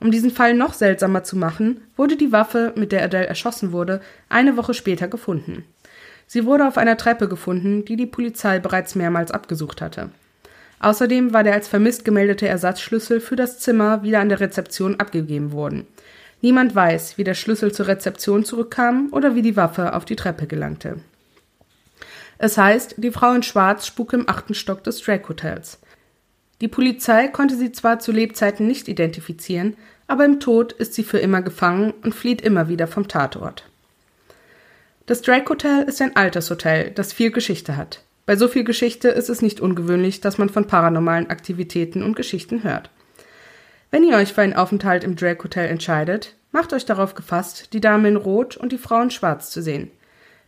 Um 0.00 0.10
diesen 0.10 0.30
Fall 0.30 0.54
noch 0.54 0.74
seltsamer 0.74 1.22
zu 1.22 1.36
machen, 1.36 1.82
wurde 1.96 2.16
die 2.16 2.32
Waffe, 2.32 2.72
mit 2.76 2.92
der 2.92 3.04
Adele 3.04 3.26
erschossen 3.26 3.72
wurde, 3.72 4.00
eine 4.28 4.56
Woche 4.56 4.74
später 4.74 5.08
gefunden. 5.08 5.64
Sie 6.34 6.46
wurde 6.46 6.66
auf 6.66 6.78
einer 6.78 6.96
Treppe 6.96 7.28
gefunden, 7.28 7.84
die 7.84 7.94
die 7.94 8.06
Polizei 8.06 8.58
bereits 8.58 8.96
mehrmals 8.96 9.30
abgesucht 9.30 9.80
hatte. 9.80 10.10
Außerdem 10.80 11.32
war 11.32 11.44
der 11.44 11.52
als 11.54 11.68
vermisst 11.68 12.04
gemeldete 12.04 12.48
Ersatzschlüssel 12.48 13.20
für 13.20 13.36
das 13.36 13.60
Zimmer 13.60 14.02
wieder 14.02 14.18
an 14.18 14.30
der 14.30 14.40
Rezeption 14.40 14.98
abgegeben 14.98 15.52
worden. 15.52 15.86
Niemand 16.40 16.74
weiß, 16.74 17.18
wie 17.18 17.22
der 17.22 17.34
Schlüssel 17.34 17.70
zur 17.70 17.86
Rezeption 17.86 18.44
zurückkam 18.44 19.10
oder 19.12 19.36
wie 19.36 19.42
die 19.42 19.54
Waffe 19.54 19.94
auf 19.94 20.04
die 20.04 20.16
Treppe 20.16 20.48
gelangte. 20.48 20.96
Es 22.38 22.58
heißt, 22.58 22.96
die 22.96 23.12
Frau 23.12 23.32
in 23.32 23.44
Schwarz 23.44 23.86
spuk 23.86 24.12
im 24.12 24.28
achten 24.28 24.54
Stock 24.54 24.82
des 24.82 25.00
Drake 25.02 25.28
Hotels. 25.28 25.78
Die 26.60 26.66
Polizei 26.66 27.28
konnte 27.28 27.56
sie 27.56 27.70
zwar 27.70 28.00
zu 28.00 28.10
Lebzeiten 28.10 28.66
nicht 28.66 28.88
identifizieren, 28.88 29.76
aber 30.08 30.24
im 30.24 30.40
Tod 30.40 30.72
ist 30.72 30.94
sie 30.94 31.04
für 31.04 31.18
immer 31.18 31.42
gefangen 31.42 31.94
und 32.02 32.12
flieht 32.12 32.40
immer 32.40 32.68
wieder 32.68 32.88
vom 32.88 33.06
Tatort. 33.06 33.70
Das 35.06 35.20
Drake 35.20 35.50
Hotel 35.50 35.82
ist 35.82 36.00
ein 36.00 36.16
altes 36.16 36.48
Hotel, 36.48 36.90
das 36.90 37.12
viel 37.12 37.30
Geschichte 37.30 37.76
hat. 37.76 38.02
Bei 38.24 38.36
so 38.36 38.48
viel 38.48 38.64
Geschichte 38.64 39.08
ist 39.08 39.28
es 39.28 39.42
nicht 39.42 39.60
ungewöhnlich, 39.60 40.22
dass 40.22 40.38
man 40.38 40.48
von 40.48 40.66
paranormalen 40.66 41.28
Aktivitäten 41.28 42.02
und 42.02 42.16
Geschichten 42.16 42.64
hört. 42.64 42.88
Wenn 43.90 44.02
ihr 44.02 44.16
euch 44.16 44.32
für 44.32 44.40
einen 44.40 44.54
Aufenthalt 44.54 45.04
im 45.04 45.14
Drake 45.14 45.44
Hotel 45.44 45.68
entscheidet, 45.68 46.36
macht 46.52 46.72
euch 46.72 46.86
darauf 46.86 47.14
gefasst, 47.14 47.74
die 47.74 47.82
Dame 47.82 48.08
in 48.08 48.16
Rot 48.16 48.56
und 48.56 48.72
die 48.72 48.78
Frau 48.78 49.02
in 49.02 49.10
Schwarz 49.10 49.50
zu 49.50 49.60
sehen. 49.60 49.90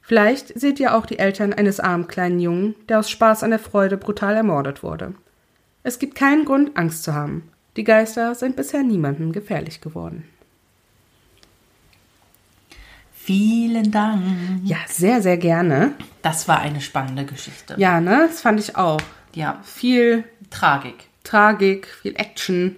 Vielleicht 0.00 0.58
seht 0.58 0.80
ihr 0.80 0.94
auch 0.94 1.04
die 1.04 1.18
Eltern 1.18 1.52
eines 1.52 1.78
armen 1.78 2.06
kleinen 2.06 2.40
Jungen, 2.40 2.76
der 2.88 3.00
aus 3.00 3.10
Spaß 3.10 3.42
an 3.42 3.50
der 3.50 3.58
Freude 3.58 3.98
brutal 3.98 4.36
ermordet 4.36 4.82
wurde. 4.82 5.12
Es 5.82 5.98
gibt 5.98 6.14
keinen 6.14 6.46
Grund, 6.46 6.78
Angst 6.78 7.02
zu 7.02 7.12
haben. 7.12 7.50
Die 7.76 7.84
Geister 7.84 8.34
sind 8.34 8.56
bisher 8.56 8.82
niemandem 8.82 9.32
gefährlich 9.32 9.82
geworden. 9.82 10.24
Vielen 13.26 13.90
Dank. 13.90 14.22
Ja, 14.62 14.76
sehr, 14.86 15.20
sehr 15.20 15.36
gerne. 15.36 15.94
Das 16.22 16.46
war 16.46 16.60
eine 16.60 16.80
spannende 16.80 17.24
Geschichte. 17.24 17.74
Ja, 17.76 18.00
ne? 18.00 18.28
Das 18.28 18.40
fand 18.40 18.60
ich 18.60 18.76
auch. 18.76 19.00
Ja. 19.34 19.58
Viel 19.64 20.22
Tragik. 20.50 20.94
Tragik, 21.24 21.88
viel 22.02 22.14
Action, 22.14 22.76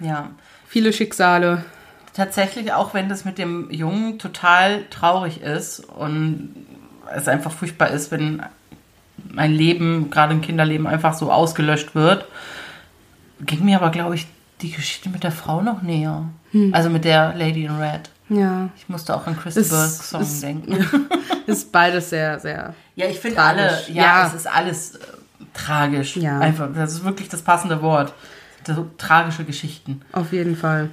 Ja. 0.00 0.30
viele 0.66 0.92
Schicksale. 0.92 1.64
Tatsächlich, 2.12 2.72
auch 2.72 2.92
wenn 2.92 3.08
das 3.08 3.24
mit 3.24 3.38
dem 3.38 3.70
Jungen 3.70 4.18
total 4.18 4.82
traurig 4.90 5.40
ist 5.40 5.78
und 5.78 6.56
es 7.14 7.28
einfach 7.28 7.52
furchtbar 7.52 7.90
ist, 7.90 8.10
wenn 8.10 8.42
ein 9.36 9.52
Leben, 9.52 10.10
gerade 10.10 10.32
ein 10.34 10.40
Kinderleben, 10.40 10.88
einfach 10.88 11.14
so 11.14 11.30
ausgelöscht 11.30 11.94
wird, 11.94 12.24
ging 13.40 13.64
mir 13.64 13.76
aber, 13.76 13.90
glaube 13.90 14.16
ich, 14.16 14.26
die 14.60 14.72
Geschichte 14.72 15.08
mit 15.08 15.22
der 15.22 15.30
Frau 15.32 15.62
noch 15.62 15.82
näher. 15.82 16.24
Also 16.72 16.90
mit 16.90 17.04
der 17.04 17.34
Lady 17.36 17.64
in 17.64 17.76
Red. 17.76 18.10
Ja. 18.34 18.68
Ich 18.76 18.88
musste 18.88 19.14
auch 19.14 19.26
an 19.26 19.36
Es 19.44 19.54
Burke 19.68 19.88
Song 19.88 20.22
ist- 20.22 20.42
denken. 20.42 20.86
Ist 21.46 21.72
beides 21.72 22.10
sehr, 22.10 22.38
sehr. 22.38 22.72
Ja, 22.94 23.06
ich 23.08 23.18
finde 23.18 23.42
alle, 23.42 23.66
ja, 23.88 23.94
Ja. 24.02 24.26
es 24.28 24.34
ist 24.34 24.46
alles 24.46 24.94
äh, 24.94 24.98
tragisch. 25.52 26.16
Ja. 26.16 26.38
Einfach, 26.38 26.68
das 26.72 26.92
ist 26.92 27.04
wirklich 27.04 27.28
das 27.28 27.42
passende 27.42 27.82
Wort. 27.82 28.14
So 28.64 28.88
tragische 28.96 29.44
Geschichten. 29.44 30.02
Auf 30.12 30.32
jeden 30.32 30.56
Fall. 30.56 30.90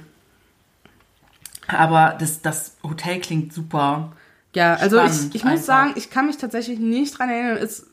Aber 1.68 2.16
das, 2.18 2.42
das 2.42 2.76
Hotel 2.82 3.20
klingt 3.20 3.52
super. 3.52 4.12
Ja, 4.56 4.74
also 4.74 4.96
Spannend 4.96 5.28
ich, 5.28 5.34
ich 5.36 5.44
muss 5.44 5.52
einfach. 5.52 5.64
sagen, 5.64 5.92
ich 5.94 6.10
kann 6.10 6.26
mich 6.26 6.36
tatsächlich 6.36 6.80
nicht 6.80 7.16
dran 7.16 7.30
erinnern, 7.30 7.56
es 7.58 7.86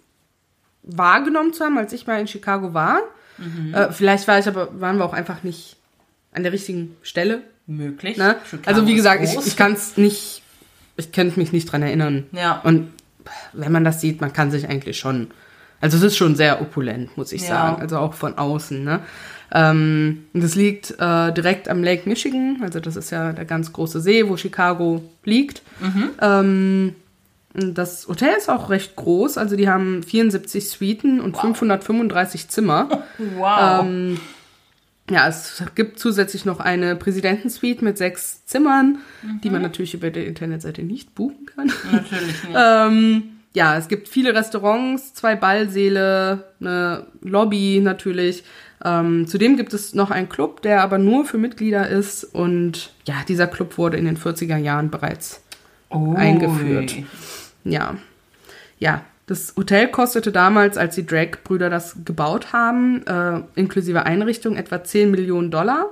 wahrgenommen 0.81 1.53
zu 1.53 1.63
haben, 1.63 1.77
als 1.77 1.93
ich 1.93 2.07
mal 2.07 2.19
in 2.19 2.27
Chicago 2.27 2.73
war. 2.73 3.01
Mhm. 3.37 3.73
Äh, 3.75 3.91
vielleicht 3.91 4.27
war 4.27 4.39
ich 4.39 4.47
aber, 4.47 4.79
waren 4.81 4.97
wir 4.97 5.05
auch 5.05 5.13
einfach 5.13 5.43
nicht 5.43 5.77
an 6.33 6.41
der 6.41 6.51
richtigen 6.53 6.95
Stelle. 7.03 7.43
Möglich. 7.67 8.17
Ne? 8.17 8.37
Also 8.65 8.87
wie 8.87 8.95
gesagt, 8.95 9.23
ich, 9.23 9.35
ich 9.45 9.57
kann 9.57 9.73
es 9.73 9.97
nicht, 9.97 10.41
ich 10.95 11.11
könnte 11.11 11.37
mich 11.39 11.51
nicht 11.51 11.69
dran 11.71 11.81
erinnern. 11.83 12.23
Ja. 12.31 12.61
Und 12.63 12.91
wenn 13.53 13.71
man 13.73 13.83
das 13.83 13.99
sieht, 14.01 14.21
man 14.21 14.31
kann 14.31 14.51
sich 14.51 14.69
eigentlich 14.69 14.97
schon, 14.97 15.27
also 15.81 15.97
es 15.97 16.03
ist 16.03 16.17
schon 16.17 16.35
sehr 16.37 16.61
opulent, 16.61 17.17
muss 17.17 17.33
ich 17.33 17.41
Ja. 17.41 17.47
sagen, 17.47 17.81
also 17.81 17.97
auch 17.97 18.13
von 18.13 18.37
außen. 18.37 18.83
Ne? 18.83 19.01
Ähm, 19.51 20.25
das 20.33 20.55
liegt 20.55 20.91
äh, 20.97 21.33
direkt 21.33 21.67
am 21.67 21.83
Lake 21.83 22.07
Michigan, 22.07 22.57
also 22.61 22.79
das 22.79 22.95
ist 22.95 23.09
ja 23.11 23.33
der 23.33 23.45
ganz 23.45 23.73
große 23.73 23.99
See, 24.01 24.27
wo 24.29 24.37
Chicago 24.37 25.03
liegt. 25.25 25.61
Mhm. 25.81 26.09
Ähm, 26.21 26.95
das 27.53 28.07
Hotel 28.07 28.35
ist 28.37 28.49
auch 28.49 28.69
recht 28.69 28.95
groß, 28.95 29.37
also 29.37 29.55
die 29.55 29.67
haben 29.67 30.03
74 30.03 30.69
Suiten 30.69 31.19
und 31.19 31.35
535 31.35 32.47
Zimmer. 32.49 32.87
Wow. 33.37 33.83
Ähm, 33.85 34.19
ja, 35.09 35.27
es 35.27 35.63
gibt 35.75 35.99
zusätzlich 35.99 36.45
noch 36.45 36.59
eine 36.59 36.95
Präsidentensuite 36.95 37.83
mit 37.83 37.97
sechs 37.97 38.45
Zimmern, 38.45 38.99
die 39.43 39.49
man 39.49 39.61
natürlich 39.61 39.93
über 39.93 40.09
die 40.09 40.25
Internetseite 40.25 40.83
nicht 40.83 41.15
buchen 41.15 41.45
kann. 41.45 41.71
Natürlich 41.91 42.43
nicht. 42.43 42.55
ähm, 42.55 43.23
ja, 43.53 43.77
es 43.77 43.87
gibt 43.87 44.09
viele 44.09 44.35
Restaurants, 44.35 45.13
zwei 45.13 45.35
Ballsäle, 45.35 46.43
eine 46.59 47.07
Lobby 47.21 47.79
natürlich. 47.81 48.43
Ähm, 48.83 49.27
zudem 49.27 49.57
gibt 49.57 49.73
es 49.73 49.95
noch 49.95 50.11
einen 50.11 50.29
Club, 50.29 50.61
der 50.61 50.83
aber 50.83 50.97
nur 50.97 51.25
für 51.25 51.37
Mitglieder 51.37 51.87
ist. 51.87 52.23
Und 52.23 52.93
ja, 53.05 53.15
dieser 53.27 53.47
Club 53.47 53.77
wurde 53.77 53.97
in 53.97 54.05
den 54.05 54.17
40er 54.17 54.57
Jahren 54.57 54.91
bereits 54.91 55.41
Ui. 55.89 56.15
eingeführt. 56.15 56.95
Ja. 57.63 57.97
Ja. 58.77 59.01
Das 59.27 59.53
Hotel 59.57 59.89
kostete 59.89 60.31
damals, 60.31 60.77
als 60.77 60.95
die 60.95 61.05
Drake-Brüder 61.05 61.69
das 61.69 61.97
gebaut 62.05 62.53
haben, 62.53 63.05
äh, 63.05 63.41
inklusive 63.55 64.03
Einrichtung, 64.03 64.55
etwa 64.55 64.83
10 64.83 65.11
Millionen 65.11 65.51
Dollar. 65.51 65.87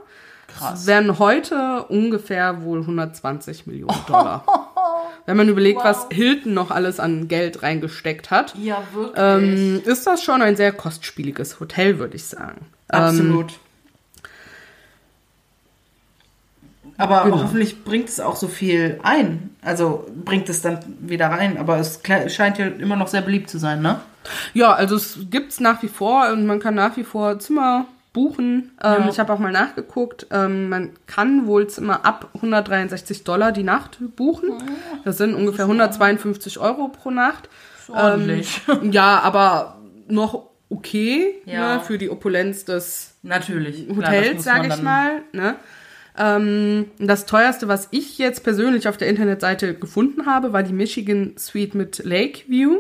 Krass. 0.47 0.71
Das 0.71 0.87
wären 0.87 1.19
heute 1.19 1.83
ungefähr 1.89 2.63
wohl 2.63 2.79
120 2.81 3.67
Millionen 3.67 3.97
Dollar. 4.07 4.45
Wenn 5.25 5.35
man 5.35 5.49
überlegt, 5.49 5.83
was 5.83 6.07
Hilton 6.11 6.53
noch 6.53 6.71
alles 6.71 6.99
an 6.99 7.27
Geld 7.27 7.61
reingesteckt 7.61 8.31
hat, 8.31 8.55
Ja, 8.57 8.81
wirklich. 8.93 9.15
ähm, 9.17 9.81
ist 9.83 10.07
das 10.07 10.23
schon 10.23 10.41
ein 10.41 10.55
sehr 10.55 10.71
kostspieliges 10.71 11.59
Hotel, 11.59 11.99
würde 11.99 12.15
ich 12.15 12.23
sagen. 12.25 12.67
Ähm, 12.93 12.99
Absolut. 13.01 13.53
Aber 16.97 17.23
genau. 17.23 17.41
hoffentlich 17.43 17.83
bringt 17.83 18.09
es 18.09 18.19
auch 18.19 18.35
so 18.35 18.47
viel 18.47 18.99
ein. 19.03 19.55
Also 19.61 20.07
bringt 20.23 20.49
es 20.49 20.61
dann 20.61 20.79
wieder 20.99 21.27
rein. 21.27 21.57
Aber 21.57 21.77
es 21.77 22.01
scheint 22.27 22.57
ja 22.57 22.67
immer 22.67 22.95
noch 22.95 23.07
sehr 23.07 23.21
beliebt 23.21 23.49
zu 23.49 23.57
sein, 23.57 23.81
ne? 23.81 23.99
Ja, 24.53 24.73
also 24.73 24.95
es 24.95 25.17
gibt's 25.29 25.59
nach 25.59 25.83
wie 25.83 25.87
vor 25.87 26.29
und 26.31 26.45
man 26.45 26.59
kann 26.59 26.75
nach 26.75 26.97
wie 26.97 27.03
vor 27.03 27.37
Zimmer 27.39 27.85
buchen. 28.13 28.71
Ähm, 28.83 29.03
Ja. 29.03 29.09
Ich 29.09 29.19
habe 29.19 29.33
auch 29.33 29.39
mal 29.39 29.51
nachgeguckt. 29.51 30.27
Ähm, 30.31 30.69
man 30.69 30.91
kann 31.05 31.47
wohl 31.47 31.67
Zimmer 31.67 32.05
ab 32.05 32.29
163 32.35 33.23
Dollar 33.23 33.51
die 33.51 33.63
Nacht 33.63 33.97
buchen. 34.15 34.51
Das 35.03 35.17
sind 35.17 35.35
ungefähr 35.35 35.65
152 35.65 36.59
Euro 36.59 36.87
pro 36.87 37.11
Nacht. 37.11 37.49
ordentlich. 37.89 38.61
Ähm, 38.69 38.91
ja, 38.91 39.19
aber 39.19 39.77
noch 40.07 40.47
okay 40.69 41.35
Ja. 41.45 41.75
ne, 41.75 41.81
für 41.81 41.97
die 41.97 42.09
Opulenz 42.09 42.65
des 42.65 43.15
Natürlich. 43.21 43.87
Hotels, 43.95 44.43
sage 44.43 44.67
ich 44.69 44.81
mal. 44.81 45.21
Ne? 45.33 45.55
Ähm, 46.17 46.85
das 46.99 47.25
teuerste, 47.25 47.67
was 47.67 47.87
ich 47.91 48.17
jetzt 48.17 48.43
persönlich 48.43 48.87
auf 48.87 48.97
der 48.97 49.07
Internetseite 49.09 49.73
gefunden 49.73 50.25
habe, 50.25 50.53
war 50.53 50.63
die 50.63 50.73
Michigan 50.73 51.33
Suite 51.37 51.75
mit 51.75 52.03
Lake 52.05 52.41
View. 52.47 52.79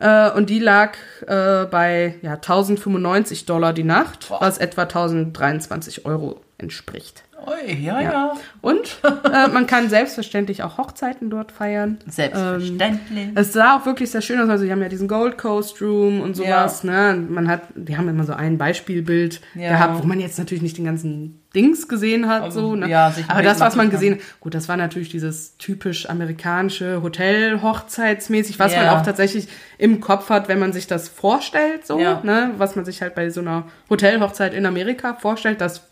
Ja. 0.00 0.28
Äh, 0.30 0.36
und 0.36 0.50
die 0.50 0.58
lag 0.58 0.94
äh, 1.26 1.66
bei 1.66 2.14
ja, 2.22 2.32
1095 2.34 3.44
Dollar 3.46 3.72
die 3.72 3.84
Nacht, 3.84 4.28
Boah. 4.28 4.40
was 4.40 4.58
etwa 4.58 4.82
1023 4.82 6.06
Euro 6.06 6.40
entspricht. 6.58 7.24
Ui, 7.44 7.74
ja, 7.74 8.00
ja. 8.00 8.32
Und 8.60 8.98
äh, 9.02 9.48
man 9.48 9.66
kann 9.66 9.88
selbstverständlich 9.88 10.62
auch 10.62 10.78
Hochzeiten 10.78 11.28
dort 11.28 11.50
feiern. 11.50 11.98
Selbstverständlich. 12.06 13.30
Es 13.34 13.52
sah 13.52 13.76
auch 13.76 13.84
wirklich 13.86 14.12
sehr 14.12 14.22
schön 14.22 14.40
aus. 14.40 14.48
Also, 14.48 14.64
die 14.64 14.70
haben 14.70 14.80
ja 14.80 14.88
diesen 14.88 15.08
Gold 15.08 15.38
Coast 15.38 15.80
Room 15.82 16.20
und 16.20 16.36
sowas. 16.36 16.84
Ne? 16.84 17.16
Man 17.28 17.48
hat, 17.48 17.62
die 17.74 17.96
haben 17.96 18.08
immer 18.08 18.24
so 18.24 18.32
ein 18.32 18.58
Beispielbild 18.58 19.40
Ja. 19.54 19.70
gehabt, 19.70 20.00
wo 20.02 20.06
man 20.06 20.20
jetzt 20.20 20.38
natürlich 20.38 20.62
nicht 20.62 20.78
den 20.78 20.84
ganzen 20.84 21.41
Dings 21.54 21.88
gesehen 21.88 22.28
hat. 22.28 22.42
Also, 22.42 22.60
so, 22.60 22.76
ne? 22.76 22.88
ja, 22.88 23.12
Aber 23.28 23.42
das, 23.42 23.60
was 23.60 23.76
man 23.76 23.90
gesehen 23.90 24.18
gut, 24.40 24.54
das 24.54 24.68
war 24.68 24.76
natürlich 24.76 25.08
dieses 25.10 25.56
typisch 25.58 26.08
amerikanische 26.08 27.02
Hotel-Hochzeitsmäßig, 27.02 28.58
was 28.58 28.74
man 28.74 28.84
Ja. 28.86 28.98
auch 28.98 29.02
tatsächlich 29.04 29.48
im 29.78 30.00
Kopf 30.00 30.30
hat, 30.30 30.48
wenn 30.48 30.58
man 30.58 30.72
sich 30.72 30.86
das 30.86 31.08
vorstellt, 31.08 31.86
so, 31.86 31.98
Ja. 31.98 32.20
ne? 32.22 32.52
Was 32.58 32.76
man 32.76 32.84
sich 32.84 33.02
halt 33.02 33.14
bei 33.14 33.30
so 33.30 33.40
einer 33.40 33.64
Hotelhochzeit 33.90 34.54
in 34.54 34.66
Amerika 34.66 35.14
vorstellt, 35.14 35.60
das 35.60 35.82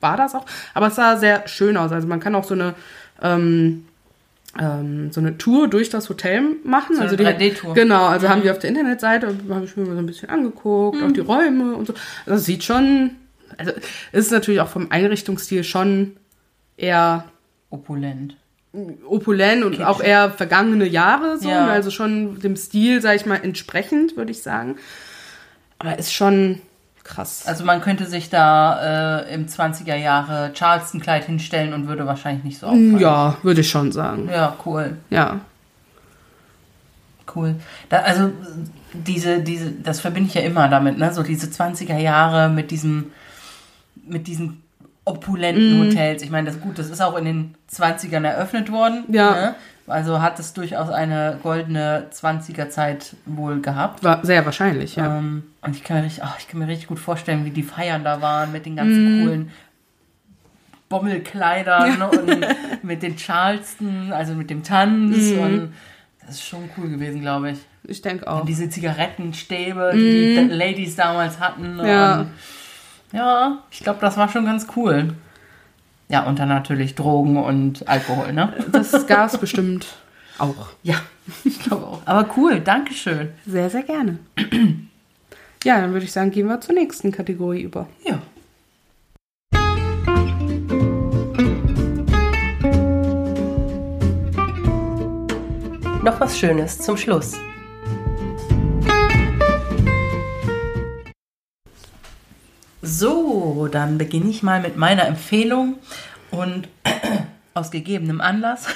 war 0.00 0.16
das 0.16 0.34
auch. 0.34 0.44
Aber 0.74 0.88
es 0.88 0.94
sah 0.96 1.16
sehr 1.16 1.48
schön 1.48 1.76
aus. 1.76 1.90
Also 1.92 2.06
man 2.06 2.20
kann 2.20 2.34
auch 2.34 2.44
so 2.44 2.54
eine 2.54 2.74
ähm, 3.22 3.84
ähm, 4.58 5.10
so 5.12 5.20
eine 5.20 5.36
Tour 5.38 5.68
durch 5.68 5.90
das 5.90 6.08
Hotel 6.08 6.42
machen. 6.64 6.94
So 6.96 7.02
eine 7.02 7.10
also 7.10 7.16
die, 7.16 7.24
3D-Tour. 7.24 7.74
Genau, 7.74 8.06
also 8.06 8.28
haben 8.28 8.42
die 8.42 8.50
auf 8.50 8.58
der 8.58 8.70
Internetseite, 8.70 9.26
habe 9.50 9.64
ich 9.64 9.76
mir 9.76 9.84
mal 9.84 9.92
so 9.94 9.98
ein 9.98 10.06
bisschen 10.06 10.30
angeguckt, 10.30 11.02
auch 11.02 11.12
die 11.12 11.20
Räume 11.20 11.74
und 11.76 11.86
so. 11.86 11.92
Also 11.92 12.36
das 12.36 12.44
sieht 12.44 12.64
schon, 12.64 13.10
also 13.56 13.72
ist 14.12 14.30
natürlich 14.32 14.60
auch 14.60 14.68
vom 14.68 14.90
Einrichtungsstil 14.90 15.64
schon 15.64 16.16
eher 16.76 17.24
Opulent. 17.70 18.36
opulent 19.08 19.64
und 19.64 19.82
auch 19.82 20.00
eher 20.00 20.30
vergangene 20.30 20.86
Jahre 20.86 21.38
so, 21.38 21.48
Ja. 21.48 21.66
also 21.66 21.90
schon 21.90 22.38
dem 22.40 22.56
Stil, 22.56 23.00
sag 23.02 23.16
ich 23.16 23.26
mal, 23.26 23.36
entsprechend, 23.42 24.16
würde 24.16 24.30
ich 24.30 24.42
sagen. 24.42 24.76
Aber 25.78 25.98
ist 25.98 26.12
schon 26.12 26.60
krass. 27.04 27.44
Also 27.46 27.64
man 27.64 27.80
könnte 27.80 28.06
sich 28.06 28.28
da 28.30 29.20
äh, 29.22 29.34
im 29.34 29.46
20er 29.46 29.96
Jahre 29.96 30.52
Charleston-Kleid 30.54 31.24
hinstellen 31.24 31.72
und 31.72 31.88
würde 31.88 32.06
wahrscheinlich 32.06 32.44
nicht 32.44 32.58
so 32.58 32.66
auffallen. 32.66 32.98
ja, 32.98 33.36
würde 33.42 33.60
ich 33.62 33.70
schon 33.70 33.92
sagen. 33.92 34.28
Ja, 34.30 34.56
cool. 34.66 34.96
Ja. 35.10 35.40
Cool. 37.34 37.56
Da, 37.90 37.98
also 38.00 38.30
diese, 38.92 39.40
diese, 39.40 39.70
das 39.72 40.00
verbinde 40.00 40.28
ich 40.28 40.34
ja 40.34 40.40
immer 40.42 40.68
damit, 40.68 40.96
ne? 40.98 41.12
So 41.12 41.22
diese 41.22 41.46
20er 41.48 41.98
Jahre 41.98 42.48
mit 42.48 42.70
diesem, 42.70 43.12
mit 44.06 44.26
diesen 44.26 44.62
opulenten 45.04 45.78
Mhm. 45.78 45.86
Hotels. 45.86 46.22
Ich 46.22 46.30
meine, 46.30 46.50
das 46.50 46.60
gut, 46.60 46.78
das 46.78 46.90
ist 46.90 47.00
auch 47.00 47.16
in 47.16 47.24
den 47.24 47.54
20ern 47.72 48.24
eröffnet 48.24 48.70
worden. 48.70 49.04
Ja. 49.08 49.30
Ne? 49.30 49.54
Also 49.86 50.20
hat 50.20 50.38
es 50.38 50.52
durchaus 50.52 50.90
eine 50.90 51.38
goldene 51.42 52.08
20er 52.12 52.68
Zeit 52.68 53.16
wohl 53.24 53.62
gehabt. 53.62 54.04
War 54.04 54.22
sehr 54.24 54.44
wahrscheinlich, 54.44 54.96
ja. 54.96 55.16
Ähm, 55.18 55.44
und 55.62 55.74
ich 55.74 55.82
kann, 55.82 55.96
mir 55.98 56.04
richtig, 56.04 56.22
ach, 56.22 56.36
ich 56.38 56.46
kann 56.46 56.60
mir 56.60 56.68
richtig 56.68 56.88
gut 56.88 56.98
vorstellen, 56.98 57.46
wie 57.46 57.50
die 57.50 57.62
Feiern 57.62 58.04
da 58.04 58.20
waren 58.20 58.52
mit 58.52 58.66
den 58.66 58.76
ganzen 58.76 59.20
Mhm. 59.20 59.24
coolen 59.24 59.50
Bommelkleidern 60.88 61.98
ne, 61.98 62.08
und 62.08 62.46
mit 62.82 63.02
den 63.02 63.16
Charleston, 63.16 64.12
also 64.12 64.34
mit 64.34 64.50
dem 64.50 64.62
Tanz. 64.62 65.16
Mhm. 65.32 65.38
Und 65.38 65.74
das 66.20 66.36
ist 66.36 66.46
schon 66.48 66.68
cool 66.76 66.88
gewesen, 66.88 67.20
glaube 67.20 67.50
ich. 67.52 67.58
Ich 67.84 68.02
denke 68.02 68.26
auch. 68.28 68.40
Und 68.40 68.48
diese 68.48 68.68
Zigarettenstäbe, 68.68 69.92
die 69.94 70.36
die 70.48 70.54
Ladies 70.54 70.96
damals 70.96 71.40
hatten. 71.40 71.74
Mhm. 71.76 71.86
Ja. 71.86 72.20
Und 72.20 72.30
ja, 73.12 73.58
ich 73.70 73.80
glaube, 73.80 74.00
das 74.00 74.16
war 74.16 74.28
schon 74.28 74.44
ganz 74.44 74.66
cool. 74.76 75.14
Ja, 76.08 76.24
und 76.24 76.38
dann 76.38 76.48
natürlich 76.48 76.94
Drogen 76.94 77.36
und 77.36 77.86
Alkohol, 77.88 78.32
ne? 78.32 78.52
Das 78.72 79.06
Gas 79.06 79.38
bestimmt 79.38 79.86
auch. 80.38 80.68
Ja, 80.82 80.96
ich 81.44 81.60
glaube 81.60 81.86
auch. 81.86 82.02
Aber 82.04 82.28
cool, 82.36 82.60
Dankeschön. 82.60 83.30
Sehr, 83.46 83.70
sehr 83.70 83.82
gerne. 83.82 84.18
Ja, 85.64 85.80
dann 85.80 85.92
würde 85.92 86.06
ich 86.06 86.12
sagen, 86.12 86.30
gehen 86.30 86.46
wir 86.46 86.60
zur 86.60 86.76
nächsten 86.76 87.10
Kategorie 87.10 87.62
über. 87.62 87.88
Ja. 88.04 88.22
Noch 96.04 96.20
was 96.20 96.38
Schönes 96.38 96.78
zum 96.78 96.96
Schluss. 96.96 97.36
So, 102.88 103.68
dann 103.70 103.98
beginne 103.98 104.30
ich 104.30 104.42
mal 104.42 104.60
mit 104.60 104.78
meiner 104.78 105.04
Empfehlung 105.06 105.76
und 106.30 106.68
aus 107.54 107.70
gegebenem 107.70 108.22
Anlass 108.22 108.66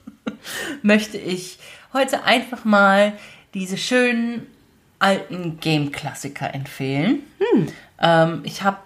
möchte 0.82 1.16
ich 1.16 1.58
heute 1.94 2.24
einfach 2.24 2.66
mal 2.66 3.14
diese 3.54 3.78
schönen 3.78 4.46
alten 4.98 5.58
Game-Klassiker 5.58 6.52
empfehlen. 6.54 7.20
Ähm, 7.98 8.40
ich 8.44 8.62
habe 8.62 8.76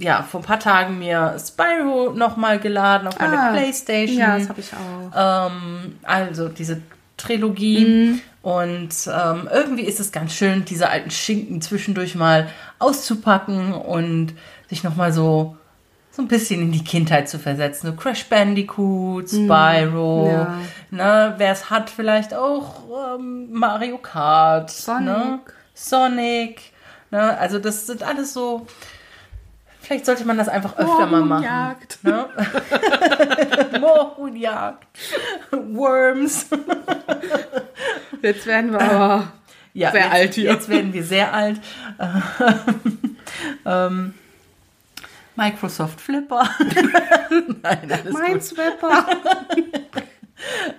ja 0.00 0.24
vor 0.24 0.40
ein 0.40 0.44
paar 0.44 0.58
Tagen 0.58 0.98
mir 0.98 1.36
Spyro 1.38 2.12
nochmal 2.14 2.58
geladen 2.58 3.06
auf 3.06 3.18
meine 3.20 3.38
Ah, 3.40 3.52
Playstation. 3.52 4.18
Ja, 4.18 4.38
das 4.38 4.48
habe 4.48 4.60
ich 4.60 4.70
auch. 4.72 5.46
Ähm, 5.50 5.98
also 6.02 6.48
diese 6.48 6.82
Trilogie. 7.16 8.20
Und 8.44 8.90
ähm, 9.10 9.48
irgendwie 9.50 9.84
ist 9.84 10.00
es 10.00 10.12
ganz 10.12 10.34
schön, 10.34 10.66
diese 10.66 10.90
alten 10.90 11.10
Schinken 11.10 11.62
zwischendurch 11.62 12.14
mal 12.14 12.50
auszupacken 12.78 13.72
und 13.72 14.34
sich 14.68 14.84
nochmal 14.84 15.14
so, 15.14 15.56
so 16.10 16.20
ein 16.20 16.28
bisschen 16.28 16.60
in 16.60 16.70
die 16.70 16.84
Kindheit 16.84 17.26
zu 17.26 17.38
versetzen. 17.38 17.86
So 17.86 17.94
Crash 17.94 18.26
Bandicoot, 18.26 19.30
Spyro. 19.30 20.28
Ja. 20.30 20.58
Ne, 20.90 21.34
Wer 21.38 21.52
es 21.52 21.70
hat, 21.70 21.88
vielleicht 21.88 22.34
auch 22.34 23.16
ähm, 23.16 23.48
Mario 23.50 23.96
Kart. 23.96 24.70
Sonic. 24.70 25.06
Ne? 25.06 25.40
Sonic. 25.72 26.60
Ne? 27.10 27.38
Also 27.38 27.58
das 27.58 27.86
sind 27.86 28.02
alles 28.02 28.34
so. 28.34 28.66
Vielleicht 29.84 30.06
sollte 30.06 30.24
man 30.24 30.38
das 30.38 30.48
einfach 30.48 30.78
öfter 30.78 31.06
mal 31.06 31.20
machen. 31.22 31.44
Jagd. 31.44 31.98
Ne? 32.02 32.26
Mohrenjagd. 33.80 34.86
Worms. 35.50 36.46
Jetzt 38.22 38.46
werden 38.46 38.72
wir 38.72 38.80
aber 38.80 39.32
Ja, 39.74 39.90
Sehr 39.90 40.00
jetzt, 40.04 40.12
alt 40.12 40.34
hier. 40.34 40.52
Jetzt 40.52 40.68
werden 40.70 40.92
wir 40.94 41.04
sehr 41.04 41.34
alt. 41.34 41.60
ähm, 43.66 44.14
Microsoft 45.36 46.00
Flipper. 46.00 46.48
Nein, 47.62 47.92
alles. 47.92 48.14
Minesweeper, 48.14 49.06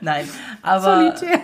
Nein, 0.01 0.28
aber 0.64 1.14
Solitär. 1.14 1.39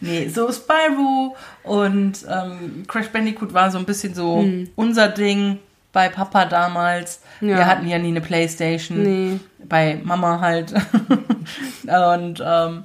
nee, 0.00 0.28
so 0.28 0.50
Spyro 0.50 1.36
und 1.62 2.24
ähm, 2.28 2.84
Crash 2.88 3.08
Bandicoot 3.08 3.52
war 3.54 3.70
so 3.70 3.78
ein 3.78 3.84
bisschen 3.84 4.14
so 4.14 4.44
unser 4.74 5.08
Ding 5.08 5.58
bei 5.92 6.08
Papa 6.08 6.44
damals. 6.44 7.20
Ja. 7.40 7.58
Wir 7.58 7.66
hatten 7.66 7.88
ja 7.88 7.98
nie 7.98 8.08
eine 8.08 8.20
Playstation. 8.20 9.02
Nee. 9.02 9.40
Bei 9.68 10.00
Mama 10.02 10.40
halt. 10.40 10.72
und 11.82 12.42
ähm, 12.44 12.84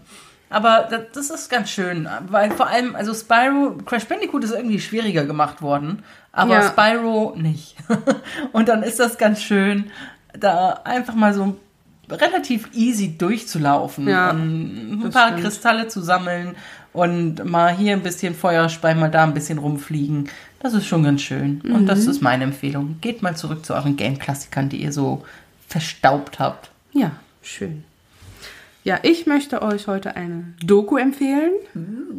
aber 0.50 0.88
das, 0.90 1.02
das 1.14 1.30
ist 1.30 1.50
ganz 1.50 1.70
schön, 1.70 2.08
weil 2.28 2.52
vor 2.52 2.68
allem, 2.68 2.96
also 2.96 3.14
Spyro, 3.14 3.78
Crash 3.86 4.06
Bandicoot 4.06 4.44
ist 4.44 4.52
irgendwie 4.54 4.80
schwieriger 4.80 5.26
gemacht 5.26 5.62
worden, 5.62 6.04
aber 6.32 6.54
Ja. 6.54 6.68
Spyro 6.70 7.34
nicht. 7.36 7.76
und 8.52 8.70
dann 8.70 8.84
ist 8.84 9.00
das 9.00 9.18
ganz 9.18 9.42
schön, 9.42 9.92
da 10.38 10.82
einfach 10.84 11.16
mal 11.16 11.34
so 11.34 11.58
relativ 12.10 12.70
easy 12.74 13.18
durchzulaufen 13.18 14.08
Ja, 14.08 14.30
und 14.30 15.02
ein 15.06 15.10
paar 15.12 15.30
stimmt. 15.30 15.44
Kristalle 15.44 15.88
zu 15.88 16.02
sammeln 16.02 16.56
und 16.94 17.44
mal 17.44 17.76
hier 17.76 17.94
ein 17.94 18.04
bisschen 18.04 18.36
Feuer 18.36 18.70
speien, 18.70 19.00
mal 19.00 19.12
da 19.12 19.24
ein 19.24 19.34
bisschen 19.34 19.58
rumfliegen. 19.58 20.30
Das 20.66 20.74
ist 20.74 20.88
schon 20.88 21.04
ganz 21.04 21.22
schön. 21.22 21.62
Und 21.64 21.84
Mhm. 21.84 21.86
das 21.86 22.08
ist 22.08 22.24
meine 22.24 22.44
Empfehlung. 22.44 22.96
Geht 23.00 23.22
mal 23.22 23.38
zurück 23.38 23.64
zu 23.64 23.76
euren 23.76 23.98
Game-Klassikern, 23.98 24.68
die 24.68 24.78
ihr 24.82 24.92
so 24.92 25.24
verstaubt 25.68 26.40
habt. 26.40 26.72
Ja, 26.92 27.12
schön. 27.44 27.84
Ja, 28.84 28.98
ich 29.04 29.28
möchte 29.28 29.62
euch 29.62 29.86
heute 29.86 30.16
eine 30.16 30.46
Doku 30.66 30.98
empfehlen. 30.98 31.52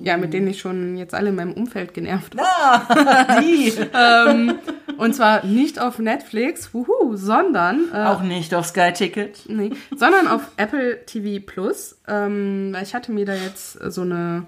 Ja, 0.04 0.16
mit 0.16 0.32
denen 0.32 0.46
ich 0.46 0.60
schon 0.60 0.96
jetzt 0.96 1.12
alle 1.12 1.30
in 1.30 1.34
meinem 1.34 1.54
Umfeld 1.54 1.92
genervt 1.92 2.36
habe. 2.38 3.40
Die. 3.42 3.72
ähm, 3.92 4.54
und 4.96 5.16
zwar 5.16 5.44
nicht 5.44 5.80
auf 5.80 5.98
Netflix, 5.98 6.72
wuhu, 6.72 7.16
sondern 7.16 7.86
äh, 7.92 7.96
Auch 8.04 8.22
nicht 8.22 8.54
auf 8.54 8.66
Sky 8.66 8.92
Ticket. 8.92 9.40
Nee, 9.48 9.70
sondern 9.96 10.28
auf 10.28 10.42
Apple 10.56 11.04
TV 11.04 11.44
Plus. 11.44 11.98
Ähm, 12.06 12.76
ich 12.80 12.94
hatte 12.94 13.10
mir 13.10 13.26
da 13.26 13.34
jetzt 13.34 13.72
so 13.92 14.02
eine 14.02 14.44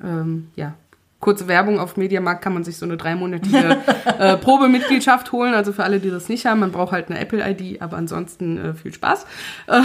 ähm, 0.00 0.48
ja, 0.54 0.74
kurze 1.22 1.46
Werbung 1.48 1.78
auf 1.78 1.96
Mediamarkt 1.96 2.42
kann 2.42 2.52
man 2.52 2.64
sich 2.64 2.76
so 2.76 2.84
eine 2.84 2.98
dreimonatige 2.98 3.78
äh, 4.18 4.36
Probemitgliedschaft 4.38 5.32
holen. 5.32 5.54
Also 5.54 5.72
für 5.72 5.84
alle, 5.84 6.00
die 6.00 6.10
das 6.10 6.28
nicht 6.28 6.44
haben, 6.44 6.60
man 6.60 6.72
braucht 6.72 6.92
halt 6.92 7.08
eine 7.08 7.20
Apple-ID, 7.20 7.80
aber 7.80 7.96
ansonsten 7.96 8.58
äh, 8.58 8.74
viel 8.74 8.92
Spaß. 8.92 9.24
Äh, 9.68 9.82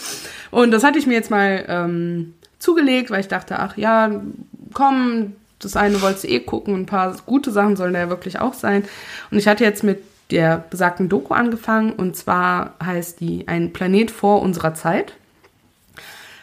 und 0.50 0.72
das 0.72 0.84
hatte 0.84 0.98
ich 0.98 1.06
mir 1.06 1.14
jetzt 1.14 1.30
mal 1.30 1.64
ähm, 1.68 2.34
zugelegt, 2.58 3.10
weil 3.10 3.20
ich 3.20 3.28
dachte, 3.28 3.60
ach 3.60 3.76
ja, 3.76 4.20
komm, 4.74 5.34
das 5.60 5.76
eine 5.76 6.02
wolltest 6.02 6.24
du 6.24 6.28
eh 6.28 6.40
gucken, 6.40 6.74
ein 6.74 6.86
paar 6.86 7.16
gute 7.24 7.52
Sachen 7.52 7.76
sollen 7.76 7.94
da 7.94 8.00
ja 8.00 8.08
wirklich 8.10 8.40
auch 8.40 8.54
sein. 8.54 8.84
Und 9.30 9.38
ich 9.38 9.46
hatte 9.46 9.64
jetzt 9.64 9.84
mit 9.84 10.02
der 10.32 10.58
besagten 10.58 11.08
Doku 11.08 11.34
angefangen 11.34 11.92
und 11.92 12.16
zwar 12.16 12.74
heißt 12.84 13.20
die 13.20 13.46
Ein 13.46 13.72
Planet 13.72 14.10
vor 14.10 14.42
unserer 14.42 14.74
Zeit. 14.74 15.14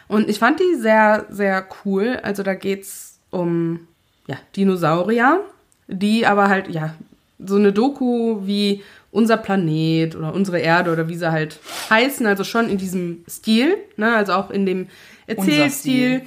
Und 0.08 0.30
ich 0.30 0.38
fand 0.38 0.58
die 0.58 0.74
sehr, 0.76 1.26
sehr 1.28 1.66
cool. 1.84 2.18
Also 2.22 2.42
da 2.42 2.54
geht's 2.54 3.18
um 3.30 3.80
ja, 4.28 4.36
Dinosaurier, 4.54 5.40
die 5.88 6.26
aber 6.26 6.48
halt, 6.48 6.68
ja, 6.68 6.94
so 7.38 7.56
eine 7.56 7.72
Doku 7.72 8.46
wie 8.46 8.82
unser 9.10 9.38
Planet 9.38 10.14
oder 10.16 10.34
unsere 10.34 10.58
Erde 10.58 10.92
oder 10.92 11.08
wie 11.08 11.16
sie 11.16 11.32
halt 11.32 11.58
heißen, 11.88 12.26
also 12.26 12.44
schon 12.44 12.68
in 12.68 12.78
diesem 12.78 13.24
Stil, 13.28 13.76
ne, 13.96 14.14
also 14.14 14.34
auch 14.34 14.50
in 14.50 14.66
dem 14.66 14.88
Erzählstil. 15.26 16.22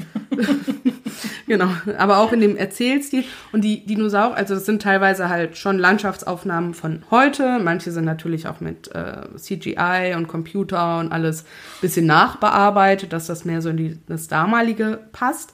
genau, 1.48 1.70
aber 1.98 2.18
auch 2.20 2.32
in 2.34 2.40
dem 2.40 2.56
Erzählstil. 2.56 3.24
Und 3.52 3.64
die 3.64 3.86
Dinosaurier, 3.86 4.36
also 4.36 4.54
das 4.54 4.66
sind 4.66 4.82
teilweise 4.82 5.30
halt 5.30 5.58
schon 5.58 5.80
Landschaftsaufnahmen 5.80 6.74
von 6.74 7.04
heute. 7.10 7.60
Manche 7.60 7.92
sind 7.92 8.06
natürlich 8.06 8.48
auch 8.48 8.60
mit 8.60 8.94
äh, 8.94 9.28
CGI 9.38 10.14
und 10.16 10.28
Computer 10.28 11.00
und 11.00 11.12
alles 11.12 11.46
bisschen 11.82 12.06
nachbearbeitet, 12.06 13.12
dass 13.12 13.26
das 13.26 13.44
mehr 13.44 13.62
so 13.62 13.70
in 13.70 13.78
die, 13.78 13.98
das 14.08 14.28
damalige 14.28 15.00
passt. 15.12 15.54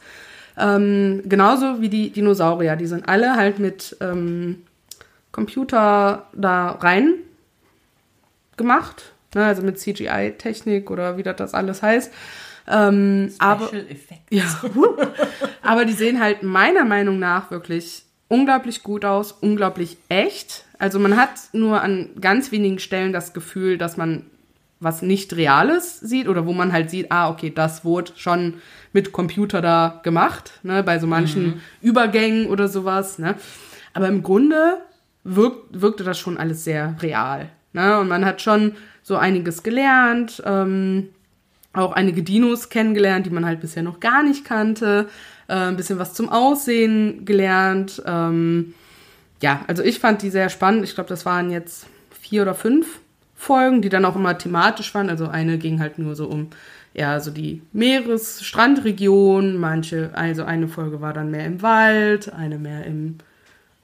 Ähm, 0.58 1.24
genauso 1.26 1.82
wie 1.82 1.89
die 1.89 2.10
Dinosaurier. 2.12 2.76
Die 2.76 2.88
sind 2.88 3.08
alle 3.08 3.36
halt 3.36 3.60
mit 3.60 3.95
ähm, 4.01 4.64
Computer 5.32 6.28
da 6.34 6.72
rein 6.72 7.14
gemacht. 8.58 9.14
Ne, 9.36 9.45
also 9.45 9.62
mit 9.62 9.80
CGI-Technik 9.80 10.89
oder 10.89 11.18
wie 11.18 11.24
das, 11.24 11.36
das 11.36 11.53
alles 11.53 11.84
heißt. 11.84 12.12
Ähm, 12.68 13.34
aber, 13.38 13.70
ja, 14.30 14.43
aber 15.62 15.86
die 15.86 15.93
sehen 15.93 16.20
halt 16.20 16.43
meiner 16.43 16.86
Meinung 16.86 17.20
nach 17.20 17.51
wirklich 17.51 18.03
unglaublich 18.30 18.84
gut 18.84 19.05
aus, 19.05 19.32
unglaublich 19.32 19.97
echt. 20.10 20.66
Also 20.80 20.99
man 20.99 21.18
hat 21.18 21.32
nur 21.53 21.82
an 21.82 22.10
ganz 22.20 22.51
wenigen 22.51 22.80
Stellen 22.80 23.14
das 23.14 23.34
Gefühl, 23.34 23.78
dass 23.78 23.95
man 23.95 24.26
was 24.80 25.01
nicht 25.01 25.36
Reales 25.36 25.99
sieht 25.99 26.28
oder 26.28 26.45
wo 26.45 26.53
man 26.53 26.72
halt 26.72 26.89
sieht, 26.89 27.12
ah, 27.12 27.30
okay, 27.30 27.51
das 27.53 27.84
wurde 27.84 28.12
schon 28.16 28.55
mit 28.98 29.12
Computer 29.12 29.62
da 29.62 30.00
gemacht, 30.02 30.54
ne, 30.64 30.82
bei 30.82 30.98
so 30.98 31.06
manchen 31.06 31.45
mhm. 31.45 31.62
Übergängen 31.82 32.48
oder 32.48 32.68
sowas, 32.68 33.20
ne. 33.20 33.36
Aber 33.93 34.08
im 34.08 34.24
Grunde 34.24 34.80
wirkt, 35.24 35.80
wirkte 35.80 36.04
das 36.04 36.18
schon 36.18 36.36
alles 36.39 36.64
sehr 36.64 36.95
real, 37.00 37.50
ne, 37.74 38.00
und 38.00 38.08
man 38.08 38.26
hat 38.26 38.41
schon 38.41 38.74
so 39.04 39.16
einiges 39.16 39.62
gelernt, 39.62 40.41
ähm, 40.48 41.10
auch 41.74 41.91
einige 41.91 42.24
Dinos 42.24 42.70
kennengelernt, 42.70 43.28
die 43.28 43.30
man 43.30 43.45
halt 43.45 43.62
bisher 43.62 43.84
noch 43.84 44.00
gar 44.00 44.24
nicht 44.24 44.43
kannte, 44.43 45.08
äh, 45.48 45.54
ein 45.54 45.78
bisschen 45.78 46.00
was 46.00 46.16
zum 46.16 46.30
Aussehen 46.30 47.24
gelernt, 47.24 48.02
ähm, 48.04 48.74
ja, 49.43 49.62
also 49.68 49.84
ich 49.84 50.00
fand 50.00 50.24
die 50.24 50.32
sehr 50.32 50.50
spannend, 50.50 50.86
ich 50.86 50.95
glaube, 50.95 51.10
das 51.10 51.24
waren 51.24 51.52
jetzt 51.52 51.86
vier 52.20 52.41
oder 52.41 52.56
fünf 52.56 53.00
Folgen, 53.36 53.84
die 53.84 53.89
dann 53.89 54.06
auch 54.06 54.16
immer 54.16 54.36
thematisch 54.36 54.95
waren. 54.95 55.12
Also 55.12 55.28
eine 55.28 55.60
ging 55.60 55.80
halt 55.80 56.00
nur 56.00 56.16
so 56.16 56.26
um 56.26 56.50
ja, 56.98 57.20
so 57.20 57.30
die 57.32 57.62
Meeres-Strandregion, 57.74 59.58
manche, 59.58 60.10
also 60.14 60.43
eine 60.43 60.68
Folge 60.68 61.00
war 61.00 61.14
dann 61.14 61.30
mehr 61.32 61.45
im 61.45 61.62
Wald, 61.62 62.34
eine 62.34 62.58
mehr 62.58 62.86
im, 62.86 63.20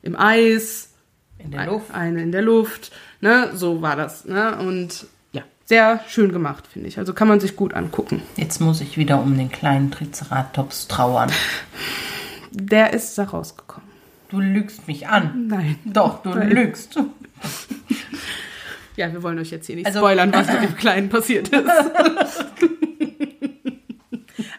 im 0.01 0.19
Eis, 0.19 0.89
in 1.37 1.51
der 1.51 1.67
Luft. 1.67 1.93
Eine 1.93 2.21
in 2.23 2.31
der 2.31 2.41
Luft, 2.41 2.91
ne, 3.21 3.51
so 3.53 3.81
war 3.83 3.95
das, 3.95 4.25
ne, 4.25 4.57
und 4.57 5.05
ja, 5.31 5.43
sehr 5.65 5.99
schön 6.07 6.31
gemacht, 6.31 6.65
finde 6.67 6.87
ich. 6.87 6.97
Also 6.97 7.13
kann 7.13 7.27
man 7.27 7.39
sich 7.39 7.55
gut 7.55 7.73
angucken. 7.75 8.23
Jetzt 8.35 8.59
muss 8.59 8.81
ich 8.81 8.97
wieder 8.97 9.21
um 9.21 9.37
den 9.37 9.51
kleinen 9.51 9.91
Triceratops 9.91 10.87
trauern. 10.87 11.31
Der 12.51 12.93
ist 12.93 13.15
da 13.17 13.25
rausgekommen. 13.25 13.87
Du 14.29 14.39
lügst 14.39 14.87
mich 14.87 15.07
an. 15.07 15.45
Nein. 15.47 15.75
Doch, 15.85 16.23
du 16.23 16.29
Nein. 16.29 16.49
lügst. 16.49 16.97
Ja, 18.95 19.11
wir 19.11 19.21
wollen 19.23 19.37
euch 19.39 19.51
jetzt 19.51 19.67
hier 19.67 19.75
nicht 19.75 19.85
Also- 19.85 19.99
spoilern, 19.99 20.33
was 20.33 20.47
mit 20.51 20.61
dem 20.63 20.75
Kleinen 20.75 21.09
passiert 21.09 21.49
ist. 21.49 21.61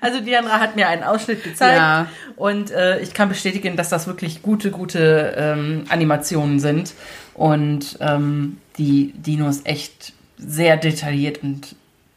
Also 0.05 0.20
Diandra 0.20 0.61
hat 0.61 0.76
mir 0.76 0.86
einen 0.88 1.02
Ausschnitt 1.02 1.42
gezeigt 1.42 1.76
Ja. 1.78 2.07
und 2.36 2.70
äh, 2.70 3.00
ich 3.00 3.14
kann 3.14 3.28
bestätigen, 3.28 3.76
dass 3.76 3.88
das 3.88 4.07
wirklich 4.07 4.42
gute, 4.42 4.70
gute 4.70 5.34
ähm, 5.36 5.84
Animationen 5.88 6.61
sind 6.61 6.92
und 7.34 7.96
ähm, 8.00 8.59
die 8.78 9.12
Dinos 9.16 9.62
echt 9.64 10.12
sehr 10.36 10.76
detailliert 10.76 11.42
und 11.42 11.74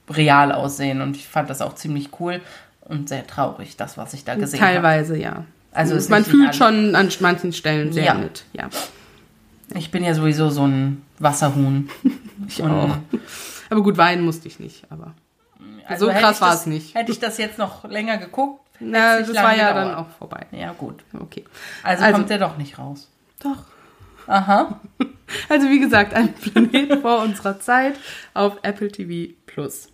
real 0.09 0.51
aussehen 0.51 1.01
und 1.01 1.15
ich 1.15 1.27
fand 1.27 1.49
das 1.49 1.61
auch 1.61 1.75
ziemlich 1.75 2.09
cool 2.19 2.41
und 2.81 3.09
sehr 3.09 3.25
traurig, 3.27 3.77
das, 3.77 3.97
was 3.97 4.13
ich 4.13 4.23
da 4.23 4.35
gesehen 4.35 4.61
habe. 4.61 4.73
Teilweise, 4.73 5.17
ja. 5.17 5.45
Also 5.71 5.95
ist 5.95 6.09
man 6.09 6.25
fühlt 6.25 6.55
schon 6.55 6.95
an 6.95 7.09
manchen 7.19 7.53
Stellen 7.53 7.93
sehr 7.93 8.05
Ja. 8.05 8.13
mit, 8.15 8.45
ja. 8.53 8.69
Ich 9.75 9.91
bin 9.91 10.03
ja 10.03 10.13
sowieso 10.13 10.49
so 10.49 10.65
ein 10.65 11.01
Wasserhuhn. 11.19 11.89
Ich 12.47 12.61
Und- 12.61 12.69
auch. 12.71 12.97
Aber 13.69 13.81
gut, 13.81 13.97
weinen 13.97 14.23
musste 14.23 14.47
ich 14.47 14.59
nicht, 14.59 14.83
aber. 14.91 15.13
Also 15.87 16.07
so 16.07 16.11
krass 16.11 16.41
war 16.41 16.53
es 16.53 16.65
nicht. 16.65 16.95
Hätte 16.95 17.11
ich 17.11 17.19
das 17.19 17.37
jetzt 17.37 17.57
noch 17.57 17.83
länger 17.89 18.17
geguckt, 18.17 18.61
Na, 18.79 19.19
das 19.19 19.33
war 19.33 19.55
ja 19.55 19.69
gedauert. 19.69 19.75
dann 19.75 19.95
auch 19.95 20.09
vorbei. 20.17 20.45
Ja, 20.51 20.73
gut. 20.73 21.03
Okay. 21.17 21.45
Also, 21.83 22.03
Also- 22.03 22.17
kommt 22.17 22.29
der 22.29 22.39
doch 22.39 22.57
nicht 22.57 22.77
raus. 22.77 23.09
Doch. 23.41 23.63
Aha. 24.27 24.79
Also 25.49 25.67
wie 25.69 25.79
gesagt, 25.81 26.13
ein 26.13 26.31
Planet 26.33 27.01
vor 27.01 27.21
unserer 27.21 27.59
Zeit 27.59 27.95
auf 28.33 28.59
Apple 28.63 28.87
TV 28.89 29.33
Plus. 29.45 29.89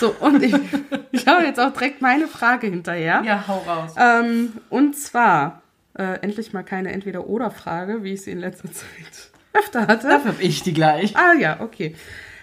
So, 0.00 0.08
und 0.20 0.42
ich, 0.42 0.54
ich 1.12 1.26
habe 1.26 1.44
jetzt 1.44 1.60
auch 1.60 1.70
direkt 1.74 2.00
meine 2.00 2.26
Frage 2.28 2.68
hinterher. 2.68 3.22
Ja, 3.26 3.44
hau 3.46 3.58
raus. 3.58 3.92
Ähm, 3.98 4.54
und 4.70 4.96
zwar, 4.96 5.60
äh, 5.98 6.18
endlich 6.22 6.54
mal 6.54 6.62
keine 6.62 6.92
Entweder-Oder-Frage, 6.92 8.02
wie 8.04 8.14
ich 8.14 8.22
sie 8.22 8.30
in 8.30 8.38
letzter 8.38 8.72
Zeit 8.72 8.86
öfter 9.52 9.86
hatte. 9.86 10.08
Dafür 10.08 10.32
hab 10.32 10.40
ich 10.40 10.62
die 10.62 10.72
gleich. 10.72 11.14
Ah 11.14 11.34
ja, 11.34 11.60
okay. 11.60 11.94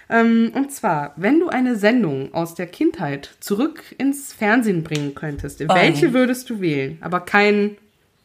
Ähm, 0.08 0.52
und 0.54 0.72
zwar, 0.72 1.12
wenn 1.16 1.40
du 1.40 1.48
eine 1.48 1.76
Sendung 1.76 2.34
aus 2.34 2.54
der 2.54 2.66
Kindheit 2.66 3.30
zurück 3.40 3.82
ins 3.98 4.32
Fernsehen 4.32 4.82
bringen 4.82 5.14
könntest, 5.14 5.60
welche 5.68 6.12
würdest 6.12 6.50
du 6.50 6.60
wählen? 6.60 6.98
Aber 7.00 7.20
kein, 7.20 7.76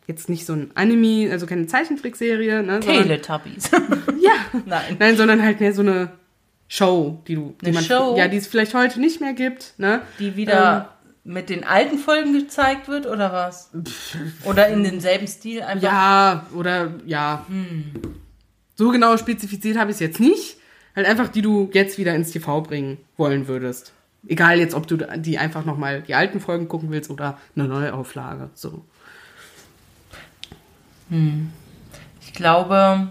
jetzt 0.08 0.30
nicht 0.30 0.46
so 0.46 0.54
ein 0.54 0.72
Anime, 0.76 1.32
also 1.32 1.46
keine 1.46 1.68
Zeichentrickserie, 1.68 2.64
ne? 2.64 2.80
Teletubbies. 2.80 3.72
Ja. 4.20 4.34
Nein. 4.66 4.98
Nein, 5.00 5.16
sondern 5.16 5.42
halt 5.44 5.60
mehr 5.60 5.74
so 5.74 5.82
eine 5.82 6.10
Show, 6.68 7.22
die 7.28 7.36
du, 7.36 7.56
die 7.62 7.68
Eine 7.68 7.76
man, 7.76 7.84
Show? 7.84 8.16
ja, 8.18 8.28
die 8.28 8.38
es 8.38 8.48
vielleicht 8.48 8.74
heute 8.74 9.00
nicht 9.00 9.22
mehr 9.22 9.34
gibt, 9.34 9.74
ne? 9.78 10.02
Die 10.20 10.36
wieder 10.36 10.98
mit 11.24 11.50
den 11.50 11.64
alten 11.64 11.98
Folgen 11.98 12.34
gezeigt 12.34 12.88
wird 12.88 13.06
oder 13.06 13.32
was? 13.32 13.70
Oder 14.44 14.68
in 14.70 14.84
demselben 14.84 15.28
Stil 15.28 15.62
einfach? 15.62 15.84
Ja, 15.84 16.48
oder 16.56 16.94
ja. 17.06 17.46
So 18.76 18.90
genau 18.92 19.18
spezifiziert 19.18 19.78
habe 19.78 19.92
ich 19.92 19.96
es 19.96 20.00
jetzt 20.00 20.20
nicht. 20.20 20.57
Halt 20.98 21.08
einfach, 21.08 21.30
die 21.30 21.44
du 21.44 21.70
jetzt 21.74 22.00
wieder 22.00 22.16
ins 22.16 22.32
TV 22.32 22.62
bringen 22.62 22.98
wollen 23.18 23.48
würdest. 23.48 23.94
Egal 24.28 24.58
jetzt, 24.58 24.74
ob 24.74 24.88
du 24.88 24.98
die 24.98 25.38
einfach 25.38 25.64
nochmal 25.64 26.02
die 26.02 26.16
alten 26.16 26.40
Folgen 26.40 26.68
gucken 26.68 26.90
willst 26.90 27.12
oder 27.12 27.38
eine 27.56 27.68
neue 27.68 27.94
Auflage. 27.94 28.50
So. 28.56 28.84
Ich 32.22 32.34
glaube, 32.34 33.10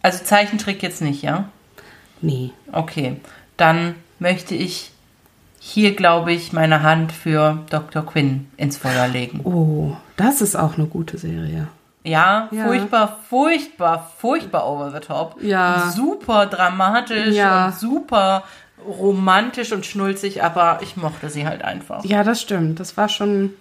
also 0.00 0.24
Zeichentrick 0.24 0.82
jetzt 0.82 1.02
nicht, 1.02 1.22
ja? 1.22 1.50
Nee. 2.22 2.50
Okay, 2.72 3.20
dann 3.58 3.94
möchte 4.18 4.54
ich 4.54 4.90
hier, 5.58 5.94
glaube 5.94 6.32
ich, 6.32 6.54
meine 6.54 6.82
Hand 6.82 7.12
für 7.12 7.62
Dr. 7.68 8.06
Quinn 8.06 8.48
ins 8.56 8.78
Feuer 8.78 9.06
legen. 9.06 9.40
Oh, 9.44 9.98
das 10.16 10.40
ist 10.40 10.56
auch 10.56 10.78
eine 10.78 10.86
gute 10.86 11.18
Serie. 11.18 11.68
Ja, 12.02 12.48
Ja. 12.50 12.64
furchtbar, 12.66 13.18
furchtbar, 13.28 14.10
furchtbar 14.18 14.66
over 14.66 14.90
the 14.90 15.00
top. 15.00 15.36
Ja. 15.42 15.90
Super 15.90 16.46
dramatisch 16.46 17.34
Ja. 17.34 17.66
und 17.66 17.74
super 17.74 18.42
romantisch 18.86 19.72
und 19.72 19.84
schnulzig, 19.84 20.42
aber 20.42 20.78
ich 20.80 20.96
mochte 20.96 21.28
sie 21.28 21.46
halt 21.46 21.62
einfach. 21.62 22.02
Ja, 22.04 22.24
das 22.24 22.40
stimmt. 22.40 22.80
Das 22.80 22.96
war 22.96 23.08
schon. 23.08 23.52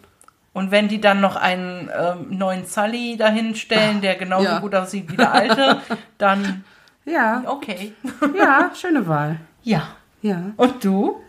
Und 0.53 0.71
wenn 0.71 0.87
die 0.87 1.01
dann 1.01 1.19
noch 1.21 1.35
einen 1.35 1.89
ähm, 1.97 2.27
neuen 2.37 2.65
Sully 2.65 3.17
dahin 3.17 3.55
stellen, 3.55 4.01
der 4.01 4.15
genauso 4.15 4.45
ja. 4.45 4.59
gut 4.59 4.73
aussieht 4.73 5.11
wie 5.11 5.17
der 5.17 5.33
alte, 5.33 5.77
dann 6.17 6.63
Ja, 7.05 7.43
okay. 7.45 7.93
ja, 8.37 8.71
schöne 8.79 9.07
Wahl. 9.07 9.37
Ja. 9.63 9.83
Ja. 10.21 10.37
Und 10.57 10.83
du? 10.83 11.21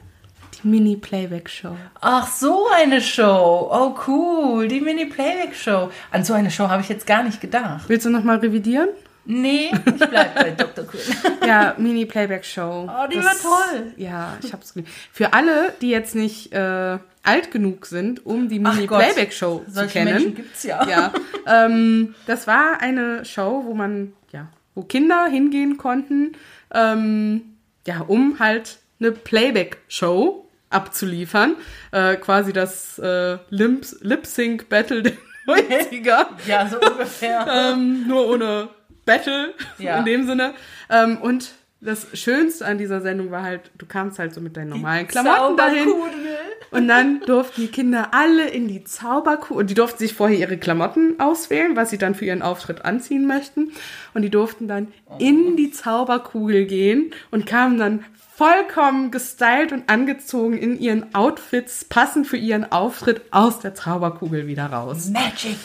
Mini-Playback-Show. 0.65 1.77
Ach, 2.01 2.27
so 2.29 2.67
eine 2.75 3.01
Show. 3.01 3.69
Oh, 3.73 3.95
cool. 4.07 4.69
Die 4.69 4.81
Mini-Playback-Show. 4.81 5.91
An 6.11 6.25
so 6.25 6.33
eine 6.35 6.51
Show 6.51 6.69
habe 6.69 6.83
ich 6.83 6.89
jetzt 6.89 7.07
gar 7.07 7.23
nicht 7.23 7.41
gedacht. 7.41 7.89
Willst 7.89 8.07
du 8.07 8.11
nochmal 8.11 8.39
revidieren? 8.39 8.89
Nee, 9.27 9.71
ich 9.87 10.09
bleib 10.09 10.35
bei 10.35 10.51
Dr. 10.51 10.85
Quinn. 10.87 11.03
Ja, 11.47 11.75
Mini-Playback-Show. 11.77 12.89
Oh, 12.89 13.07
die 13.09 13.17
Das- 13.17 13.25
war 13.45 13.69
toll. 13.69 13.93
Ja, 13.97 14.37
ich 14.43 14.53
hab's 14.53 14.73
geliebt. 14.75 14.91
Für 15.13 15.33
alle, 15.35 15.73
die 15.81 15.91
jetzt 15.91 16.15
nicht 16.15 16.53
äh, 16.53 16.99
alt 17.23 17.51
genug 17.51 17.87
sind, 17.87 18.25
um 18.25 18.49
die 18.49 18.59
Mini-Playback-Show 18.59 19.65
zu 19.73 19.87
kennen. 19.89 20.13
Menschen 20.15 20.35
gibt's 20.35 20.63
ja. 20.65 20.87
Ja, 20.89 21.13
ähm, 21.47 22.15
das 22.27 22.47
war 22.47 22.81
eine 22.81 23.25
Show, 23.25 23.63
wo 23.67 23.75
man, 23.75 24.15
ja, 24.33 24.49
wo 24.75 24.83
Kinder 24.83 25.27
hingehen 25.27 25.77
konnten, 25.77 26.33
ähm, 26.73 27.43
ja, 27.87 28.01
um 28.01 28.39
halt 28.39 28.79
eine 29.01 29.13
Playback-Show 29.13 30.47
abzuliefern. 30.71 31.57
Äh, 31.93 32.17
quasi 32.17 32.53
das 32.53 32.99
äh, 32.99 33.39
Lip-Sync-Battle 33.51 35.03
der 35.03 35.13
90er. 35.47 36.27
Ja, 36.47 36.69
so 36.69 36.81
ungefähr. 36.81 37.47
ähm, 37.75 38.07
nur 38.07 38.29
ohne 38.29 38.69
Battle 39.05 39.55
Ja. 39.79 39.99
in 39.99 40.05
dem 40.05 40.27
Sinne. 40.27 40.55
Ähm, 40.89 41.19
und 41.19 41.51
das 41.83 42.07
Schönste 42.13 42.67
an 42.67 42.77
dieser 42.77 43.01
Sendung 43.01 43.31
war 43.31 43.43
halt, 43.43 43.71
du 43.79 43.87
kamst 43.87 44.19
halt 44.19 44.35
so 44.35 44.41
mit 44.43 44.55
deinen 44.57 44.69
normalen 44.69 45.09
Klamotten 45.09 45.57
dahin. 45.57 45.89
Und 46.71 46.89
dann 46.89 47.21
durften 47.21 47.63
die 47.63 47.69
Kinder 47.69 48.09
alle 48.13 48.49
in 48.51 48.69
die 48.69 48.85
Zauberkugel, 48.85 49.57
und 49.63 49.71
die 49.71 49.75
durften 49.75 49.99
sich 49.99 50.13
vorher 50.13 50.39
ihre 50.39 50.59
Klamotten 50.59 51.19
auswählen, 51.19 51.77
was 51.77 51.89
sie 51.89 51.97
dann 51.97 52.15
für 52.15 52.27
ihren 52.27 52.43
Auftritt 52.43 52.85
anziehen 52.85 53.27
möchten. 53.27 53.73
Und 54.13 54.23
die 54.23 54.31
durften 54.31 54.69
dann 54.69 54.89
in 55.19 55.57
die 55.57 55.71
Zauberkugel 55.73 56.67
gehen 56.67 57.15
und 57.31 57.47
kamen 57.47 57.79
dann 57.79 58.05
vollkommen 58.45 59.11
gestylt 59.11 59.71
und 59.71 59.91
angezogen 59.91 60.57
in 60.57 60.79
ihren 60.81 61.15
Outfits, 61.15 61.85
passend 61.85 62.27
für 62.27 62.39
ihren 62.39 62.73
Auftritt 62.73 63.21
aus 63.33 63.59
der 63.61 63.75
Zauberkugel 63.75 64.47
wieder 64.47 64.65
raus. 64.67 65.11
Magic. 65.11 65.59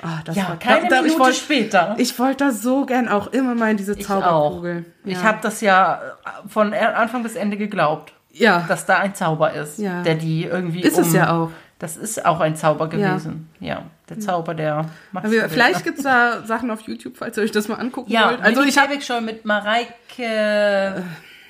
Ah, 0.00 0.20
das 0.24 0.36
Ja, 0.36 0.48
war 0.50 0.56
keine 0.58 0.82
da- 0.88 0.88
da- 0.88 1.02
Minute 1.02 1.14
ich 1.14 1.18
wollt- 1.18 1.34
später. 1.36 1.94
Ich 1.98 2.16
wollte 2.20 2.44
da 2.44 2.50
so 2.52 2.86
gern 2.86 3.08
auch 3.08 3.28
immer 3.32 3.56
mal 3.56 3.72
in 3.72 3.76
diese 3.78 3.94
Ich 3.94 4.06
Zauberkugel. 4.06 4.84
auch. 5.04 5.08
Ich 5.08 5.22
habe 5.24 5.38
das 5.42 5.60
ja 5.60 6.00
äh, 6.24 6.48
von 6.48 6.72
Anfang 6.72 7.24
bis 7.24 7.34
Ende 7.34 7.56
geglaubt, 7.56 8.12
ja, 8.32 8.64
dass 8.68 8.86
da 8.86 8.98
ein 8.98 9.14
Zauber 9.16 9.52
ist, 9.52 9.78
Ja. 9.80 10.02
der 10.02 10.14
die 10.14 10.44
irgendwie 10.44 10.82
ist 10.82 10.96
um, 10.98 11.02
es 11.02 11.12
ja 11.12 11.32
auch. 11.32 11.50
Das 11.80 11.96
ist 11.96 12.24
auch 12.24 12.38
ein 12.38 12.54
Zauber 12.54 12.88
gewesen. 12.88 13.48
Ja, 13.58 13.82
der 14.08 14.20
Zauber, 14.20 14.54
der 14.54 14.86
macht 15.10 15.24
Aber 15.24 15.48
vielleicht 15.48 15.82
gibt's 15.82 16.04
da 16.04 16.44
Sachen 16.46 16.70
auf 16.70 16.82
YouTube, 16.82 17.16
falls 17.16 17.36
ihr 17.36 17.42
euch 17.42 17.50
das 17.50 17.66
mal 17.66 17.74
angucken 17.74 18.12
ja, 18.12 18.28
wollt. 18.30 18.40
Also 18.40 18.62
ich 18.62 18.78
habe 18.78 19.00
schon 19.02 19.24
mit 19.24 19.44
Mareike 19.44 21.02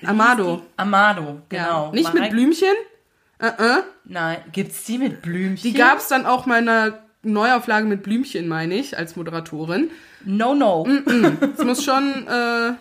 Amado. 0.07 0.63
Amado, 0.77 1.41
Ja. 1.53 1.65
genau. 1.65 1.93
Nicht 1.93 2.13
mit 2.15 2.23
Mareike- 2.25 2.31
Blümchen. 2.33 2.75
Äh, 3.39 3.47
äh. 3.47 3.83
Nein, 4.05 4.39
gibt's 4.53 4.85
die 4.85 4.99
mit 4.99 5.23
Blümchen? 5.23 5.63
Die 5.63 5.73
gab's 5.77 6.09
dann 6.09 6.27
auch 6.27 6.47
mal 6.47 6.61
in 6.63 6.69
einer 6.69 6.99
Neuauflage 7.23 7.87
mit 7.87 8.03
Blümchen, 8.03 8.49
meine 8.49 8.75
ich, 8.75 8.97
als 8.99 9.17
Moderatorin. 9.17 9.91
No, 10.25 10.55
no. 10.55 10.87
Es 11.57 11.65
muss 11.65 11.85
schon 11.85 12.27
äh, 12.29 12.73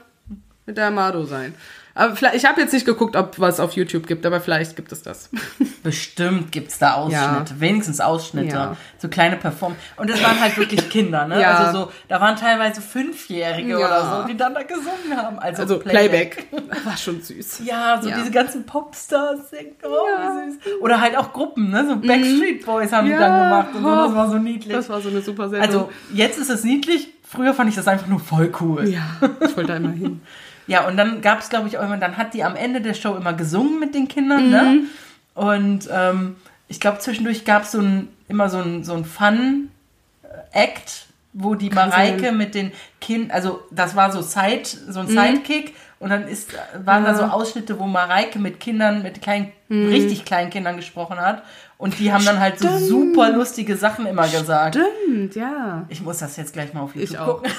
mit 0.65 0.77
der 0.77 0.87
Amado 0.87 1.25
sein. 1.25 1.53
Aber 1.93 2.15
vielleicht, 2.15 2.35
ich 2.35 2.45
habe 2.45 2.61
jetzt 2.61 2.71
nicht 2.73 2.85
geguckt, 2.85 3.15
ob 3.17 3.37
was 3.39 3.59
auf 3.59 3.73
YouTube 3.73 4.07
gibt, 4.07 4.25
aber 4.25 4.39
vielleicht 4.39 4.75
gibt 4.77 4.91
es 4.93 5.01
das. 5.01 5.29
Bestimmt 5.83 6.51
gibt's 6.51 6.77
da 6.79 6.93
Ausschnitte, 6.93 7.59
wenigstens 7.59 7.99
Ausschnitte, 7.99 8.55
Ja. 8.55 8.77
so 8.97 9.07
kleine 9.09 9.35
Perform. 9.35 9.75
Und 9.97 10.09
das 10.09 10.23
waren 10.23 10.39
halt 10.39 10.57
wirklich 10.57 10.89
Kinder, 10.89 11.27
ne? 11.27 11.41
Ja. 11.41 11.53
Also 11.57 11.79
so, 11.85 11.91
da 12.07 12.21
waren 12.21 12.35
teilweise 12.35 12.81
Fünfjährige 12.81 13.71
Ja. 13.71 13.77
oder 13.77 14.21
so, 14.23 14.27
die 14.27 14.37
dann 14.37 14.53
da 14.53 14.63
gesungen 14.63 15.15
haben. 15.17 15.39
Also, 15.39 15.63
Also 15.63 15.79
Playback. 15.79 16.47
War 16.85 16.95
schon 16.97 17.21
süß. 17.21 17.61
Ja, 17.65 17.99
so 18.01 18.09
Ja. 18.09 18.17
diese 18.19 18.31
ganzen 18.31 18.65
Popstars 18.65 19.49
singen. 19.49 19.71
Oh, 19.83 19.89
wie 19.89 20.51
süß. 20.51 20.81
Oder 20.81 21.01
halt 21.01 21.17
auch 21.17 21.33
Gruppen, 21.33 21.69
ne? 21.71 21.85
So 21.87 21.95
Backstreet 21.97 22.65
Boys 22.65 22.91
haben 22.91 23.05
die 23.07 23.11
Ja. 23.11 23.19
dann 23.19 23.49
gemacht 23.49 23.75
und 23.75 23.83
so. 23.83 23.89
Das 24.07 24.15
war 24.15 24.29
so 24.29 24.37
niedlich. 24.37 24.73
Das 24.73 24.87
war 24.89 25.01
so 25.01 25.09
eine 25.09 25.21
super 25.21 25.49
Sendung. 25.49 25.67
also 25.67 25.91
jetzt 26.13 26.37
ist 26.39 26.49
es 26.49 26.63
niedlich. 26.63 27.09
Früher 27.23 27.53
fand 27.53 27.69
ich 27.69 27.75
das 27.75 27.87
einfach 27.87 28.07
nur 28.07 28.19
voll 28.19 28.51
cool. 28.59 28.89
ja, 28.89 29.03
ich 29.39 29.55
wollte 29.55 29.69
da 29.71 29.75
immer 29.77 29.91
hin. 29.91 30.21
Ja, 30.67 30.87
und 30.87 30.97
dann 30.97 31.21
gab 31.21 31.39
es, 31.39 31.49
glaube 31.49 31.67
ich, 31.67 31.77
auch 31.77 31.83
immer, 31.83 31.97
dann 31.97 32.17
hat 32.17 32.33
die 32.33 32.43
am 32.43 32.55
Ende 32.55 32.81
der 32.81 32.93
Show 32.93 33.15
immer 33.15 33.33
gesungen 33.33 33.79
mit 33.79 33.95
den 33.95 34.07
Kindern, 34.07 34.49
ne? 34.49 34.61
Mhm. 34.63 34.87
Und 35.33 35.89
ähm, 35.91 36.35
ich 36.67 36.79
glaube, 36.79 36.99
zwischendurch 36.99 37.45
gab 37.45 37.63
es 37.63 37.71
so 37.71 37.79
ein, 37.79 38.09
immer 38.27 38.49
so 38.49 38.59
ein, 38.59 38.83
so 38.83 38.93
ein 38.93 39.05
Fun-Act, 39.05 41.07
wo 41.33 41.55
die 41.55 41.69
Mareike 41.69 42.25
sein. 42.27 42.37
mit 42.37 42.55
den 42.55 42.71
Kindern, 42.99 43.31
also 43.31 43.61
das 43.71 43.95
war 43.95 44.11
so 44.11 44.21
Side, 44.21 44.63
so 44.65 45.01
Mhm. 45.01 45.17
ein 45.17 45.35
Sidekick 45.35 45.75
und 45.99 46.09
dann 46.09 46.27
ist, 46.27 46.49
waren 46.83 47.05
da 47.05 47.15
so 47.15 47.23
Ausschnitte, 47.23 47.79
wo 47.79 47.85
Mareike 47.85 48.39
mit 48.39 48.59
Kindern, 48.59 49.01
mit 49.03 49.21
kleinen, 49.21 49.51
Mhm. 49.69 49.87
richtig 49.89 50.25
kleinen 50.25 50.49
Kindern 50.49 50.75
gesprochen 50.75 51.17
hat 51.17 51.43
und 51.77 51.97
die 51.99 52.11
haben 52.11 52.25
dann 52.25 52.39
halt 52.41 52.59
so 52.59 52.77
super 52.77 53.29
lustige 53.31 53.77
Sachen 53.77 54.05
immer 54.05 54.27
gesagt. 54.27 54.77
Stimmt, 55.05 55.35
ja. 55.35 55.85
Ich 55.89 56.01
muss 56.01 56.17
das 56.17 56.35
jetzt 56.35 56.51
gleich 56.53 56.73
mal 56.73 56.81
auf 56.81 56.93
YouTube 56.95 57.11
Ich 57.11 57.17
auch. 57.19 57.41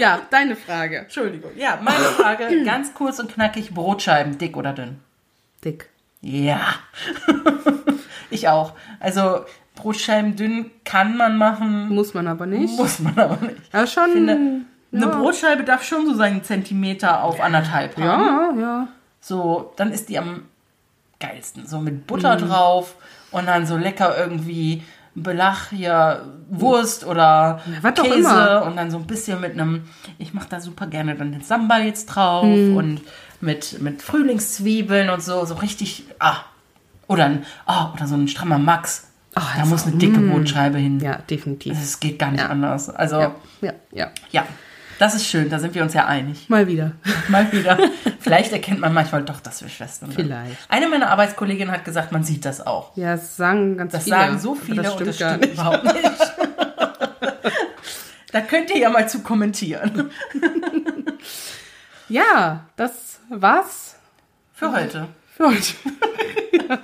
Ja, 0.00 0.20
deine 0.30 0.56
Frage. 0.56 0.98
Entschuldigung. 1.00 1.50
Ja, 1.56 1.78
meine 1.82 2.04
Frage, 2.04 2.62
ganz 2.64 2.94
kurz 2.94 3.18
und 3.18 3.30
knackig, 3.32 3.74
Brotscheiben, 3.74 4.38
dick 4.38 4.56
oder 4.56 4.72
dünn? 4.72 4.98
Dick. 5.62 5.90
Ja. 6.22 6.60
ich 8.30 8.48
auch. 8.48 8.72
Also 8.98 9.44
Brotscheiben 9.74 10.36
dünn 10.36 10.70
kann 10.84 11.18
man 11.18 11.36
machen, 11.36 11.90
Muss 11.90 12.14
man 12.14 12.28
aber 12.28 12.46
nicht. 12.46 12.78
muss 12.78 12.98
man 12.98 13.18
aber 13.18 13.44
nicht. 13.46 13.60
Ja, 13.74 13.86
schon. 13.86 14.10
finde, 14.12 14.32
ja. 14.90 15.02
Eine 15.02 15.06
Brotscheibe 15.08 15.64
darf 15.64 15.84
schon 15.84 16.06
so 16.06 16.14
seinen 16.14 16.42
Zentimeter 16.44 17.22
auf 17.22 17.38
anderthalb 17.38 17.96
haben. 17.98 18.58
Ja, 18.58 18.60
ja. 18.60 18.88
So, 19.20 19.74
dann 19.76 19.92
ist 19.92 20.08
die 20.08 20.18
am 20.18 20.44
geilsten. 21.20 21.66
So 21.66 21.78
mit 21.78 22.06
Butter 22.06 22.36
drauf 22.36 22.96
und 23.32 23.46
dann 23.46 23.66
so 23.66 23.76
lecker 23.76 24.16
irgendwie 24.18 24.82
Belach 25.22 25.70
hier, 25.70 26.24
Wurst 26.50 27.06
oder 27.06 27.60
was 27.82 27.98
auch 27.98 28.04
Käse 28.04 28.62
und 28.64 28.76
dann 28.76 28.90
so 28.90 28.98
ein 28.98 29.06
bisschen 29.06 29.40
mit 29.40 29.52
einem, 29.52 29.84
ich 30.18 30.34
mache 30.34 30.48
da 30.50 30.60
super 30.60 30.86
gerne 30.86 31.14
dann 31.14 31.30
den 31.32 31.42
Sambal 31.42 31.84
jetzt 31.84 32.06
drauf 32.06 32.44
Mhm. 32.44 32.76
und 32.76 33.00
mit, 33.40 33.80
mit 33.80 34.02
Frühlingszwiebeln 34.02 35.10
und 35.10 35.22
so, 35.22 35.44
so 35.44 35.54
richtig, 35.54 36.04
ah, 36.18 36.36
oder, 37.06 37.24
ein, 37.26 37.44
ah, 37.66 37.92
oder 37.94 38.06
so 38.06 38.14
ein 38.16 38.28
strammer 38.28 38.58
Max. 38.58 39.06
Ah, 39.34 39.42
da 39.54 39.60
das 39.60 39.68
muss 39.68 39.86
eine 39.86 39.96
dicke 39.96 40.18
Brotscheibe 40.20 40.78
hin. 40.78 40.98
Ja, 41.00 41.16
definitiv. 41.18 41.72
Es 41.80 42.00
geht 42.00 42.18
gar 42.18 42.32
nicht 42.32 42.40
Ja. 42.42 42.48
anders. 42.48 42.90
Also, 42.90 43.20
Ja, 43.20 43.34
ja. 43.60 43.72
ja, 43.92 44.10
ja. 44.32 44.44
Das 45.00 45.14
ist 45.14 45.26
schön, 45.26 45.48
da 45.48 45.58
sind 45.58 45.74
wir 45.74 45.82
uns 45.82 45.94
ja 45.94 46.04
einig. 46.06 46.48
Mal 46.48 46.66
wieder. 46.66 46.92
Mal 47.28 47.50
wieder. 47.52 47.78
Vielleicht 48.20 48.52
erkennt 48.52 48.80
man 48.80 48.92
manchmal 48.92 49.22
doch, 49.24 49.40
dass 49.40 49.62
wir 49.62 49.68
Schwestern 49.70 50.10
sind. 50.10 50.20
Vielleicht. 50.26 50.58
Eine 50.68 50.88
meiner 50.88 51.08
Arbeitskolleginnen 51.10 51.72
hat 51.74 51.84
gesagt, 51.86 52.12
man 52.12 52.22
sieht 52.22 52.44
das 52.44 52.66
auch. 52.66 52.94
Ja, 52.96 53.12
das 53.12 53.36
sagen 53.36 53.78
ganz 53.78 53.92
Das 53.92 54.04
viele. 54.04 54.16
sagen 54.16 54.38
so 54.38 54.54
viele 54.54 54.82
das 54.82 54.94
und 54.94 55.06
das 55.06 55.16
stimmt 55.16 55.46
überhaupt 55.46 55.84
nicht. 55.84 55.96
da 58.32 58.40
könnt 58.42 58.70
ihr 58.70 58.78
ja 58.78 58.90
mal 58.90 59.08
zu 59.08 59.22
kommentieren. 59.22 60.10
Ja, 62.08 62.64
das 62.76 63.20
war's 63.30 63.96
Für 64.52 64.72
heute. 64.72 65.06
für 65.36 65.46
heute. 65.46 65.72
ja. 66.68 66.78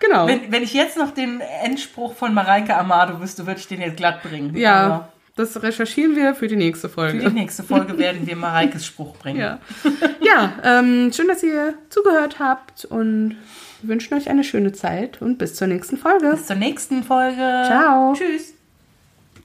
Genau. 0.00 0.26
Wenn, 0.26 0.52
wenn 0.52 0.62
ich 0.62 0.74
jetzt 0.74 0.96
noch 0.96 1.10
den 1.12 1.40
Endspruch 1.40 2.14
von 2.14 2.34
Mareike 2.34 2.76
Amado 2.76 3.20
wüsste, 3.20 3.46
würde 3.46 3.60
ich 3.60 3.68
den 3.68 3.80
jetzt 3.80 3.96
glatt 3.96 4.22
bringen. 4.22 4.54
ja, 4.56 4.84
Aber 4.86 5.08
das 5.36 5.62
recherchieren 5.62 6.14
wir 6.14 6.34
für 6.34 6.46
die 6.46 6.56
nächste 6.56 6.88
für 6.88 7.12
die 7.12 7.20
Folge. 7.20 7.30
nächste 7.30 7.62
Folge 7.62 7.98
werden 7.98 8.26
wir 8.26 8.36
Mareikes 8.36 8.86
Spruch 8.86 9.16
bringen. 9.16 9.40
Ja, 9.40 9.58
ja 10.20 10.52
ähm, 10.62 11.12
schön, 11.12 11.28
dass 11.28 11.42
ihr 11.42 11.74
zugehört 11.88 12.38
habt 12.38 12.84
und 12.84 13.36
wir 13.82 13.88
wünschen 13.88 14.14
euch 14.14 14.28
eine 14.30 14.44
schöne 14.44 14.72
Zeit 14.72 15.20
und 15.20 15.38
bis 15.38 15.54
zur 15.54 15.66
nächsten 15.66 15.96
Folge. 15.96 16.30
Bis 16.30 16.46
zur 16.46 16.56
nächsten 16.56 17.02
Folge. 17.02 17.62
Ciao. 17.66 18.14
Tschüss. 18.14 18.53